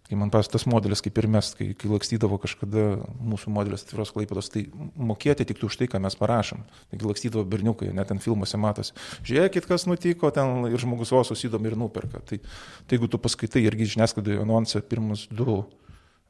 kai 0.07 0.18
man 0.18 0.30
pas 0.30 0.47
tas 0.47 0.66
modelis 0.70 1.03
kaip 1.03 1.18
ir 1.18 1.26
mes, 1.30 1.49
kai, 1.59 1.72
kai 1.78 1.91
lakstydavo 1.91 2.39
kažkada 2.43 2.84
mūsų 3.26 3.53
modelis 3.55 3.82
atviros 3.82 4.12
klaipados, 4.14 4.51
tai 4.55 4.66
mokėti 4.95 5.49
tik 5.49 5.64
už 5.66 5.78
tai, 5.80 5.89
ką 5.91 6.01
mes 6.03 6.14
parašom. 6.18 6.62
Taigi 6.93 7.09
lakstydavo 7.11 7.43
berniukai, 7.51 7.91
net 7.97 8.12
ten 8.12 8.22
filmuose 8.22 8.61
matosi. 8.61 8.95
Žiūrėkit, 9.26 9.66
kas 9.66 9.89
nutiko 9.91 10.30
ten 10.34 10.68
ir 10.70 10.78
žmogus 10.82 11.11
vos 11.14 11.32
susidomi 11.32 11.72
ir 11.72 11.78
nuperka. 11.80 12.22
Tai, 12.22 12.39
tai 12.87 12.99
jeigu 12.99 13.11
tu 13.11 13.18
paskaitai 13.22 13.64
irgi 13.66 13.91
žiniasklaidoje 13.97 14.45
anonsą 14.47 14.84
pirmus 14.87 15.26
du 15.32 15.64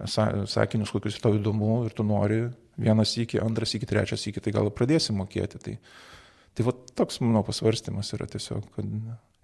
sakinius, 0.05 0.93
kokius 0.93 1.21
tau 1.23 1.37
įdomu 1.39 1.87
ir 1.87 1.95
tu 1.97 2.05
nori 2.05 2.43
vienas 2.77 3.15
iki, 3.17 3.41
antras 3.41 3.73
iki, 3.79 3.89
trečias 3.89 4.27
iki, 4.29 4.43
tai 4.45 4.53
gal 4.53 4.69
pradėsi 4.75 5.17
mokėti. 5.17 5.63
Tai, 5.63 5.79
tai 6.57 6.67
va 6.67 6.77
toks 6.99 7.23
mano 7.25 7.45
pasvarstymas 7.47 8.13
yra 8.17 8.29
tiesiog, 8.29 8.69
kad... 8.77 8.93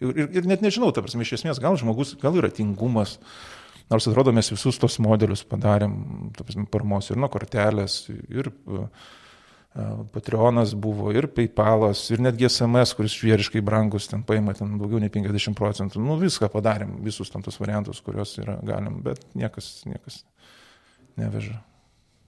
Ir, 0.03 0.13
ir, 0.13 0.29
ir 0.41 0.47
net 0.51 0.65
nežinau, 0.65 0.91
ta 0.93 1.05
prasme, 1.05 1.25
iš 1.25 1.39
esmės 1.39 1.63
gal 1.63 1.79
žmogus, 1.81 2.17
gal 2.21 2.37
yra 2.41 2.51
tingumas, 2.53 3.19
Nors 3.93 4.07
atrodo, 4.09 4.33
mes 4.33 4.49
visus 4.49 4.79
tos 4.81 4.95
modelius 5.05 5.43
padarėm, 5.45 5.97
prasme, 6.39 6.65
paramos 6.73 7.11
ir 7.11 7.19
nuo 7.21 7.29
kortelės, 7.33 8.07
ir 8.33 8.49
uh, 8.49 8.87
Patreonas 10.13 10.75
buvo, 10.77 11.11
ir 11.17 11.29
PayPalas, 11.33 12.07
ir 12.13 12.21
netgi 12.25 12.49
SMS, 12.49 12.93
kuris 12.97 13.15
žvėriškai 13.19 13.63
brangus, 13.65 14.09
ten 14.09 14.25
paima 14.29 14.53
ten 14.57 14.79
daugiau 14.81 15.01
nei 15.01 15.13
50 15.13 15.57
procentų. 15.59 16.01
Nu, 16.05 16.19
viską 16.21 16.51
padarėm, 16.53 16.99
visus 17.05 17.33
tam 17.33 17.45
tos 17.45 17.57
variantus, 17.61 18.01
kuriuos 18.05 18.37
yra 18.41 18.59
galim, 18.69 19.01
bet 19.05 19.25
niekas, 19.37 19.75
niekas 19.89 20.23
neveža. 21.21 21.61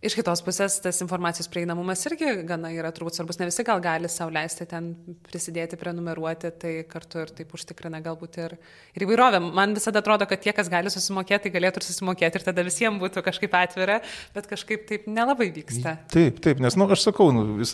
Iš 0.05 0.19
kitos 0.19 0.43
pusės 0.45 0.75
tas 0.85 0.99
informacijos 1.01 1.47
prieinamumas 1.49 2.03
irgi 2.11 2.43
gana 2.45 2.69
yra 2.77 2.91
turbūt 2.93 3.17
svarbus, 3.17 3.39
ne 3.41 3.47
visi 3.49 3.65
gal 3.65 3.81
gali 3.81 4.11
sauliaisti 4.13 4.67
ten 4.69 4.91
prisidėti, 5.25 5.79
prenumeruoti, 5.81 6.51
tai 6.61 6.73
kartu 6.91 7.23
ir 7.23 7.33
taip 7.33 7.55
užtikrina 7.57 8.03
galbūt 8.05 8.37
ir, 8.43 8.57
ir 8.93 9.07
įvairovę. 9.07 9.41
Man 9.57 9.73
visada 9.79 10.03
atrodo, 10.05 10.29
kad 10.29 10.45
tie, 10.45 10.53
kas 10.53 10.69
gali 10.73 10.93
susimokėti, 10.93 11.55
galėtų 11.55 11.81
ir 11.81 11.89
susimokėti 11.89 12.37
ir 12.37 12.45
tada 12.51 12.67
visiems 12.69 13.01
būtų 13.01 13.25
kažkaip 13.25 13.57
atvira, 13.63 14.03
bet 14.37 14.51
kažkaip 14.53 14.85
taip 14.93 15.09
nelabai 15.09 15.49
vyksta. 15.57 15.97
Taip, 16.13 16.45
taip, 16.45 16.61
nes, 16.61 16.77
na, 16.77 16.85
nu, 16.85 16.93
aš 16.93 17.09
sakau, 17.09 17.31
nu, 17.33 17.47
vis, 17.63 17.73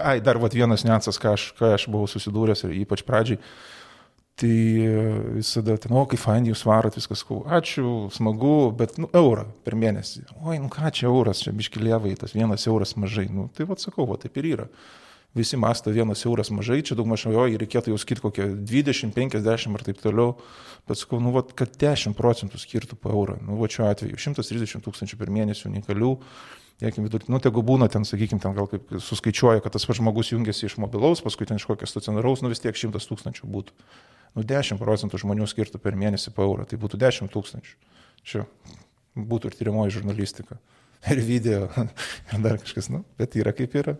ai, 0.00 0.16
dar 0.24 0.40
vat, 0.40 0.56
vienas 0.56 0.86
niuansas, 0.88 1.20
ką 1.20 1.36
aš, 1.36 1.50
ką 1.60 1.74
aš 1.76 1.90
buvau 1.92 2.08
susidūręs 2.08 2.64
ir 2.64 2.78
ypač 2.86 3.04
pradžiai 3.04 3.42
Tai 4.36 4.84
e, 4.84 5.20
visada 5.32 5.78
ten, 5.80 5.94
o 5.96 6.02
kaip 6.04 6.20
fain 6.20 6.44
jūs 6.44 6.66
varot, 6.68 6.98
viskas, 6.98 7.22
kau, 7.24 7.38
ačiū, 7.56 8.10
smagu, 8.12 8.68
bet, 8.76 8.98
nu, 9.00 9.08
eurą 9.16 9.46
per 9.64 9.72
mėnesį. 9.80 10.26
Oi, 10.42 10.58
nu 10.60 10.68
ką 10.72 10.90
čia 10.92 11.06
euras, 11.08 11.40
čia 11.40 11.54
biškilievai, 11.56 12.12
tas 12.20 12.34
vienas 12.36 12.66
euras 12.68 12.92
mažai. 13.00 13.30
Nu, 13.32 13.46
tai 13.56 13.64
vad 13.70 13.80
sakau, 13.80 14.04
va, 14.10 14.18
taip 14.20 14.36
ir 14.36 14.50
yra. 14.50 14.66
Visi 15.36 15.56
masto 15.56 15.88
vienas 15.92 16.26
euras 16.28 16.52
mažai, 16.52 16.82
čia 16.84 16.98
daug 16.98 17.08
mažiau, 17.08 17.32
jo, 17.32 17.46
reikėtų 17.62 17.94
jau 17.94 18.00
skirti 18.02 18.24
kokią 18.26 18.50
20, 18.68 19.14
50 19.16 19.80
ar 19.80 19.86
taip 19.88 20.04
toliau. 20.04 20.34
Bet 20.84 21.00
sakau, 21.00 21.16
nu, 21.24 21.32
va, 21.32 21.40
kad 21.56 21.72
10 21.80 22.12
procentų 22.18 22.60
skirtų 22.60 23.00
po 23.00 23.14
eurą. 23.16 23.38
Nu, 23.40 23.56
va, 23.56 23.70
šiuo 23.72 23.88
atveju 23.88 24.20
130 24.20 24.84
tūkstančių 24.84 25.16
per 25.16 25.32
mėnesį 25.32 25.70
unikalių 25.72 26.12
Jeigu 26.76 27.06
vidurkį, 27.06 27.30
nu, 27.32 27.38
tegu 27.40 27.62
būna 27.64 27.86
ten, 27.88 28.04
sakykime, 28.04 28.36
ten 28.42 28.52
gal 28.52 28.66
kaip 28.68 28.90
suskaičiuoja, 29.00 29.62
kad 29.64 29.72
tas 29.72 29.86
pats 29.88 29.96
žmogus 29.96 30.28
jungiasi 30.34 30.66
iš 30.68 30.74
mobilaus, 30.76 31.22
paskui 31.24 31.48
ten 31.48 31.56
iš 31.56 31.64
kokio 31.64 31.88
stacionaraus, 31.88 32.42
nu 32.44 32.50
vis 32.52 32.60
tiek 32.60 32.76
šimtas 32.76 33.08
tūkstančių 33.08 33.48
būtų 33.48 33.86
nu 34.36 34.44
10 34.44 34.80
procentų 34.80 35.20
žmonių 35.22 35.48
skirtų 35.50 35.80
per 35.82 35.96
mėnesį 35.98 36.32
po 36.36 36.46
eurą, 36.46 36.66
tai 36.68 36.78
būtų 36.80 37.00
10 37.00 37.32
tūkstančių. 37.32 37.76
Čia 38.26 38.44
būtų 39.16 39.50
ir 39.50 39.56
tyrimoji 39.60 39.96
žurnalistika, 39.96 40.60
ir 41.12 41.22
video, 41.24 41.70
ir 42.30 42.44
dar 42.44 42.60
kažkas, 42.62 42.90
nu, 42.92 43.04
bet 43.18 43.38
yra 43.40 43.56
kaip 43.56 43.74
yra. 43.80 43.96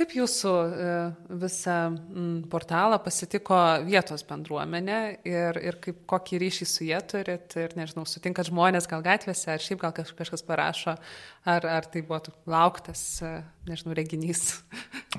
Kaip 0.00 0.12
jūsų 0.14 0.50
e, 0.54 0.92
visą 1.42 1.74
portalą 2.48 2.96
pasitiko 3.02 3.56
vietos 3.84 4.22
bendruomenė 4.24 5.00
ir, 5.26 5.58
ir 5.60 5.76
kaip, 5.82 5.98
kokį 6.08 6.38
ryšį 6.40 6.68
su 6.70 6.86
jie 6.86 7.00
turit 7.10 7.56
ir, 7.58 7.74
nežinau, 7.76 8.06
sutinkat 8.08 8.48
žmonės 8.48 8.86
gal 8.88 9.02
gatvėse, 9.04 9.50
ar 9.50 9.60
šiaip 9.60 9.82
gal 9.82 9.92
kažkas 9.98 10.46
parašo, 10.46 10.94
ar, 11.44 11.66
ar 11.68 11.90
tai 11.90 12.04
buvo 12.06 12.22
lauktas, 12.48 13.02
e, 13.26 13.34
nežinau, 13.68 13.92
reginys? 13.98 14.60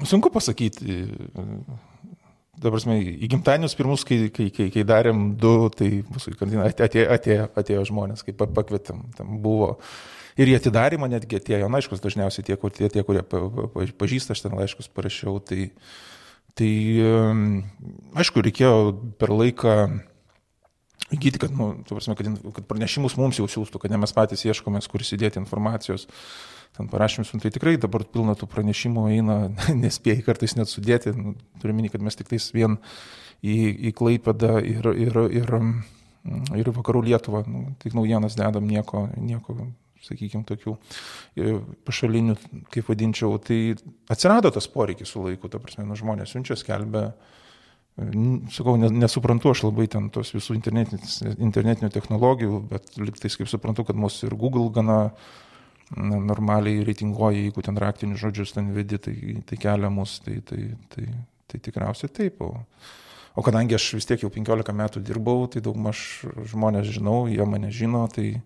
Sunku 0.08 0.32
pasakyti 0.34 1.04
dabar 2.62 2.78
prasme, 2.78 2.98
į 3.02 3.30
gimtadienius 3.32 3.76
pirmus, 3.78 4.06
kai, 4.08 4.30
kai, 4.34 4.48
kai, 4.54 4.70
kai 4.74 4.84
darėm 4.88 5.32
du, 5.40 5.54
tai 5.74 5.90
mūsų 6.08 6.36
kandidatai 6.40 6.88
atėjo, 6.88 7.08
atėjo, 7.16 7.48
atėjo 7.62 7.86
žmonės, 7.90 8.24
kaip 8.28 8.42
pakvietėm, 8.42 9.04
tam 9.18 9.40
buvo. 9.44 9.74
Ir 10.40 10.52
jie 10.52 10.60
atidarymą 10.62 11.10
netgi 11.12 11.42
atėjo, 11.42 11.68
na, 11.68 11.82
aiškus, 11.82 12.04
dažniausiai 12.04 12.46
tie, 12.48 12.56
tie, 12.78 12.92
tie 12.94 13.04
kurie 13.08 13.26
pa, 13.28 13.42
pa, 13.74 13.88
pažįsta, 14.00 14.36
aš 14.36 14.46
ten 14.46 14.56
laiškus 14.56 14.88
parašiau, 14.96 15.42
tai, 15.44 15.72
tai 16.58 16.72
aišku, 18.22 18.46
reikėjo 18.48 18.72
per 19.20 19.34
laiką 19.36 19.76
įgyti, 21.12 21.42
kad, 21.42 21.52
nu, 21.52 21.74
prasme, 21.90 22.16
kad, 22.16 22.32
kad 22.56 22.70
pranešimus 22.70 23.18
mums 23.20 23.42
jau 23.42 23.50
siūstų, 23.52 23.84
kad 23.84 23.92
ne 23.92 24.00
mes 24.00 24.16
patys 24.16 24.46
ieškomės, 24.48 24.88
kur 24.88 25.04
įsidėti 25.04 25.42
informacijos. 25.42 26.08
Uh, 26.08 26.61
ten 26.78 26.90
parašymus, 26.92 27.34
tai 27.44 27.52
tikrai 27.54 27.76
dabar 27.82 28.06
pilna 28.08 28.36
tų 28.40 28.48
pranešimų 28.52 29.08
eina, 29.16 29.38
nespėjai 29.84 30.26
kartais 30.28 30.56
net 30.60 30.72
sudėti, 30.72 31.14
nu, 31.18 31.36
turiu 31.62 31.76
minį, 31.78 31.94
kad 31.96 32.06
mes 32.06 32.18
tik 32.18 32.32
tais 32.32 32.48
vien 32.56 32.78
į, 33.42 33.58
į 33.90 33.94
Klaipedą 33.98 34.58
ir, 34.64 34.88
ir, 34.96 35.22
ir, 35.42 35.56
ir 36.62 36.74
vakarų 36.80 37.06
Lietuvą, 37.10 37.44
nu, 37.50 37.66
tik 37.82 37.98
naujienas 37.98 38.38
dedam 38.40 38.70
nieko, 38.70 39.08
nieko 39.20 39.58
sakykime, 40.02 40.46
tokių 40.50 40.76
e, 41.38 41.58
pašalinių, 41.86 42.38
kaip 42.74 42.88
vadinčiau, 42.90 43.36
tai 43.44 43.76
atsirado 44.12 44.52
tas 44.54 44.68
poreikis 44.72 45.14
su 45.14 45.22
laiku, 45.26 45.52
ta 45.52 45.62
prasme, 45.62 45.86
nu, 45.86 45.98
žmonės 46.00 46.34
siunčia, 46.34 46.58
skelbia, 46.58 47.12
sakau, 48.56 48.78
nesuprantu 48.82 49.52
aš 49.52 49.66
labai 49.68 49.88
ten 49.92 50.10
tos 50.14 50.32
visų 50.34 50.58
internetinių 50.58 51.92
technologijų, 51.94 52.64
bet 52.72 52.98
liktais 53.02 53.38
kaip 53.38 53.52
suprantu, 53.52 53.86
kad 53.88 54.00
mūsų 54.00 54.30
ir 54.30 54.38
Google 54.40 54.72
gana 54.74 55.00
normaliai 55.98 56.86
reitinguoja, 56.88 57.40
jeigu 57.42 57.64
ten 57.66 57.78
raktinius 57.80 58.22
žodžius 58.24 58.56
ten 58.56 58.72
vedi, 58.76 59.00
tai, 59.02 59.16
tai 59.48 59.58
kelia 59.60 59.92
mus, 59.92 60.20
tai, 60.24 60.40
tai, 60.48 60.72
tai, 60.94 61.08
tai 61.52 61.60
tikriausiai 61.60 62.12
taip. 62.14 62.42
O, 62.46 62.54
o 63.36 63.44
kadangi 63.46 63.76
aš 63.76 63.90
vis 64.00 64.08
tiek 64.08 64.24
jau 64.24 64.32
15 64.32 64.76
metų 64.78 65.04
dirbau, 65.04 65.48
tai 65.52 65.64
daug 65.64 65.80
maž 65.80 66.24
žmonės 66.52 66.88
žinau, 66.96 67.26
jie 67.32 67.48
mane 67.48 67.72
žino, 67.76 68.06
tai 68.14 68.42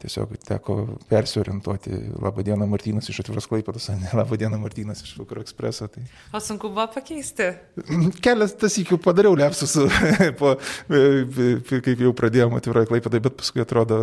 tiesiog 0.00 0.32
teko 0.46 0.76
persiorientuoti. 1.08 1.90
Labą 2.22 2.44
dieną 2.46 2.66
Martynas 2.70 3.08
iš 3.12 3.20
atviros 3.22 3.48
klaipatos, 3.50 3.88
ne 4.00 4.12
Labą 4.20 4.38
dieną 4.40 4.58
Martynas 4.60 5.02
iš 5.04 5.14
Vakarų 5.20 5.44
ekspreso. 5.44 5.88
Tai... 5.92 6.04
O 6.36 6.40
sunku 6.44 6.70
buvo 6.72 6.86
pakeisti? 6.94 7.50
Kelias 8.24 8.56
tas 8.60 8.78
įkių 8.80 9.00
padariau 9.02 9.36
lepsus, 9.38 9.76
po, 10.40 10.54
kaip 10.88 12.06
jau 12.06 12.14
pradėjome 12.16 12.60
atviroje 12.60 12.90
klaipatai, 12.92 13.22
bet 13.26 13.36
paskui 13.40 13.64
atrodo 13.64 14.00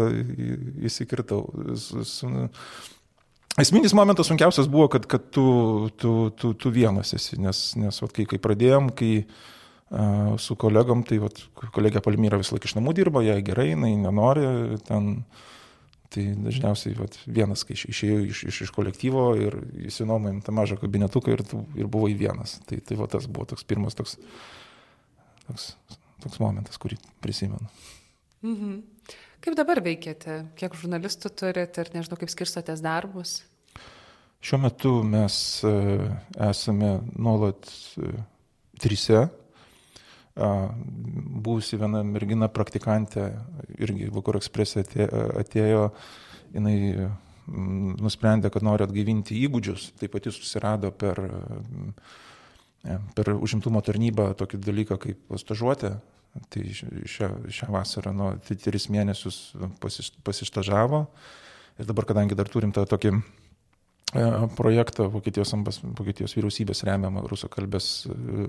įsikirtau. 0.88 1.44
Esminis 3.58 3.96
momentas 3.98 4.30
sunkiausias 4.30 4.70
buvo, 4.70 4.86
kad, 4.94 5.08
kad 5.10 5.32
tu, 5.34 5.48
tu, 5.98 6.14
tu, 6.38 6.54
tu 6.54 6.74
vienas 6.74 7.16
esi, 7.18 7.40
nes, 7.42 7.62
nes 7.80 8.04
vat, 8.04 8.14
kai, 8.14 8.28
kai 8.30 8.38
pradėjom, 8.44 8.92
kai 8.94 9.12
uh, 9.24 10.36
su 10.38 10.54
kolegom, 10.62 11.02
tai 11.08 11.18
vat, 11.24 11.42
kolegė 11.74 12.04
Palmyra 12.06 12.38
vis 12.38 12.54
laik 12.54 12.70
iš 12.70 12.78
namų 12.78 12.94
dirba, 13.00 13.26
jai 13.26 13.40
gerai, 13.42 13.72
jinai 13.72 13.96
nenori 13.98 14.46
ten 14.86 15.10
uh, 15.24 15.48
Tai 16.14 16.24
dažniausiai 16.46 16.96
vat, 16.96 17.18
vienas, 17.28 17.66
kai 17.68 17.76
išėjau 17.76 18.20
iš, 18.30 18.44
iš, 18.48 18.62
iš 18.68 18.72
kolektyvo 18.76 19.24
ir 19.44 19.58
įsinomojom 19.90 20.40
tą 20.46 20.54
mažą 20.56 20.78
kabinetuką 20.80 21.34
ir, 21.36 21.44
ir 21.76 21.90
buvai 21.92 22.14
vienas. 22.16 22.58
Tai, 22.70 22.80
tai 22.80 22.96
va, 23.00 23.10
tas 23.12 23.28
buvo 23.28 23.50
toks 23.52 23.68
pirmas 23.68 23.98
toks, 23.98 24.16
toks, 25.50 25.66
toks 26.24 26.40
momentas, 26.44 26.80
kurį 26.80 27.00
prisimenu. 27.24 27.68
Mhm. 28.46 28.78
Kaip 29.44 29.58
dabar 29.60 29.82
veikiate? 29.84 30.40
Kiek 30.58 30.74
žurnalistų 30.80 31.32
turite 31.38 31.84
ir 31.84 31.92
nežinau, 31.94 32.18
kaip 32.20 32.32
skirstotės 32.32 32.82
darbus? 32.84 33.42
Šiuo 34.44 34.60
metu 34.62 34.94
mes 35.06 35.36
e, 35.66 35.74
esame 36.48 36.98
nuolat 37.18 37.70
e, 37.98 38.12
trise 38.82 39.26
Būsi 40.38 41.80
viena 41.80 42.04
mergina 42.06 42.50
praktikantė, 42.52 43.32
irgi 43.82 44.10
Vakarų 44.14 44.42
ekspresė 44.42 44.84
atėjo, 45.42 45.88
jinai 46.54 46.76
mm, 47.08 47.96
nusprendė, 48.04 48.52
kad 48.54 48.66
nori 48.66 48.86
atgaivinti 48.86 49.38
įgūdžius, 49.48 49.92
taip 49.98 50.14
pat 50.14 50.30
jis 50.30 50.38
susirado 50.38 50.92
per, 50.94 51.24
e, 52.86 53.00
per 53.18 53.34
užimtumo 53.34 53.82
tarnybą 53.86 54.30
tokį 54.38 54.62
dalyką 54.68 55.00
kaip 55.08 55.36
stažuotė. 55.42 55.96
Tai 56.54 56.62
šią, 56.70 57.32
šią 57.50 57.72
vasarą 57.74 58.12
nuo 58.14 58.28
tris 58.46 58.86
mėnesius 58.94 59.56
pasistažavo 60.22 61.08
ir 61.80 61.88
dabar, 61.90 62.06
kadangi 62.06 62.38
dar 62.38 62.52
turim 62.52 62.70
tą 62.76 62.84
tokį 62.86 63.16
projektą 64.56 65.10
Vokietijos, 65.12 65.52
ambas, 65.54 65.82
Vokietijos 65.84 66.36
vyriausybės 66.38 66.84
remiamą 66.88 67.26
rusakalbės 67.28 68.08
e, 68.08 68.48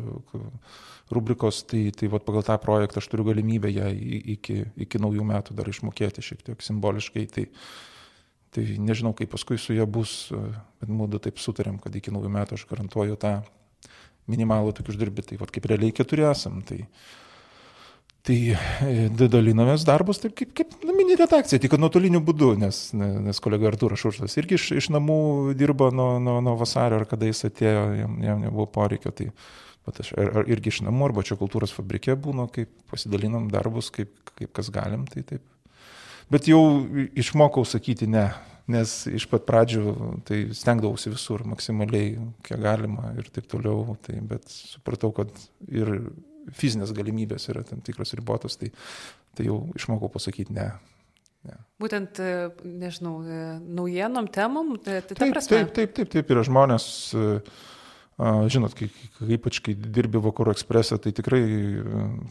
rubrikos, 1.10 1.64
tai, 1.66 1.88
tai 1.90 2.08
vat, 2.12 2.22
pagal 2.24 2.44
tą 2.46 2.58
projektą 2.62 3.02
aš 3.02 3.08
turiu 3.10 3.26
galimybę 3.26 3.70
ją 3.72 3.90
iki, 4.36 4.60
iki 4.76 5.00
naujų 5.02 5.26
metų 5.26 5.56
dar 5.58 5.68
išmokėti 5.68 6.22
šiek 6.22 6.44
tiek 6.46 6.62
simboliškai. 6.62 7.26
Tai, 7.34 7.46
tai 8.54 8.64
nežinau, 8.78 9.12
kaip 9.18 9.32
paskui 9.34 9.58
su 9.58 9.74
ja 9.74 9.86
bus, 9.86 10.28
e, 10.30 10.42
bet 10.78 10.92
mūdu 10.94 11.18
taip 11.26 11.42
sutarėm, 11.42 11.80
kad 11.82 11.94
iki 11.96 12.14
naujų 12.14 12.30
metų 12.38 12.58
aš 12.58 12.66
garantuoju 12.70 13.18
tą 13.18 13.40
minimalų 14.30 14.76
tokį 14.78 14.94
uždirbį, 14.94 15.26
tai 15.26 15.40
vat, 15.40 15.50
kaip 15.50 15.66
realiai 15.66 15.90
keturi 15.96 16.28
esam. 16.28 16.62
Tai, 16.62 16.84
Tai 18.28 18.36
e, 18.84 19.06
dalinamės 19.16 19.86
darbus 19.88 20.20
taip 20.20 20.34
kaip, 20.36 20.50
kaip 20.56 20.74
mini 20.84 21.16
redakcija, 21.16 21.60
tik 21.62 21.78
nuotoliniu 21.80 22.20
būdu, 22.24 22.50
nes, 22.60 22.80
nes 22.92 23.40
kolega 23.40 23.70
Arturas 23.70 24.02
Šurštas 24.02 24.36
irgi 24.36 24.58
iš, 24.58 24.66
iš 24.82 24.88
namų 24.92 25.54
dirbo 25.56 25.88
nuo, 25.94 26.10
nuo, 26.20 26.34
nuo 26.44 26.52
vasario, 26.60 26.98
ar 27.00 27.08
kada 27.08 27.30
jis 27.30 27.46
atėjo, 27.48 27.86
jam, 27.96 28.18
jam 28.26 28.44
nebuvo 28.44 28.68
poreikio. 28.74 29.14
Tai, 29.16 29.30
aš 29.88 30.12
ar, 30.20 30.34
ar 30.42 30.52
irgi 30.52 30.74
iš 30.74 30.82
namų, 30.84 31.08
arba 31.08 31.24
čia 31.24 31.38
kultūros 31.40 31.72
fabrike 31.72 32.18
būna, 32.20 32.50
kaip 32.52 32.68
pasidalinam 32.92 33.48
darbus, 33.54 33.88
kaip, 33.96 34.12
kaip 34.34 34.52
kas 34.60 34.68
galim, 34.76 35.08
tai 35.08 35.24
taip. 35.24 35.48
Bet 36.28 36.52
jau 36.52 36.60
išmokau 37.16 37.64
sakyti 37.64 38.10
ne, 38.12 38.28
nes 38.68 38.98
iš 39.08 39.24
pat 39.32 39.48
pradžių 39.48 39.94
tai 40.28 40.42
stengdavausi 40.52 41.16
visur 41.16 41.48
maksimaliai, 41.48 42.18
kiek 42.44 42.60
galima 42.60 43.14
ir 43.16 43.32
taip 43.32 43.48
toliau, 43.48 43.96
tai, 44.04 44.20
bet 44.20 44.44
supratau, 44.52 45.16
kad 45.16 45.32
ir 45.72 46.10
fizinės 46.56 46.92
galimybės 46.96 47.48
yra 47.52 47.64
tam 47.66 47.82
tikros 47.84 48.14
ribotos, 48.18 48.58
tai, 48.60 48.70
tai 49.36 49.48
jau 49.48 49.60
išmokau 49.78 50.10
pasakyti 50.14 50.56
ne. 50.56 50.68
ne. 51.48 51.58
Būtent, 51.82 52.20
e, 52.22 52.48
nežinau, 52.64 53.16
e, 53.22 53.42
naujienom 53.80 54.30
temom, 54.34 54.76
tai, 54.82 55.00
tai 55.02 55.18
taip, 55.18 55.34
prasme. 55.36 55.62
Taip, 55.62 55.74
taip, 55.76 55.96
taip, 55.98 56.12
taip, 56.16 56.34
yra 56.34 56.44
žmonės, 56.46 56.88
žinot, 58.50 58.74
kai, 58.74 58.90
ypač 59.38 59.62
kai 59.62 59.76
dirbi 59.78 60.18
Vakarų 60.22 60.56
ekspresą, 60.56 60.98
tai 61.02 61.14
tikrai 61.14 61.42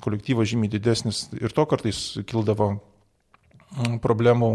kolektyvas 0.04 0.52
žymiai 0.52 0.74
didesnis 0.74 1.28
ir 1.40 1.56
to 1.56 1.64
kartais 1.70 2.10
kildavo 2.28 2.74
problemų 4.04 4.52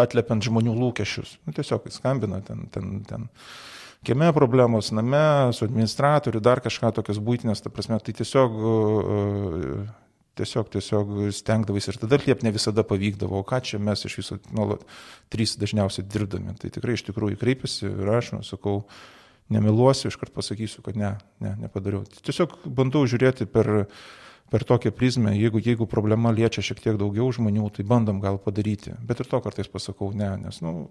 atliepiant 0.00 0.44
žmonių 0.44 0.74
lūkesčius. 0.76 1.36
Nu, 1.46 1.54
tiesiog 1.56 1.86
skambina 1.94 2.40
ten, 2.44 2.66
ten, 2.74 3.00
ten 3.06 3.28
kieme 4.04 4.32
problemos, 4.36 4.90
name, 4.92 5.52
su 5.56 5.64
administratoriu, 5.64 6.40
dar 6.40 6.60
kažką 6.64 6.92
tokias 6.98 7.20
būtinės, 7.22 7.62
ta 7.62 7.72
prasme, 7.72 7.98
tai 8.02 8.14
tiesiog, 8.16 8.58
e, 8.60 9.86
tiesiog, 10.40 10.70
tiesiog 10.74 11.12
stengdavais 11.34 11.88
ir 11.88 11.98
tada 12.02 12.20
liep 12.22 12.44
ne 12.44 12.52
visada 12.54 12.84
pavykdavo, 12.86 13.40
o 13.40 13.46
ką 13.46 13.62
čia 13.64 13.80
mes 13.82 14.04
iš 14.06 14.18
viso 14.20 14.38
nuolat 14.52 14.84
trys 15.32 15.56
dažniausiai 15.60 16.06
dirbdami. 16.06 16.56
Tai 16.60 16.72
tikrai 16.74 16.98
iš 16.98 17.06
tikrųjų 17.08 17.40
kreipiasi 17.40 17.88
ir 17.88 18.12
aš, 18.18 18.34
nu, 18.36 18.44
sakau, 18.46 18.82
nemeluosiu, 19.52 20.10
iškart 20.10 20.34
pasakysiu, 20.34 20.82
kad 20.86 20.98
ne, 20.98 21.16
ne, 21.40 21.54
nepadariau. 21.64 22.04
Tiesiog 22.26 22.58
bandau 22.66 23.04
žiūrėti 23.06 23.46
per, 23.50 23.86
per 24.50 24.66
tokią 24.66 24.92
prizmę, 24.94 25.34
jeigu, 25.38 25.62
jeigu 25.62 25.86
problema 25.90 26.34
liečia 26.34 26.64
šiek 26.64 26.82
tiek 26.82 26.98
daugiau 27.00 27.30
žmonių, 27.34 27.70
tai 27.74 27.86
bandom 27.86 28.20
gal 28.22 28.40
padaryti. 28.42 28.96
Bet 29.06 29.22
ir 29.22 29.30
to 29.30 29.40
kartais 29.44 29.70
pasakau 29.70 30.12
ne, 30.14 30.32
nes, 30.42 30.60
na, 30.62 30.74
nu, 30.74 30.88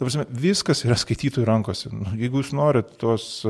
Prasme, 0.00 0.26
viskas 0.28 0.82
yra 0.86 0.96
skaitytojų 0.98 1.46
rankose. 1.46 1.90
Nu, 1.94 2.14
jeigu 2.18 2.40
jūs 2.42 2.54
norit 2.56 2.96
tos 2.98 3.44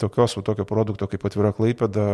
tokios, 0.00 0.36
tokio 0.44 0.64
produkto 0.64 1.08
kaip 1.10 1.26
atvira 1.28 1.52
klaipėda, 1.52 2.06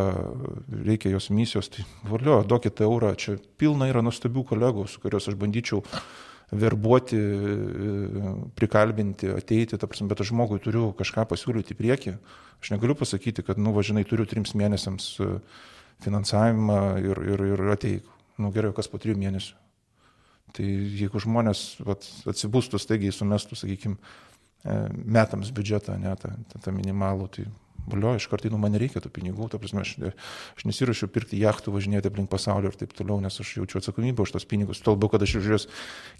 reikia 0.87 1.13
jos 1.13 1.31
misijos, 1.31 1.71
tai 1.71 1.85
valio, 2.11 2.41
duokite 2.43 2.83
eurą, 2.87 3.15
čia 3.15 3.37
pilna 3.61 3.87
yra 3.91 4.03
nuostabių 4.03 4.45
kolegų, 4.51 4.89
su 4.91 5.03
kuriuos 5.03 5.31
aš 5.31 5.39
bandyčiau 5.39 5.85
verbuoti, 6.51 7.19
prikalbinti, 8.59 9.31
ateiti, 9.37 9.79
ta 9.79 9.87
prasme, 9.87 10.09
bet 10.11 10.25
aš 10.25 10.33
žmogui 10.33 10.59
turiu 10.63 10.91
kažką 10.99 11.29
pasiūlyti 11.31 11.77
į 11.77 11.79
priekį. 11.79 12.17
Aš 12.59 12.75
negaliu 12.75 12.99
pasakyti, 12.99 13.47
kad, 13.47 13.61
nu, 13.63 13.71
važinai, 13.77 14.03
turiu 14.09 14.27
trims 14.27 14.57
mėnesiams 14.59 15.13
finansavimą 16.03 16.81
ir, 17.07 17.23
ir, 17.37 17.49
ir 17.55 17.67
ateik. 17.77 18.17
Nu 18.41 18.51
gerai, 18.51 18.75
kas 18.75 18.91
po 18.91 18.99
trijų 18.99 19.21
mėnesių. 19.21 19.70
Tai 20.57 20.67
jeigu 20.67 21.23
žmonės 21.23 21.65
vat, 21.87 22.07
atsibūstų 22.31 22.81
staigiai 22.83 23.15
sumestų, 23.15 23.59
sakykime, 23.61 23.99
metams 24.91 25.53
biudžetą, 25.57 25.97
ne 26.01 26.13
tą, 26.21 26.35
tą, 26.51 26.61
tą 26.67 26.73
minimalų, 26.77 27.29
tai 27.37 27.47
valio, 27.89 28.15
iš 28.17 28.27
karto, 28.31 28.51
nu, 28.53 28.59
man 28.61 28.75
nereikia 28.75 29.01
tų 29.03 29.11
pinigų, 29.15 29.49
ta 29.51 29.59
prasme, 29.61 29.83
aš, 29.85 29.95
aš 30.59 30.67
nesiruošiu 30.69 31.09
pirkti 31.13 31.41
jachtų, 31.41 31.73
važinėti 31.75 32.11
aplink 32.11 32.31
pasaulį 32.33 32.71
ir 32.71 32.79
taip 32.83 32.95
toliau, 32.97 33.21
nes 33.25 33.41
aš 33.43 33.55
jaučiu 33.59 33.81
atsakomybę 33.81 34.25
už 34.25 34.35
tos 34.37 34.47
pinigus. 34.49 34.83
Tuo 34.85 34.95
labiau, 34.95 35.11
kad 35.13 35.25
aš 35.25 35.39
už 35.41 35.51
juos 35.55 35.69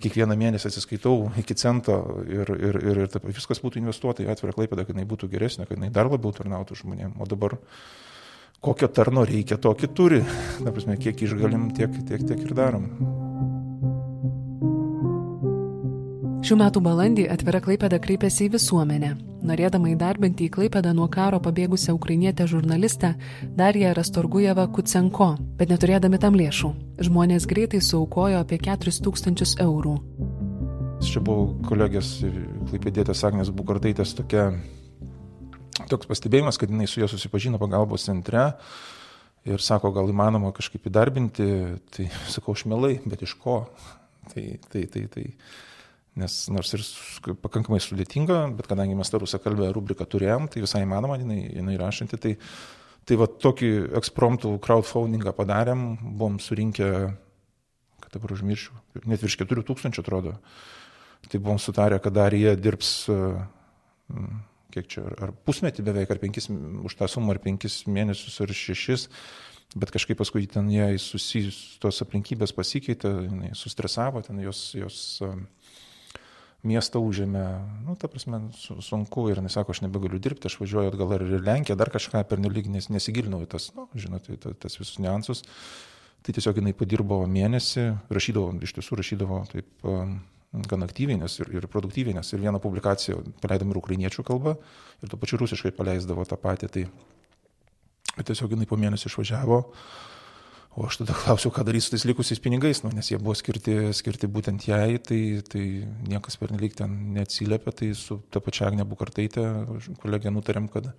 kiekvieną 0.03 0.37
mėnesį 0.41 0.71
atsiskaitau 0.71 1.31
iki 1.41 1.57
cento 1.59 2.01
ir, 2.27 2.51
ir, 2.57 2.81
ir, 2.81 3.03
ir 3.05 3.13
taip, 3.13 3.29
viskas 3.29 3.63
būtų 3.63 3.83
investuota 3.83 4.25
į 4.25 4.31
atvirą 4.35 4.57
klaipėdą, 4.57 4.87
kad 4.87 4.97
jinai 4.97 5.09
būtų 5.11 5.31
geresnė, 5.33 5.69
kad 5.69 5.79
jinai 5.79 5.93
dar 5.95 6.11
labiau 6.11 6.35
tarnautų 6.37 6.81
žmonėms. 6.83 7.21
O 7.21 7.29
dabar 7.31 7.59
kokio 8.65 8.91
tarno 8.93 9.27
reikia, 9.29 9.61
tokį 9.61 9.93
turi. 9.97 10.23
Ta 10.61 10.73
prasme, 10.73 10.99
kiek 11.01 11.27
išgalim, 11.27 11.75
tiek, 11.77 11.93
tiek, 12.09 12.25
tiek 12.25 12.47
ir 12.49 12.57
darom. 12.57 13.29
Šių 16.51 16.57
metų 16.59 16.81
balandį 16.83 17.25
atvira 17.31 17.61
Klaipėda 17.63 18.01
kreipėsi 18.03 18.49
į 18.49 18.57
visuomenę. 18.57 19.13
Norėdama 19.47 19.93
įdarbinti 19.93 20.49
į 20.49 20.51
Klaipėdą 20.57 20.91
nuo 20.99 21.05
karo 21.07 21.39
pabėgusią 21.39 21.93
ukrainietę 21.95 22.49
žurnalistę 22.51 23.13
Dariją 23.61 23.93
Rastorgujevą 23.95 24.65
Kutsenko, 24.75 25.29
bet 25.61 25.71
neturėdami 25.71 26.19
tam 26.19 26.35
lėšų. 26.41 26.73
Žmonės 27.07 27.47
greitai 27.47 27.79
suaukojo 27.87 28.43
apie 28.43 28.59
4000 28.67 29.63
eurų. 29.63 29.95
Čia 31.07 31.23
buvo 31.23 31.47
kolegės 31.71 32.17
Klaipėdėtės 32.73 33.23
Agnės 33.31 33.55
Bukartaitės 33.55 34.19
tokia, 34.19 34.51
toks 35.87 36.11
pastebėjimas, 36.11 36.59
kad 36.59 36.75
jinai 36.75 36.91
su 36.91 37.05
ja 37.05 37.07
susipažino 37.15 37.63
pagalbos 37.63 38.11
centre 38.11 38.49
ir 39.47 39.63
sako, 39.63 39.95
gal 39.95 40.11
įmanoma 40.11 40.51
kažkaip 40.59 40.91
įdarbinti, 40.91 41.51
tai 41.95 42.11
sakau, 42.27 42.59
aš 42.59 42.67
mielai, 42.67 42.97
bet 43.07 43.23
iš 43.23 43.39
ko? 43.39 43.61
Tai, 44.35 44.49
tai, 44.67 44.89
tai, 44.91 45.07
tai 45.15 45.29
Nes 46.21 46.35
nors 46.53 46.75
ir 46.77 46.85
pakankamai 47.41 47.81
sudėtinga, 47.83 48.43
bet 48.59 48.69
kadangi 48.71 48.97
mes 48.99 49.11
tą 49.11 49.21
rusakalbę 49.23 49.71
rubriką 49.75 50.07
turėjom, 50.11 50.51
tai 50.53 50.65
visai 50.65 50.85
įmanoma, 50.85 51.17
jinai, 51.21 51.41
jinai 51.57 51.79
rašanti. 51.81 52.19
Tai, 52.21 52.35
tai 53.09 53.19
va 53.21 53.29
tokį 53.31 53.71
ekspromptų 54.01 54.55
crowdfundingą 54.65 55.33
padarėm, 55.37 55.87
buvom 56.03 56.41
surinkę, 56.43 56.91
kad 58.05 58.19
dabar 58.19 58.37
užmiršiu, 58.37 58.77
net 59.07 59.25
virš 59.25 59.39
4000 59.45 60.03
atrodo. 60.03 60.37
Tai 61.31 61.39
buvom 61.41 61.61
sutarę, 61.61 62.01
kad 62.01 62.17
dar 62.17 62.35
jie 62.35 62.55
dirbs, 62.57 62.95
kiek 64.75 64.89
čia, 64.91 65.05
ar 65.21 65.35
pusmetį 65.47 65.85
beveik, 65.87 66.11
ar 66.13 66.21
penkis, 66.23 66.49
už 66.51 66.97
tą 66.97 67.09
sumą, 67.11 67.35
ar 67.35 67.43
penkis 67.43 67.83
mėnesius, 67.91 68.41
ar 68.43 68.53
šešis. 68.57 69.09
Bet 69.79 69.93
kažkaip 69.95 70.19
paskui 70.19 70.49
ten 70.51 70.67
jai 70.73 70.97
susijus, 70.99 71.79
tos 71.83 72.01
aplinkybės 72.03 72.51
pasikeitė, 72.57 73.13
sustresavo, 73.55 74.23
ten 74.27 74.41
jos, 74.43 74.65
jos 74.75 74.97
miestą 76.67 77.01
užėmė, 77.05 77.45
nu, 77.87 77.95
ta 78.01 78.09
prasme, 78.11 78.43
sunku 78.57 79.29
ir 79.31 79.41
jis 79.41 79.57
sako, 79.57 79.75
aš 79.75 79.83
nebegaliu 79.85 80.21
dirbti, 80.23 80.51
aš 80.51 80.59
važiuoju 80.61 80.93
atgal 80.93 81.15
ar 81.17 81.25
į 81.25 81.41
Lenkiją, 81.45 81.77
dar 81.81 81.93
kažką 81.93 82.23
per 82.29 82.43
nelik 82.43 82.69
nes, 82.73 82.91
nesigilinau 82.93 83.41
į 83.45 83.49
tas, 83.55 83.71
nu, 83.77 83.87
žinote, 83.95 84.37
tas, 84.43 84.59
tas 84.61 84.77
visus 84.81 85.01
niuansus. 85.01 85.45
Tai 86.21 86.35
tiesiog 86.37 86.61
jinai 86.61 86.75
padirbo 86.77 87.23
mėnesį, 87.25 87.87
rašydavo, 88.13 88.53
iš 88.67 88.75
tiesų 88.77 88.99
rašydavo 89.01 89.39
taip 89.55 89.89
um, 89.89 90.19
gan 90.69 90.85
aktyviai 90.85 91.17
nes 91.17 91.39
ir, 91.41 91.49
ir 91.57 91.69
produktyviai, 91.71 92.19
nes 92.19 92.35
ir 92.35 92.43
vieną 92.43 92.61
publikaciją 92.61 93.23
paleidom 93.41 93.73
ir 93.73 93.81
ukrainiečių 93.81 94.27
kalbą, 94.29 94.59
ir 95.01 95.13
tuo 95.13 95.21
pačiu 95.21 95.41
rusiškai 95.41 95.73
paleisdavo 95.77 96.27
tą 96.29 96.37
patį. 96.41 96.69
Tai 96.77 96.85
tiesiog 98.27 98.53
jinai 98.53 98.69
po 98.69 98.77
mėnesį 98.77 99.09
išvažiavo 99.09 99.63
O 100.79 100.87
aš 100.87 101.01
tada 101.01 101.17
klausiau, 101.19 101.51
ką 101.51 101.65
darys 101.67 101.89
su 101.89 101.97
tais 101.97 102.05
likusiais 102.07 102.39
pinigais, 102.43 102.81
nu, 102.85 102.93
nes 102.95 103.09
jie 103.11 103.19
buvo 103.19 103.35
skirti, 103.35 103.91
skirti 103.97 104.29
būtent 104.31 104.69
jai, 104.69 105.01
tai, 105.03 105.19
tai 105.43 105.63
niekas 106.07 106.37
per 106.39 106.53
nelik 106.55 106.77
ten 106.79 106.93
neatsiliepė, 107.17 107.73
tai 107.75 107.89
su 107.99 108.21
ta 108.31 108.39
pačia 108.45 108.69
Agne 108.69 108.87
Bukartaitė 108.87 109.49
kolegė 109.99 110.31
nutarėm, 110.31 110.69
kad 110.71 110.93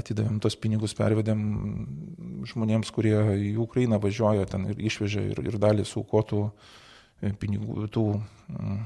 atidavėm 0.00 0.38
tos 0.40 0.56
pinigus, 0.56 0.94
pervedėm 0.96 1.42
žmonėms, 2.48 2.92
kurie 2.94 3.18
į 3.50 3.50
Ukrainą 3.60 3.98
važiuoja, 4.00 4.46
ten 4.48 4.64
ir 4.72 4.80
išvežė 4.88 5.26
ir, 5.34 5.42
ir 5.50 5.58
dalį 5.60 5.84
suaukotų 5.84 6.40
e, 6.46 7.34
pinigų, 7.42 7.84
tų, 7.92 8.06
mm, 8.54 8.78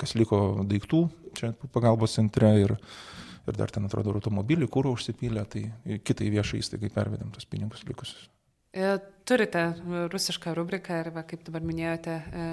kas 0.00 0.16
liko 0.18 0.40
daiktų 0.66 1.04
čia 1.38 1.52
pagalbos 1.76 2.16
centre 2.18 2.50
ir, 2.64 2.74
ir 3.46 3.60
dar 3.60 3.70
ten 3.70 3.86
atrodo 3.86 4.16
automobilį, 4.18 4.66
kūro 4.66 4.96
užsipylė, 4.96 5.46
tai 5.52 5.64
kitai 6.02 6.32
viešai 6.34 6.64
įstaigai 6.64 6.90
pervedėm 6.96 7.30
tos 7.36 7.46
pinigus 7.46 7.86
likusius. 7.86 8.26
E, 8.72 8.98
turite 9.28 9.62
rusišką 10.12 10.54
rubriką 10.56 11.00
ir, 11.02 11.12
va, 11.14 11.24
kaip 11.28 11.44
dabar 11.46 11.64
minėjote, 11.64 12.18
e, 12.18 12.48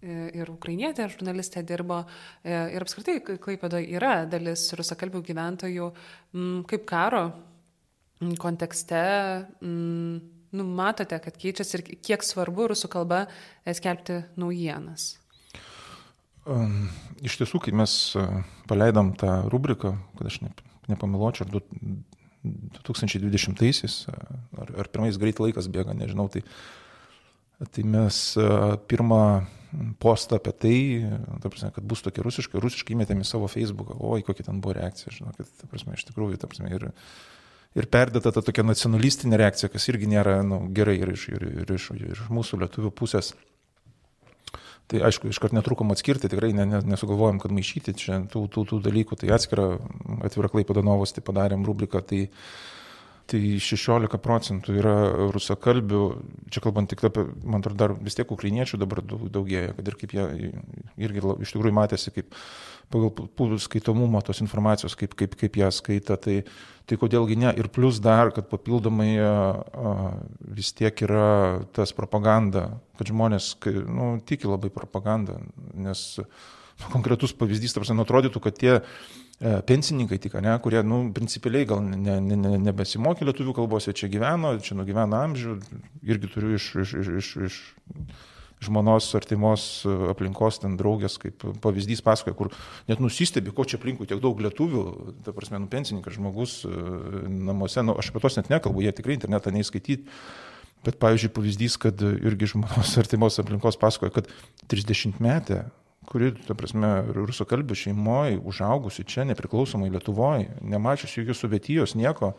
ir 0.00 0.48
ukrainietė 0.48 1.10
žurnalistė 1.12 1.62
dirbo 1.68 2.00
e, 2.00 2.54
ir 2.72 2.80
apskritai 2.80 3.18
Klaipėdoje 3.20 3.90
yra 3.92 4.24
dalis 4.30 4.70
rusakalbių 4.78 5.20
gyventojų 5.26 5.88
kaip 6.70 6.86
karo 6.88 7.24
kontekste. 8.40 9.02
Nu, 10.50 10.64
matote, 10.66 11.14
kad 11.22 11.36
keičiasi 11.38 11.76
ir 11.78 11.82
kiek 12.02 12.24
svarbu 12.26 12.72
rusų 12.72 12.88
kalba 12.90 13.22
e, 13.62 13.74
skelbti 13.76 14.16
naujienas. 14.40 15.12
Iš 17.22 17.36
tiesų, 17.38 17.60
kai 17.62 17.74
mes 17.76 17.94
e, 18.18 18.24
paleidom 18.70 19.12
tą 19.20 19.44
rubriką, 19.52 19.92
kad 20.18 20.30
aš 20.32 20.40
nepamiločiau, 20.90 21.46
ar 21.46 21.52
2020-aisiais, 22.44 24.02
ar, 24.60 24.74
ar 24.80 24.90
pirmais 24.92 25.18
greit 25.20 25.40
laikas 25.42 25.68
bėga, 25.72 25.94
nežinau, 25.96 26.28
tai, 26.32 26.42
tai 27.74 27.84
mes 27.84 28.20
pirmą 28.90 29.24
postą 30.02 30.36
apie 30.40 30.52
tai, 30.52 30.76
ta 31.42 31.50
prasme, 31.50 31.70
kad 31.74 31.84
bus 31.86 32.02
rusiška, 32.02 32.62
rusiškai 32.62 32.96
įmetėm 32.96 33.22
į 33.22 33.28
savo 33.28 33.50
Facebooką, 33.50 33.98
oi, 34.02 34.24
kokia 34.26 34.48
ten 34.48 34.62
buvo 34.64 34.74
reakcija, 34.78 35.12
žinokit, 35.14 35.50
ta 35.60 35.68
prasme, 35.70 35.94
iš 35.94 36.08
tikrųjų, 36.08 36.40
ta 36.40 36.50
prasme, 36.50 36.72
ir, 36.74 36.88
ir 37.78 37.90
perdėta 37.92 38.32
ta 38.34 38.42
tokia 38.42 38.64
nacionalistinė 38.66 39.38
reakcija, 39.40 39.70
kas 39.72 39.86
irgi 39.92 40.10
nėra 40.10 40.40
nu, 40.46 40.64
gerai 40.74 40.98
ir 40.98 41.14
iš, 41.14 41.28
ir, 41.30 41.46
ir, 41.62 41.74
iš, 41.76 41.90
ir 41.98 42.16
iš 42.16 42.26
mūsų 42.32 42.64
lietuvių 42.64 42.92
pusės. 42.98 43.34
Tai 44.90 45.04
aišku, 45.06 45.30
iškart 45.30 45.54
netrukom 45.54 45.92
atskirti, 45.94 46.30
tikrai 46.32 46.50
ne, 46.56 46.66
ne, 46.66 46.80
nesugalvojom, 46.92 47.38
kad 47.42 47.54
maišyti 47.54 47.94
čia 47.98 48.18
tų, 48.30 48.48
tų, 48.50 48.66
tų 48.72 48.80
dalykų, 48.88 49.20
tai 49.20 49.30
atskirą 49.36 49.68
atvirą 50.26 50.50
klaipą 50.50 50.74
Danovos, 50.74 51.14
tai 51.14 51.22
padarėm 51.26 51.62
rubriką, 51.68 52.02
tai 52.02 52.24
tai 53.30 53.40
16 53.62 54.18
procentų 54.22 54.74
yra 54.80 54.94
rusakalbių, 55.30 56.00
čia 56.50 56.62
kalbant 56.64 56.90
tik 56.90 57.04
apie, 57.06 57.28
man 57.44 57.62
atrodo, 57.62 57.78
dar 57.78 57.94
vis 57.94 58.18
tiek 58.18 58.30
ukrainiečių 58.34 58.80
dabar 58.80 59.02
daugėja, 59.06 59.76
kad 59.76 59.90
ir 59.90 59.98
kaip 60.00 60.14
jie 60.16 60.24
irgi 61.06 61.22
iš 61.46 61.54
tikrųjų 61.54 61.76
matėsi, 61.76 62.10
kaip 62.16 62.34
pagal 62.90 63.58
skaitomumą 63.62 64.22
tos 64.26 64.42
informacijos, 64.44 64.96
kaip, 64.98 65.14
kaip, 65.18 65.36
kaip 65.38 65.58
ją 65.60 65.70
skaita, 65.74 66.18
tai, 66.20 66.40
tai 66.90 66.98
kodėlgi 67.00 67.38
ne. 67.40 67.54
Ir 67.60 67.70
plus 67.72 68.00
dar, 68.02 68.32
kad 68.34 68.50
papildomai 68.50 69.12
vis 70.58 70.74
tiek 70.76 71.04
yra 71.06 71.62
tas 71.76 71.94
propaganda, 71.96 72.68
kad 72.98 73.12
žmonės 73.12 73.54
nu, 73.86 74.12
tiki 74.26 74.50
labai 74.50 74.72
propagandą, 74.74 75.38
nes 75.78 76.04
nu, 76.20 76.92
konkretus 76.92 77.36
pavyzdys, 77.36 77.76
tarsi, 77.76 77.94
nu, 77.94 78.06
atrodytų, 78.06 78.42
kad 78.42 78.58
tie 78.58 78.78
E, 79.40 79.50
pensininkai 79.64 80.18
tik, 80.20 80.34
ne, 80.44 80.52
kurie, 80.60 80.82
nu, 80.84 80.98
principiliai 81.16 81.64
gal 81.64 81.78
ne, 81.80 82.18
ne, 82.20 82.36
ne, 82.36 82.50
nebesimokė 82.60 83.24
lietuvių 83.24 83.54
kalbos, 83.56 83.86
jie 83.88 83.94
čia 83.96 84.10
gyveno, 84.12 84.50
čia 84.60 84.76
nugyveno 84.76 85.16
amžių, 85.16 85.54
irgi 86.04 86.28
turiu 86.28 86.58
iš, 86.58 86.66
iš, 86.82 86.92
iš, 87.00 87.08
iš, 87.22 87.30
iš 87.46 87.56
žmonos 88.60 89.08
artimos 89.16 89.64
aplinkos 90.12 90.60
ten 90.60 90.76
draugės, 90.80 91.16
kaip 91.20 91.44
pavyzdys 91.64 92.02
pasakoja, 92.04 92.36
kur 92.36 92.52
net 92.90 93.00
nusistebi, 93.00 93.54
ko 93.56 93.64
čia 93.64 93.78
aplinkų 93.80 94.08
tiek 94.10 94.20
daug 94.22 94.40
lietuvių, 94.44 94.84
ta 95.24 95.34
prasme, 95.36 95.62
nu, 95.62 95.70
pensininkas 95.72 96.18
žmogus 96.18 96.60
e, 96.68 96.72
namuose, 97.50 97.84
nu, 97.86 97.96
aš 98.00 98.12
apie 98.12 98.22
tos 98.24 98.36
net 98.36 98.52
nekalbu, 98.52 98.84
jie 98.84 98.94
tikrai 98.96 99.16
internetą 99.16 99.52
neįskaityti. 99.56 100.08
Bet, 100.84 100.96
pavyzdžiui, 101.00 101.34
pavyzdys, 101.36 101.76
kad 101.80 102.00
irgi 102.00 102.54
žmonos 102.54 102.96
artimos 103.02 103.40
aplinkos 103.40 103.80
pasakoja, 103.80 104.20
kad 104.20 104.32
30 104.72 105.20
metė 105.24 105.64
kuri, 106.10 106.32
ta 106.46 106.56
prasme, 106.58 106.88
rusakalbių 107.14 107.76
šeimoje, 107.78 108.40
užaugusi 108.50 109.04
čia, 109.08 109.26
nepriklausomai 109.28 109.90
Lietuvoje, 109.94 110.48
nemačiusi 110.66 111.20
jokios 111.20 111.42
sovietijos, 111.44 111.94
nieko, 111.98 112.32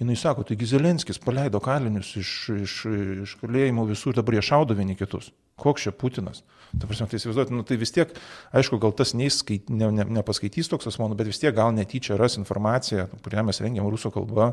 jinai 0.00 0.16
sako, 0.18 0.44
taigi 0.48 0.68
Zelenskis 0.68 1.20
paleido 1.22 1.60
kalinius 1.62 2.14
iš, 2.20 2.32
iš, 2.64 2.74
iš 3.24 3.36
kalėjimų 3.42 3.86
visur, 3.92 4.16
dabar 4.16 4.38
jie 4.38 4.44
šaudo 4.44 4.76
vieni 4.78 4.96
kitus. 4.98 5.30
Koks 5.60 5.86
čia 5.86 5.92
Putinas? 5.94 6.42
Ta 6.74 6.88
prasme, 6.90 7.06
tai 7.06 7.20
įsivaizduoti, 7.20 7.54
nu, 7.54 7.62
tai 7.66 7.76
vis 7.78 7.92
tiek, 7.94 8.10
aišku, 8.58 8.80
gal 8.82 8.90
tas 8.98 9.12
neįskait, 9.14 9.68
ne, 9.70 9.92
ne, 9.94 10.06
nepaskaitys 10.16 10.66
toks 10.72 10.88
asmo, 10.90 11.06
bet 11.14 11.28
vis 11.30 11.38
tiek 11.38 11.54
gal 11.54 11.70
netyčia 11.76 12.16
ras 12.18 12.34
informaciją, 12.40 13.06
kurią 13.22 13.44
mes 13.46 13.62
rengiam 13.62 13.86
rusų 13.92 14.10
kalba, 14.16 14.48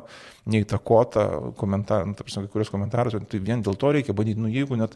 neįtakota 0.45 1.25
komentar, 1.57 2.05
nu, 2.05 2.13
ta 2.13 2.27
prasme, 2.27 2.45
kai 2.45 2.53
kurios 2.53 2.69
komentarus, 2.73 3.17
tai 3.31 3.41
vien 3.41 3.65
dėl 3.65 3.79
to 3.81 3.95
reikia 3.97 4.13
bandyti, 4.13 4.43
nu, 4.43 4.51
jeigu 4.53 4.77
net 4.77 4.93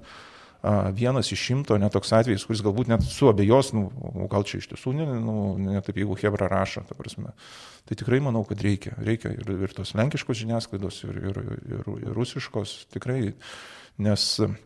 vienas 0.96 1.32
iš 1.32 1.42
šimto, 1.50 1.78
netoks 1.78 2.12
atvejis, 2.16 2.46
kuris 2.48 2.64
galbūt 2.66 2.90
net 2.90 3.06
suabejos, 3.06 3.72
nu, 3.78 3.86
gal 4.32 4.46
čia 4.48 4.60
iš 4.62 4.70
tiesų, 4.72 4.96
nu, 4.98 5.38
ne 5.62 5.82
taip 5.86 6.00
jeigu 6.02 6.18
Hebra 6.20 6.50
rašo, 6.52 6.86
ta 6.90 6.98
prasme. 6.98 7.34
Tai 7.86 7.98
tikrai 8.00 8.20
manau, 8.24 8.42
kad 8.50 8.62
reikia. 8.66 8.96
Reikia 8.98 9.36
ir, 9.36 9.50
ir 9.68 9.74
tos 9.78 9.94
lenkiškos 9.98 10.42
žiniasklaidos, 10.42 11.04
ir, 11.06 11.20
ir, 11.22 11.42
ir, 11.70 11.90
ir 12.02 12.14
rusiškos, 12.18 12.78
tikrai. 12.96 13.34
Nes 13.96 14.24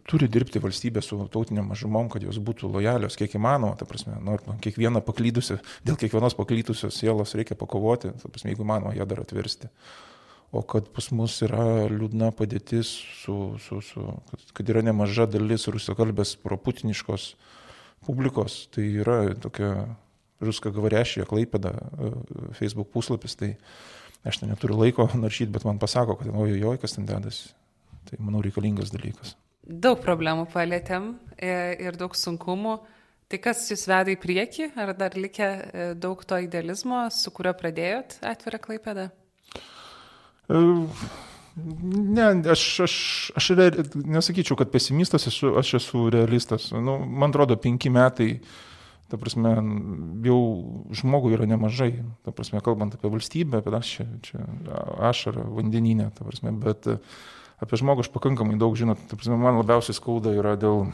turi 0.10 0.26
dirbti 0.26 0.58
valstybė 0.58 1.04
su 1.06 1.20
tautiniam 1.30 1.68
mažumom, 1.70 2.08
kad 2.10 2.24
jos 2.26 2.40
būtų 2.42 2.72
lojalios, 2.74 3.14
kiek 3.20 3.36
įmanoma, 3.38 3.76
ta 3.78 3.86
prasme, 3.86 4.16
nors 4.26 4.48
nu, 4.48 4.56
kiekvieną 4.64 5.04
paklydusią, 5.06 5.60
dėl 5.86 6.00
kiekvienos 6.02 6.34
paklydusios 6.34 6.98
sielos 6.98 7.36
reikia 7.38 7.54
pakovoti, 7.60 8.10
ta 8.24 8.32
prasme, 8.32 8.56
jeigu 8.56 8.66
įmanoma 8.66 8.96
ją 8.98 9.06
dar 9.06 9.22
atversti 9.22 9.70
o 10.52 10.64
kad 10.66 10.90
pas 10.94 11.10
mus 11.14 11.38
yra 11.46 11.88
liūdna 11.92 12.32
padėtis, 12.38 12.90
su, 13.22 13.36
su, 13.62 13.80
su, 13.86 14.06
kad, 14.32 14.46
kad 14.58 14.72
yra 14.74 14.84
nemaža 14.86 15.28
dalis 15.30 15.68
rusakalbės 15.70 16.36
proputiniškos 16.42 17.34
publikos, 18.08 18.64
tai 18.74 18.88
yra 19.04 19.22
tokia 19.38 19.74
Ruska 20.42 20.72
Gavarešė, 20.74 21.26
Klaipėda, 21.30 21.74
e, 21.76 22.12
Facebook 22.58 22.90
puslapis, 22.96 23.36
tai 23.40 23.54
aš 24.28 24.42
ten 24.42 24.52
neturiu 24.52 24.80
laiko 24.80 25.10
naršyti, 25.14 25.52
bet 25.54 25.68
man 25.68 25.82
pasako, 25.82 26.18
kad 26.20 26.32
ojojoj, 26.32 26.80
kas 26.82 26.96
ten 26.96 27.08
dedasi. 27.10 27.52
Tai 28.10 28.18
manau 28.24 28.42
reikalingas 28.42 28.94
dalykas. 28.94 29.36
Daug 29.70 30.00
problemų 30.02 30.48
palėtėm 30.50 31.12
e, 31.38 31.52
ir 31.84 32.00
daug 32.00 32.16
sunkumų. 32.18 32.80
Tai 33.30 33.38
kas 33.44 33.68
jūs 33.70 33.84
veda 33.86 34.10
į 34.10 34.18
priekį, 34.18 34.72
ar 34.82 34.96
dar 34.98 35.14
likę 35.14 35.46
e, 35.46 35.88
daug 35.94 36.24
to 36.26 36.40
idealizmo, 36.42 37.04
su 37.14 37.30
kuriuo 37.36 37.54
pradėjot 37.60 38.18
atvirą 38.26 38.58
klaipėdą? 38.64 39.10
Ne, 40.50 42.26
aš, 42.52 42.64
aš, 42.86 42.96
aš 43.38 43.50
re, 43.58 43.70
nesakyčiau, 43.94 44.58
kad 44.60 44.72
pesimistas, 44.72 45.28
esu, 45.30 45.54
aš 45.60 45.74
esu 45.80 46.08
realistas. 46.14 46.70
Nu, 46.72 47.00
man 47.04 47.34
atrodo, 47.34 47.58
penki 47.60 47.92
metai, 47.94 48.30
ta 49.10 49.18
prasme, 49.20 49.56
jau 50.26 50.40
žmogui 50.96 51.34
yra 51.36 51.50
nemažai, 51.50 51.92
ta 52.26 52.34
prasme, 52.36 52.62
kalbant 52.66 52.96
apie 52.96 53.12
valstybę, 53.12 53.62
apie 53.62 53.76
aš 53.76 53.94
čia, 53.98 54.08
čia 54.26 54.48
ašarą, 55.10 55.48
vandeninę, 55.58 56.12
ta 56.16 56.28
prasme, 56.28 56.54
bet 56.64 56.88
apie 57.60 57.82
žmogų 57.82 58.06
aš 58.06 58.12
pakankamai 58.14 58.60
daug 58.62 58.78
žinot, 58.80 59.02
ta 59.10 59.20
prasme, 59.20 59.40
man 59.42 59.60
labiausiai 59.60 59.98
skauda 59.98 60.36
yra 60.38 60.56
dėl, 60.60 60.88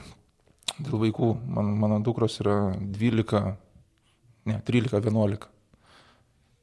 dėl 0.79 1.01
vaikų. 1.03 1.33
Man, 1.45 1.75
mano 1.81 1.99
dukros 2.03 2.39
yra 2.43 2.59
12, 2.79 3.43
ne, 4.49 4.61
13, 4.65 4.95
11 5.03 5.54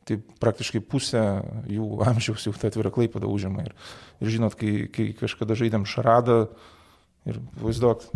tai 0.09 0.19
praktiškai 0.43 0.83
pusę 0.85 1.23
jų 1.71 1.89
amžiaus 2.11 2.49
jau 2.49 2.55
tą 2.57 2.71
atvirą 2.73 2.93
klaipadą 2.95 3.31
užima. 3.31 3.67
Ir, 3.69 3.77
ir 4.23 4.35
žinot, 4.37 4.59
kai, 4.59 4.89
kai 4.93 5.11
kažkada 5.19 5.59
žaidėm 5.59 5.87
šaradą 5.89 6.45
ir 7.29 7.41
vaizduok, 7.63 8.09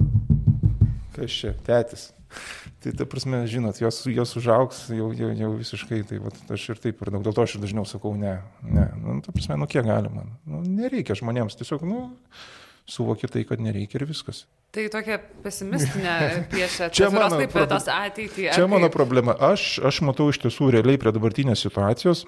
kas 1.16 1.40
čia, 1.40 1.54
tėtis. 1.66 2.10
Tai 2.82 2.92
ta 2.98 3.06
prasme, 3.08 3.40
žinot, 3.50 3.78
jos, 3.80 4.02
jos 4.10 4.34
užauks 4.38 4.82
jau, 4.94 5.08
jau, 5.16 5.30
jau 5.38 5.50
visiškai, 5.56 6.02
tai 6.08 6.18
vat, 6.22 6.36
aš 6.52 6.64
ir 6.74 6.80
taip 6.82 6.98
per 7.00 7.10
daug, 7.14 7.22
dėl 7.24 7.34
to 7.34 7.44
aš 7.46 7.56
ir 7.56 7.62
dažniau 7.64 7.86
sakau, 7.88 8.12
ne, 8.18 8.36
ne, 8.62 8.84
nu, 9.00 9.16
ta 9.24 9.34
prasme, 9.34 9.56
nu 9.62 9.68
kiek 9.70 9.86
galima, 9.86 10.26
nu, 10.46 10.60
nereikia 10.66 11.16
žmonėms, 11.18 11.56
tiesiog, 11.58 11.86
nu, 11.88 12.02
suvoki 12.90 13.28
tai, 13.30 13.44
kad 13.48 13.62
nereikia 13.62 14.00
ir 14.00 14.06
viskas. 14.08 14.44
Tai 14.74 14.86
tokia 14.92 15.18
pesimistinė 15.44 16.16
piešia 16.52 16.90
čia 16.94 17.10
mano, 17.14 17.38
taip, 17.40 17.54
tos 17.70 17.88
ateitį. 17.92 18.50
Čia 18.54 18.66
mano 18.70 18.90
problema. 18.92 19.36
Aš, 19.52 19.78
aš 19.86 20.02
matau 20.06 20.28
iš 20.32 20.40
tiesų 20.44 20.70
realiai 20.74 21.00
prie 21.00 21.14
dabartinės 21.16 21.64
situacijos. 21.66 22.26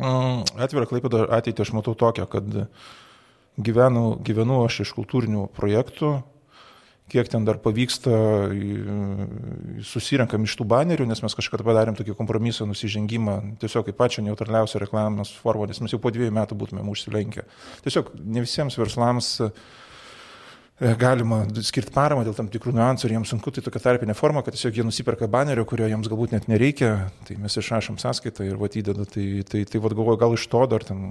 Mm, 0.00 0.46
Atvirą 0.62 0.86
klaipėdą 0.88 1.26
ateitį 1.36 1.66
aš 1.66 1.72
matau 1.76 1.96
tokią, 1.98 2.26
kad 2.30 2.46
gyvenu, 3.60 4.04
gyvenu 4.24 4.62
aš 4.64 4.82
iš 4.86 4.94
kultūrinių 4.96 5.48
projektų, 5.56 6.20
kiek 7.10 7.28
ten 7.30 7.44
dar 7.46 7.58
pavyksta, 7.62 8.12
susirenkam 9.86 10.46
iš 10.46 10.54
tų 10.60 10.66
banerių, 10.70 11.08
nes 11.10 11.22
mes 11.24 11.36
kažkada 11.36 11.66
padarėm 11.66 11.98
tokį 11.98 12.14
kompromisą, 12.18 12.68
nusižengimą, 12.70 13.36
tiesiog 13.62 13.88
kaip 13.88 13.98
pačią 13.98 14.24
neutraliausią 14.28 14.82
reklamos 14.84 15.34
formą, 15.42 15.66
nes 15.70 15.82
mes 15.82 15.94
jau 15.94 16.00
po 16.02 16.12
dviejų 16.14 16.34
metų 16.38 16.58
būtumėm 16.60 16.90
užsilenkę. 16.92 17.46
Tiesiog 17.86 18.14
ne 18.20 18.44
visiems 18.44 18.78
verslams 18.78 19.32
e, 19.42 19.50
galima 21.00 21.42
skirti 21.66 21.92
paramą 21.94 22.22
dėl 22.28 22.38
tam 22.38 22.48
tikrų 22.52 22.76
niuansų 22.78 23.08
ir 23.08 23.16
jiems 23.18 23.34
sunku, 23.34 23.52
tai 23.54 23.66
tokia 23.66 23.82
tarpinė 23.88 24.14
forma, 24.18 24.44
kad 24.46 24.54
tiesiog 24.54 24.78
jie 24.78 24.86
nusiperka 24.86 25.28
banerio, 25.30 25.66
kurio 25.68 25.90
jiems 25.90 26.10
galbūt 26.10 26.36
net 26.36 26.48
nereikia, 26.52 26.94
tai 27.26 27.40
mes 27.42 27.58
išrašom 27.58 27.98
sąskaitą 28.00 28.46
ir 28.46 28.60
vat 28.60 28.78
įdeda, 28.78 29.08
tai, 29.10 29.28
tai, 29.50 29.66
tai 29.66 29.82
vad 29.82 29.98
galvoju, 29.98 30.22
gal 30.22 30.38
iš 30.38 30.46
to 30.52 30.64
dar 30.70 30.86
ten 30.86 31.04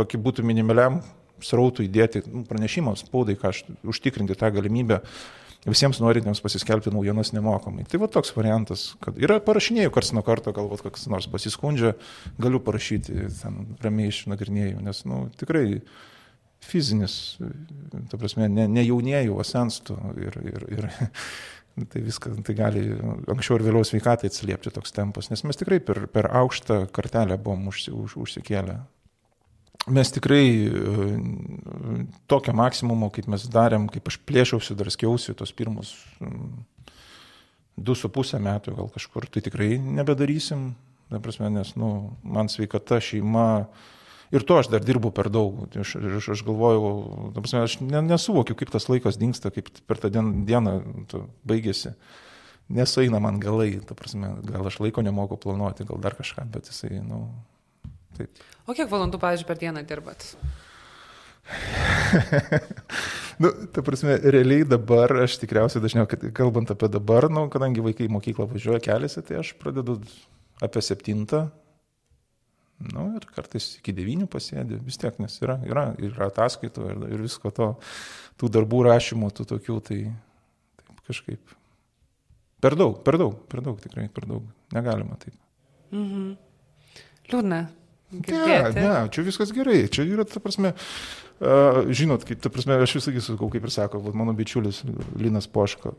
tokį 0.00 0.24
būtų 0.28 0.48
minimaliam 0.48 1.02
srautų 1.44 1.86
įdėti 1.86 2.24
nu, 2.26 2.44
pranešimams, 2.48 3.04
spaudai, 3.06 3.36
ką 3.38 3.52
aš 3.52 3.62
užtikrinti 3.86 4.36
tą 4.38 4.50
galimybę 4.54 5.02
visiems 5.68 5.98
norintiems 6.00 6.40
pasiskelbti 6.40 6.92
naujienas 6.94 7.32
nemokamai. 7.34 7.86
Tai 7.88 8.00
va 8.02 8.08
toks 8.12 8.30
variantas, 8.36 8.92
kad 9.04 9.18
yra 9.20 9.38
parašinėjų 9.44 9.92
kars 9.94 10.12
nuo 10.14 10.22
karto, 10.26 10.54
galbūt 10.54 10.86
kas 10.86 11.08
nors 11.10 11.28
pasiskundžia, 11.30 11.94
galiu 12.40 12.60
parašyti, 12.64 13.26
ten 13.40 13.58
ramiai 13.84 14.12
išnagrinėjau, 14.12 14.82
nes 14.86 15.02
nu, 15.08 15.24
tikrai 15.40 15.80
fizinis, 16.64 17.38
ta 18.10 18.18
prasme, 18.18 18.48
ne, 18.50 18.66
ne 18.70 18.84
jaunėjų, 18.86 19.36
o 19.38 19.46
senstų 19.46 19.98
ir, 20.24 20.38
ir, 20.42 20.68
ir 20.78 20.88
tai 21.92 22.04
viskas, 22.06 22.38
tai 22.46 22.54
gali 22.58 22.84
anksčiau 23.30 23.58
ir 23.58 23.66
vėliau 23.68 23.86
sveikatai 23.86 24.30
atsiliepti 24.30 24.72
toks 24.74 24.94
tempas, 24.94 25.30
nes 25.32 25.44
mes 25.46 25.58
tikrai 25.58 25.80
per, 25.84 26.06
per 26.10 26.30
aukštą 26.40 26.84
kartelę 26.94 27.38
buvom 27.38 27.70
užsi, 27.70 27.94
už, 27.94 28.18
užsikėlę 28.24 28.80
mes 29.86 30.10
tikrai 30.12 30.46
e, 30.66 30.72
tokio 32.26 32.56
maksimumo, 32.56 33.12
kaip 33.14 33.30
mes 33.30 33.46
darėm, 33.52 33.86
kaip 33.92 34.10
aš 34.10 34.18
plėšiausi, 34.28 34.76
draskiausi 34.78 35.36
tos 35.38 35.54
pirmus 35.54 35.94
du 37.78 37.94
su 37.94 38.10
pusę 38.12 38.40
metų 38.42 38.74
gal 38.76 38.90
kažkur, 38.94 39.26
tai 39.30 39.42
tikrai 39.44 39.76
nebedarysim, 39.78 40.72
prasme, 41.22 41.50
nes, 41.52 41.74
nu, 41.78 41.90
man 42.22 42.50
sveikata, 42.52 43.00
šeima 43.04 43.68
ir 44.34 44.44
to 44.44 44.58
aš 44.60 44.70
dar 44.72 44.84
dirbu 44.84 45.12
per 45.14 45.30
daug. 45.32 45.66
Aš, 45.78 45.96
aš, 46.18 46.30
aš 46.36 46.44
galvojau, 46.46 47.32
prasme, 47.36 47.64
aš 47.64 47.78
nesuvokiu, 47.82 48.56
kaip 48.58 48.72
tas 48.74 48.88
laikas 48.90 49.20
dinksta, 49.20 49.52
kaip 49.54 49.70
per 49.88 50.00
tą 50.02 50.12
dieną, 50.12 50.44
dieną 50.48 50.78
baigėsi. 51.48 51.94
Nesueina 52.68 53.20
man 53.24 53.38
galai, 53.40 53.78
prasme, 53.96 54.34
gal 54.44 54.66
aš 54.68 54.82
laiko 54.84 55.04
nemoku 55.04 55.38
planuoti, 55.40 55.86
gal 55.88 56.02
dar 56.04 56.18
kažką, 56.18 56.44
bet 56.52 56.68
jisai, 56.68 56.98
nu, 57.00 57.22
taip. 58.18 58.46
O 58.66 58.76
kiek 58.76 58.90
valandų, 58.90 59.20
pavyzdžiui, 59.22 59.48
per 59.48 59.60
dieną 59.60 59.84
dirbat? 59.88 60.26
nu, 63.42 63.52
ta 63.72 63.82
prasme, 63.82 64.18
realiai 64.34 64.66
dabar, 64.68 65.14
aš 65.24 65.38
tikriausiai 65.42 65.82
dažniau, 65.84 66.08
kalbant 66.36 66.72
apie 66.74 66.90
dabar, 66.92 67.28
nu, 67.32 67.46
kadangi 67.52 67.84
vaikai 67.84 68.08
į 68.08 68.12
mokyklą 68.12 68.48
važiuoja 68.50 68.82
keliasi, 68.84 69.24
tai 69.24 69.40
aš 69.40 69.54
pradedu 69.60 69.98
apie 70.64 70.82
septintą, 70.84 71.46
nu, 72.92 73.08
ir 73.18 73.26
kartais 73.34 73.70
iki 73.78 73.94
devynių 73.96 74.28
pasėdė, 74.30 74.80
vis 74.84 75.00
tiek, 75.00 75.16
nes 75.22 75.38
yra, 75.42 75.58
yra, 75.66 75.88
yra 76.10 76.28
ataskaitų 76.28 76.90
ir, 76.92 77.06
ir 77.16 77.24
visko 77.24 77.52
to, 77.54 77.72
tų 78.38 78.52
darbų 78.58 78.84
rašymų, 78.90 79.32
tų 79.34 79.48
tokių, 79.54 79.78
tai 79.88 80.00
taip 80.82 81.00
kažkaip. 81.08 81.56
Per 82.62 82.74
daug, 82.78 83.00
per 83.06 83.18
daug, 83.20 83.34
per 83.50 83.62
daug, 83.62 83.78
tikrai 83.82 84.08
per 84.10 84.26
daug, 84.26 84.46
negalima 84.74 85.18
taip. 85.22 85.34
Mhm. 85.94 86.30
Liūdna, 87.28 87.60
Girdėti. 88.08 88.80
Ne, 88.80 88.84
ne, 88.84 88.92
čia 89.12 89.22
viskas 89.26 89.50
gerai. 89.52 89.82
Čia 89.92 90.06
yra, 90.08 90.24
ta 90.28 90.40
prasme, 90.40 90.72
žinot, 91.92 92.24
kaip, 92.28 92.40
ta 92.40 92.48
prasme, 92.52 92.78
aš 92.80 92.94
visą 92.96 93.12
sakau, 93.24 93.50
kaip 93.52 93.66
ir 93.68 93.72
sako, 93.74 94.00
va, 94.00 94.14
mano 94.16 94.32
bičiulis 94.36 94.80
Linas 95.20 95.48
Poška. 95.52 95.92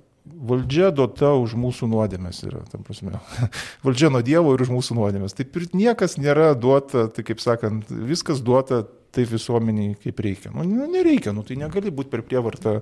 Valdžia 0.50 0.90
duota 0.94 1.32
už 1.38 1.54
mūsų 1.58 1.90
nuodėmės 1.92 2.42
yra, 2.48 2.64
ta 2.72 2.82
prasme. 2.82 3.22
Valdžia 3.86 4.10
nuo 4.14 4.24
Dievo 4.26 4.56
ir 4.56 4.66
už 4.66 4.74
mūsų 4.74 4.98
nuodėmės. 4.98 5.38
Taip 5.38 5.54
ir 5.62 5.68
niekas 5.78 6.18
nėra 6.22 6.56
duota, 6.58 7.06
tai 7.14 7.26
kaip 7.28 7.44
sakant, 7.46 7.94
viskas 8.10 8.42
duota 8.42 8.84
taip 9.14 9.30
visuomeniai, 9.30 9.94
kaip 10.02 10.20
reikia. 10.26 10.52
Nu, 10.54 10.66
nereikia, 10.90 11.34
nu, 11.34 11.46
tai 11.46 11.58
negali 11.62 11.94
būti 11.94 12.12
per 12.14 12.26
prievartą 12.26 12.80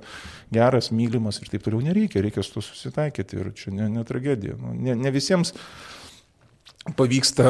geras, 0.54 0.90
mylimas 0.96 1.40
ir 1.44 1.52
taip 1.52 1.68
toliau 1.68 1.84
nereikia, 1.84 2.24
reikia 2.24 2.44
su 2.44 2.58
to 2.58 2.64
susitaikyti 2.66 3.40
ir 3.40 3.54
čia 3.56 3.76
ne, 3.76 3.88
ne 3.92 4.04
tragedija. 4.08 4.58
Nu, 4.60 4.74
ne, 4.76 4.96
ne 5.00 5.14
visiems 5.16 5.54
pavyksta 6.96 7.44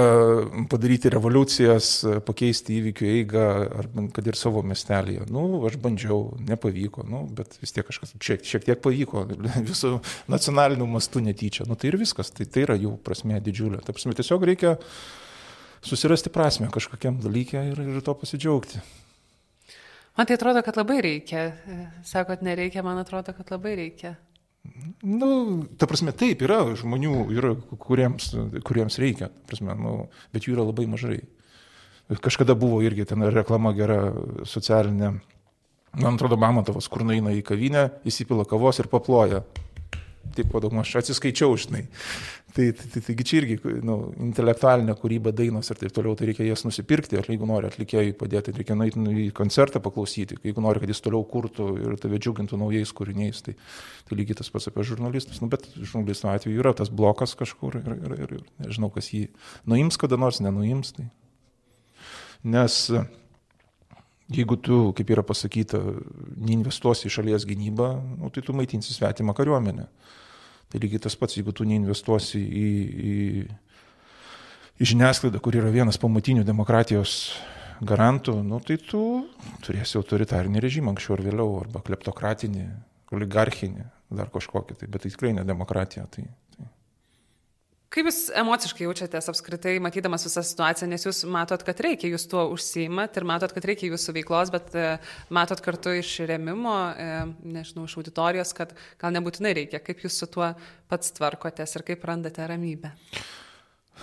padaryti 0.71 1.11
revoliucijas, 1.13 1.89
pakeisti 2.25 2.77
įvykių 2.79 3.07
eigą, 3.11 3.45
ar 3.81 3.89
kad 4.15 4.29
ir 4.29 4.37
savo 4.39 4.63
miestelėje. 4.65 5.27
Nu, 5.33 5.43
aš 5.67 5.77
bandžiau, 5.83 6.33
nepavyko, 6.47 7.05
nu, 7.09 7.23
bet 7.37 7.57
vis 7.61 7.75
tiek 7.75 7.85
kažkas 7.87 8.15
šiek, 8.23 8.45
šiek 8.47 8.67
tiek 8.69 8.81
pavyko, 8.83 9.25
visų 9.71 9.97
nacionalinių 10.31 10.89
mastų 10.95 11.25
netyčia. 11.27 11.67
Nu, 11.69 11.77
tai 11.79 11.91
ir 11.91 11.99
viskas, 12.01 12.31
tai, 12.33 12.49
tai 12.49 12.65
yra 12.65 12.77
jų 12.79 12.95
prasme 13.05 13.39
didžiulė. 13.43 13.81
Ta 13.85 13.95
prasme, 13.95 14.15
tiesiog 14.17 14.47
reikia 14.49 14.77
susirasti 15.85 16.33
prasme 16.33 16.71
kažkokiam 16.73 17.19
dalykė 17.23 17.67
ir, 17.73 17.83
ir 17.97 18.05
to 18.05 18.15
pasidžiaugti. 18.17 18.81
Man 20.17 20.25
tai 20.25 20.33
atrodo, 20.39 20.63
kad 20.65 20.79
labai 20.79 20.97
reikia. 21.05 21.51
Sakot, 22.07 22.41
nereikia, 22.41 22.81
man 22.81 22.97
atrodo, 22.97 23.35
kad 23.37 23.51
labai 23.53 23.75
reikia. 23.77 24.15
Nu, 25.03 25.29
ta 25.79 25.87
prasme, 25.87 26.11
taip, 26.15 26.41
yra 26.43 26.59
žmonių, 26.77 27.15
yra, 27.35 27.53
kuriems, 27.79 28.31
kuriems 28.65 28.97
reikia, 28.99 29.29
prasme, 29.47 29.75
nu, 29.77 29.93
bet 30.33 30.47
jų 30.47 30.57
yra 30.57 30.65
labai 30.67 30.87
mažai. 30.89 31.21
Kažkada 32.23 32.55
buvo 32.57 32.79
irgi 32.83 33.05
ten 33.07 33.23
reklama 33.35 33.73
gera 33.75 33.99
socialinė. 34.47 35.13
Man 35.97 36.17
atrodo, 36.17 36.37
Mamontovas, 36.39 36.87
kur 36.91 37.03
nueina 37.07 37.33
į 37.35 37.43
kavinę, 37.45 37.87
įsipila 38.07 38.45
kavos 38.47 38.79
ir 38.81 38.89
paploja. 38.91 39.43
Padom, 40.51 40.79
aš 40.81 40.95
atsiskaičiau, 41.01 41.55
žinai. 41.57 41.87
Tai, 42.53 42.65
tai, 42.73 42.87
tai, 42.93 43.01
taigi 43.05 43.25
čia 43.27 43.37
irgi 43.41 43.57
nu, 43.85 43.95
intelektualinė 44.29 44.95
kūryba, 44.97 45.33
dainos 45.35 45.69
ir 45.69 45.77
taip 45.77 45.93
toliau, 45.93 46.15
tai 46.17 46.29
reikia 46.29 46.47
jas 46.47 46.63
nusipirkti, 46.65 47.19
ar 47.19 47.27
jeigu 47.29 47.45
nori 47.49 47.69
atlikėjai 47.69 48.15
padėti, 48.17 48.53
reikia 48.55 48.77
nueiti 48.77 49.01
nu, 49.01 49.13
į 49.27 49.27
koncertą 49.37 49.81
paklausyti, 49.83 50.39
jeigu 50.45 50.63
nori, 50.65 50.81
kad 50.81 50.93
jis 50.93 51.03
toliau 51.05 51.21
kurtų 51.27 51.67
ir 51.83 51.99
tave 52.01 52.17
džiugintų 52.21 52.57
naujais 52.61 52.93
kūriniais, 52.97 53.43
tai, 53.45 53.53
tai 54.09 54.17
lygiai 54.17 54.39
tas 54.39 54.49
pats 54.53 54.71
apie 54.71 54.87
žurnalistus. 54.89 55.41
Nu, 55.43 55.51
bet 55.53 55.69
žurnalistų 55.77 56.31
atveju 56.33 56.63
yra 56.63 56.73
tas 56.77 56.89
blokas 56.89 57.37
kažkur 57.37 57.77
ir, 57.81 57.93
ir, 57.93 58.17
ir, 58.17 58.35
ir 58.39 58.65
nežinau, 58.65 58.89
kas 58.95 59.11
jį 59.13 59.27
nuims 59.69 60.01
kada 60.01 60.17
nors, 60.17 60.41
nenuims. 60.41 60.95
Tai. 60.97 61.09
Nes 62.57 62.87
jeigu 64.33 64.57
tu, 64.59 64.79
kaip 64.97 65.11
yra 65.15 65.23
pasakyta, 65.25 65.79
neinvestuosi 66.35 67.07
į 67.07 67.13
šalies 67.17 67.45
gynybą, 67.47 67.89
nu, 68.19 68.31
tai 68.33 68.43
tu 68.43 68.55
maitinsi 68.55 68.95
svetimą 68.95 69.35
kariuomenę. 69.37 69.87
Tai 70.67 70.81
lygiai 70.83 70.99
tas 71.05 71.15
pats, 71.15 71.37
jeigu 71.39 71.53
tu 71.55 71.67
neinvestuosi 71.67 72.41
į, 72.43 72.71
į, 73.11 73.13
į 74.83 74.89
žiniasklaidą, 74.91 75.39
kur 75.43 75.55
yra 75.55 75.71
vienas 75.71 75.99
pamatinių 76.01 76.43
demokratijos 76.47 77.13
garantų, 77.87 78.41
nu, 78.43 78.59
tai 78.65 78.79
tu 78.81 79.01
turėsi 79.63 79.99
autoritarinį 79.99 80.63
režimą 80.63 80.91
anksčiau 80.91 81.15
ar 81.15 81.23
vėliau, 81.29 81.53
arba 81.61 81.83
kleptokratinį, 81.85 82.65
oligarchinį, 83.15 83.87
dar 84.17 84.31
kažkokį, 84.33 84.81
tai, 84.81 84.91
bet 84.91 85.05
tai 85.05 85.13
tikrai 85.13 85.31
ne 85.37 85.47
demokratija. 85.47 86.03
Tai, 86.11 86.25
Kaip 87.87 88.09
Jūs 88.09 88.17
emociškai 88.35 88.83
jaučiatės 88.83 89.29
apskritai, 89.31 89.77
matydamas 89.79 90.25
visą 90.27 90.41
situaciją, 90.43 90.89
nes 90.91 91.05
Jūs 91.07 91.21
matot, 91.31 91.61
kad 91.63 91.79
reikia, 91.85 92.09
Jūs 92.11 92.25
tuo 92.27 92.43
užsiimat 92.51 93.15
ir 93.15 93.25
matot, 93.29 93.53
kad 93.55 93.67
reikia 93.69 93.87
Jūsų 93.87 94.15
veiklos, 94.17 94.51
bet 94.51 94.75
e, 94.75 94.87
matot 95.33 95.61
kartu 95.63 95.93
iš 95.95 96.09
remimo, 96.27 96.75
e, 96.91 97.21
nežinau, 97.47 97.85
iš 97.87 97.95
auditorijos, 98.01 98.51
kad 98.57 98.73
gal 98.99 99.15
nebūtinai 99.15 99.53
reikia. 99.61 99.79
Kaip 99.83 100.03
Jūs 100.03 100.19
su 100.19 100.27
tuo 100.33 100.49
pats 100.91 101.15
tvarkotės 101.15 101.77
ir 101.79 101.85
kaip 101.87 102.03
randate 102.09 102.49
ramybę? 102.51 102.91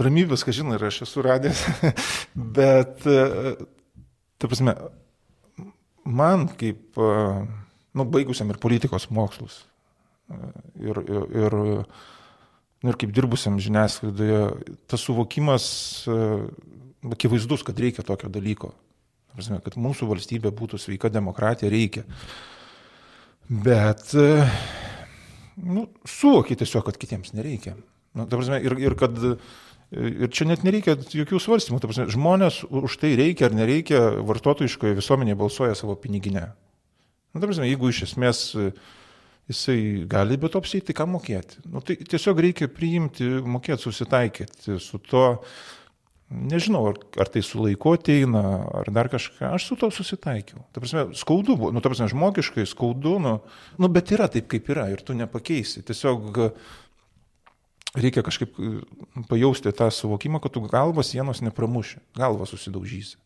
Ramybės, 0.01 0.47
ką 0.49 0.57
žinai, 0.57 0.81
ir 0.81 0.89
aš 0.89 1.03
esu 1.05 1.27
radęs, 1.29 1.67
bet, 2.57 3.05
e, 3.05 3.55
ta 4.41 4.49
prasme, 4.49 4.79
man 6.09 6.49
kaip, 6.57 6.97
nu, 6.97 8.09
baigusiam 8.17 8.49
ir 8.49 8.65
politikos 8.65 9.11
mokslus 9.13 9.61
ir, 10.81 10.99
ir, 11.05 11.25
ir 11.45 11.61
ir 12.93 12.99
kaip 13.01 13.13
dirbusiam 13.17 13.59
žiniasklaidoje, 13.63 14.41
tas 14.91 15.05
suvokimas 15.07 15.67
e, 16.09 16.19
akivaizdus, 17.15 17.65
kad 17.67 17.79
reikia 17.81 18.05
tokio 18.07 18.31
dalyko. 18.33 18.73
Prasme, 19.35 19.59
kad 19.65 19.79
mūsų 19.81 20.09
valstybė 20.13 20.53
būtų 20.55 20.79
sveika 20.79 21.11
demokratija, 21.11 21.73
reikia. 21.73 22.05
Bet 23.49 24.13
e, 24.19 24.45
nu, 25.65 25.89
suvoki 26.09 26.57
tiesiog, 26.61 26.87
kad 26.87 27.01
kitiems 27.01 27.35
nereikia. 27.35 27.75
Nu, 28.15 28.29
prasme, 28.31 28.61
ir, 28.63 28.79
ir 28.85 28.99
kad 29.01 29.19
Ir 29.95 30.31
čia 30.35 30.47
net 30.49 30.65
nereikia 30.67 30.97
jokių 30.97 31.39
svarstymų. 31.39 31.79
Prasme, 31.83 32.09
žmonės 32.11 32.63
už 32.67 32.97
tai 32.99 33.13
reikia 33.19 33.47
ar 33.47 33.55
nereikia, 33.55 34.01
vartotojiškoje 34.27 34.97
visuomenėje 34.99 35.39
balsuoja 35.39 35.77
savo 35.79 35.95
piniginę. 36.01 36.49
Nu, 37.35 37.43
prasme, 37.43 37.69
jeigu 37.69 37.93
iš 37.93 38.05
esmės 38.09 38.41
jisai 39.51 40.05
gali 40.09 40.39
be 40.41 40.49
to 40.49 40.61
apsėti, 40.63 40.89
tai 40.91 40.99
ką 41.01 41.07
mokėti. 41.15 41.63
Nu, 41.69 41.83
tai 41.85 41.99
tiesiog 42.01 42.43
reikia 42.47 42.69
priimti, 42.73 43.27
mokėti, 43.45 43.85
susitaikyti 43.85 44.79
su 44.83 45.01
to, 45.05 45.25
nežinau, 46.35 46.87
ar, 46.91 47.01
ar 47.21 47.31
tai 47.33 47.43
su 47.45 47.61
laiku 47.63 47.95
ateina, 47.99 48.45
ar 48.81 48.89
dar 48.95 49.11
kažką, 49.13 49.53
aš 49.55 49.69
su 49.69 49.79
to 49.81 49.91
susitaikiau. 49.95 50.65
Ta 50.73 50.83
prasme, 50.83 51.07
skaudu 51.19 51.59
buvo, 51.59 51.73
nu, 51.75 51.83
ta 51.85 51.93
prasme, 51.93 52.09
žmogiškai 52.13 52.65
skaudu, 52.69 53.19
nu, 53.23 53.35
nu, 53.79 53.93
bet 53.93 54.15
yra 54.17 54.31
taip, 54.33 54.49
kaip 54.53 54.71
yra 54.73 54.89
ir 54.93 55.05
tu 55.05 55.17
nepakeisi. 55.19 55.85
Tiesiog 55.87 56.41
reikia 57.95 58.25
kažkaip 58.27 58.57
pajausti 59.29 59.75
tą 59.77 59.91
suvokimą, 59.93 60.41
kad 60.43 60.57
tu 60.57 60.65
galvas 60.65 61.13
sienos 61.13 61.45
nepramuši, 61.45 62.01
galvas 62.17 62.55
susidaužysi. 62.57 63.21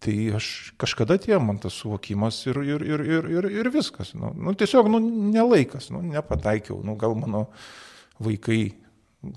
Tai 0.00 0.14
aš 0.38 0.72
kažkada 0.80 1.18
tie 1.20 1.36
man 1.36 1.58
tas 1.60 1.74
suvokimas 1.76 2.38
ir, 2.48 2.56
ir, 2.64 2.84
ir, 2.88 3.02
ir, 3.04 3.26
ir, 3.36 3.48
ir 3.60 3.68
viskas. 3.72 4.14
Nu, 4.16 4.32
nu, 4.32 4.54
tiesiog, 4.56 4.88
nu, 4.88 5.00
nelaikas, 5.34 5.90
nu, 5.92 6.00
nepataikiau. 6.00 6.78
Nu, 6.84 6.94
gal 7.00 7.12
mano 7.20 7.50
vaikai, 8.20 8.62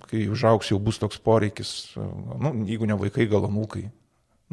kai 0.07 0.23
užaugs, 0.31 0.71
jau 0.71 0.79
bus 0.79 1.01
toks 1.03 1.19
poreikis, 1.19 1.73
nu, 1.97 2.53
jeigu 2.69 2.87
ne 2.87 2.95
vaikai, 2.99 3.27
gal 3.31 3.49
anūkai. 3.49 3.89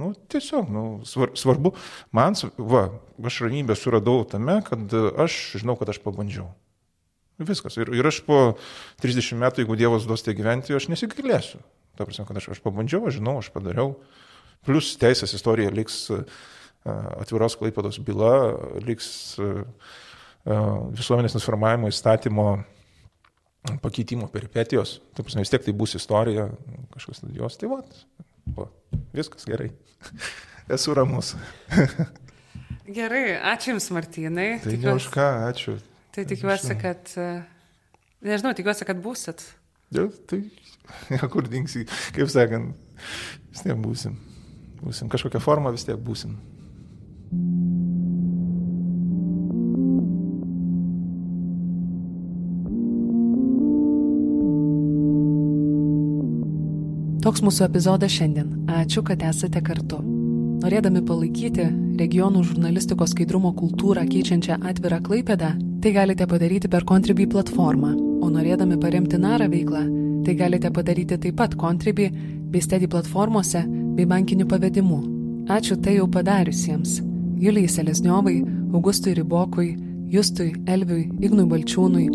Nu, 0.01 0.11
tiesiog, 0.33 0.71
nu, 0.73 0.85
svar, 1.07 1.31
svarbu, 1.39 1.75
man, 2.17 2.35
va, 2.59 2.89
aš 3.31 3.43
ramybę 3.45 3.77
suradau 3.79 4.25
tame, 4.27 4.59
kad 4.67 4.95
aš 5.21 5.39
žinau, 5.63 5.77
kad 5.79 5.93
aš 5.93 6.01
pabandžiau. 6.03 6.49
Viskas. 7.41 7.79
Ir, 7.81 7.91
ir 7.97 8.07
aš 8.09 8.21
po 8.27 8.41
30 9.01 9.39
metų, 9.41 9.63
jeigu 9.63 9.77
Dievas 9.79 10.07
duos 10.09 10.25
tai 10.27 10.35
gyventi, 10.37 10.75
aš 10.77 10.91
nesigailėsiu. 10.93 11.63
Ta 11.97 12.07
prasme, 12.09 12.27
kad 12.29 12.41
aš, 12.41 12.51
aš 12.57 12.61
pabandžiau, 12.65 13.07
aš 13.09 13.19
žinau, 13.21 13.39
aš 13.41 13.49
padariau. 13.55 13.95
Plus 14.67 14.93
teisės 15.01 15.33
istorija 15.37 15.73
liks 15.73 16.03
e, 16.13 16.21
atviros 16.85 17.57
klaipados 17.57 17.97
byla, 18.05 18.33
liks 18.85 19.09
e, 19.41 19.49
e, 20.45 20.59
visuomenės 20.99 21.37
informavimo 21.39 21.89
įstatymo 21.89 22.49
pakeitimo 23.81 24.29
peripetijos. 24.33 24.99
Taip 25.17 25.29
vis 25.33 25.53
tiek 25.53 25.65
tai 25.65 25.75
bus 25.77 25.97
istorija, 25.97 26.49
kažkas 26.93 27.23
studijuos. 27.23 27.57
Tai 27.61 27.73
va, 27.73 27.81
va 28.59 28.69
viskas 29.17 29.49
gerai. 29.49 29.71
Esu 30.77 30.95
ramus. 30.97 31.35
Gerai, 32.91 33.37
ačiū 33.53 33.71
Jums, 33.71 33.87
Martynai. 33.95 34.49
Tai 34.65 34.73
tikiuosi, 34.73 34.87
ne 34.89 34.95
už 34.99 35.05
ką, 35.15 35.27
ačiū. 35.47 35.75
Tai 36.15 36.25
tikiuosi, 36.27 36.75
kad, 36.81 37.13
nežinau, 38.27 38.51
tikiuosi, 38.59 38.87
kad 38.89 38.99
būsit. 39.03 39.45
Ja, 39.95 40.09
tai, 40.31 40.41
ja, 41.15 41.23
kur 41.31 41.47
dingsi, 41.51 41.85
kaip 42.17 42.33
sakant, 42.33 42.75
vis 43.53 43.63
tiek 43.63 43.79
būsim 43.79 44.19
būsim, 44.85 45.11
kažkokią 45.12 45.43
formą 45.43 45.72
vis 45.74 45.87
tiek 45.89 46.01
būsim. 46.01 46.37
Toks 57.20 57.43
mūsų 57.45 57.66
epizodas 57.66 58.14
šiandien. 58.16 58.49
Ačiū, 58.81 59.05
kad 59.07 59.20
esate 59.28 59.61
kartu. 59.62 60.01
Norėdami 60.61 61.03
palaikyti 61.07 61.66
regionų 62.01 62.43
žurnalistikos 62.49 63.12
skaidrumo 63.14 63.53
kultūrą 63.57 64.07
keičiančią 64.09 64.57
atvirą 64.70 64.99
klaipedą, 65.05 65.51
tai 65.85 65.93
galite 65.93 66.26
padaryti 66.28 66.68
per 66.72 66.85
Contribui 66.89 67.28
platformą, 67.31 67.93
o 68.24 68.31
norėdami 68.33 68.81
paremti 68.81 69.20
narą 69.20 69.51
veiklą, 69.53 69.85
tai 70.24 70.35
galite 70.37 70.72
padaryti 70.72 71.20
taip 71.20 71.37
pat 71.37 71.57
Contribui 71.61 72.11
bei 72.51 72.64
Steady 72.64 72.89
platformose 72.89 73.62
bei 74.01 74.07
bankiniu 74.07 74.46
pavedimu. 74.48 74.98
Ačiū 75.51 75.76
tai 75.82 75.96
jau 75.98 76.07
padariusiems- 76.09 77.01
Julijai 77.44 77.68
Selesniovai, 77.68 78.44
Augustui 78.72 79.14
Ribokui, 79.14 79.76
Justui 80.09 80.53
Elviui, 80.66 81.11
Ignui 81.20 81.44
Balčiūnui, 81.44 82.07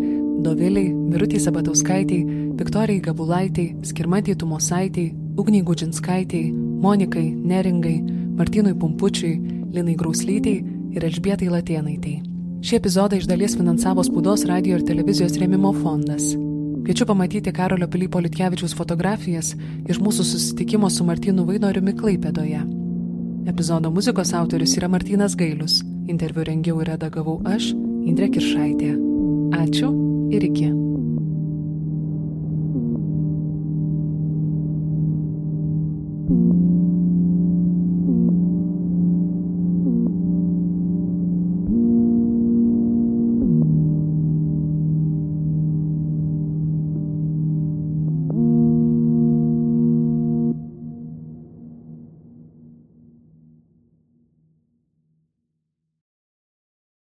Doviliai, 0.42 0.92
Mirutį 0.92 1.38
Sabatauskaitį, 1.40 2.18
Viktorijai 2.58 3.00
Gabulaitai, 3.00 3.68
Skirmantį 3.82 4.34
Tumosaitį, 4.36 5.06
Ugniai 5.36 5.62
Gudžinskaitai, 5.62 6.52
Monikai, 6.52 7.34
Neringai, 7.34 8.00
Martynui 8.36 8.74
Pumpučiui, 8.74 9.40
Linai 9.72 9.94
Grauslytei 9.94 10.64
ir 10.92 11.02
Elžbietai 11.02 11.48
Latėnaitai. 11.48 12.22
Šį 12.62 12.80
epizodą 12.80 13.16
iš 13.16 13.26
dalies 13.26 13.54
finansavo 13.56 14.02
Spaudos 14.02 14.44
radio 14.44 14.76
ir 14.76 14.82
televizijos 14.82 15.38
rėmimo 15.38 15.72
fondas. 15.82 16.34
Kviečiu 16.86 17.06
pamatyti 17.06 17.50
Karolio 17.52 17.88
Pilypo 17.90 18.20
Litkevičiaus 18.22 18.76
fotografijas 18.78 19.48
iš 19.90 19.98
mūsų 19.98 20.22
susitikimo 20.22 20.86
su 20.86 21.02
Martinu 21.02 21.42
Vainoriumi 21.48 21.96
Klaipėdoje. 21.98 22.62
Epizodo 23.50 23.90
muzikos 23.90 24.30
autorius 24.38 24.78
yra 24.78 24.86
Martinas 24.86 25.34
Gailius. 25.34 25.80
Interviu 26.06 26.46
rengiau 26.46 26.78
ir 26.86 26.94
redagavau 26.94 27.40
aš, 27.42 27.72
Indrė 28.06 28.30
Kiršaitė. 28.38 28.94
Ačiū 29.66 29.90
ir 30.30 30.46
iki. 30.46 30.76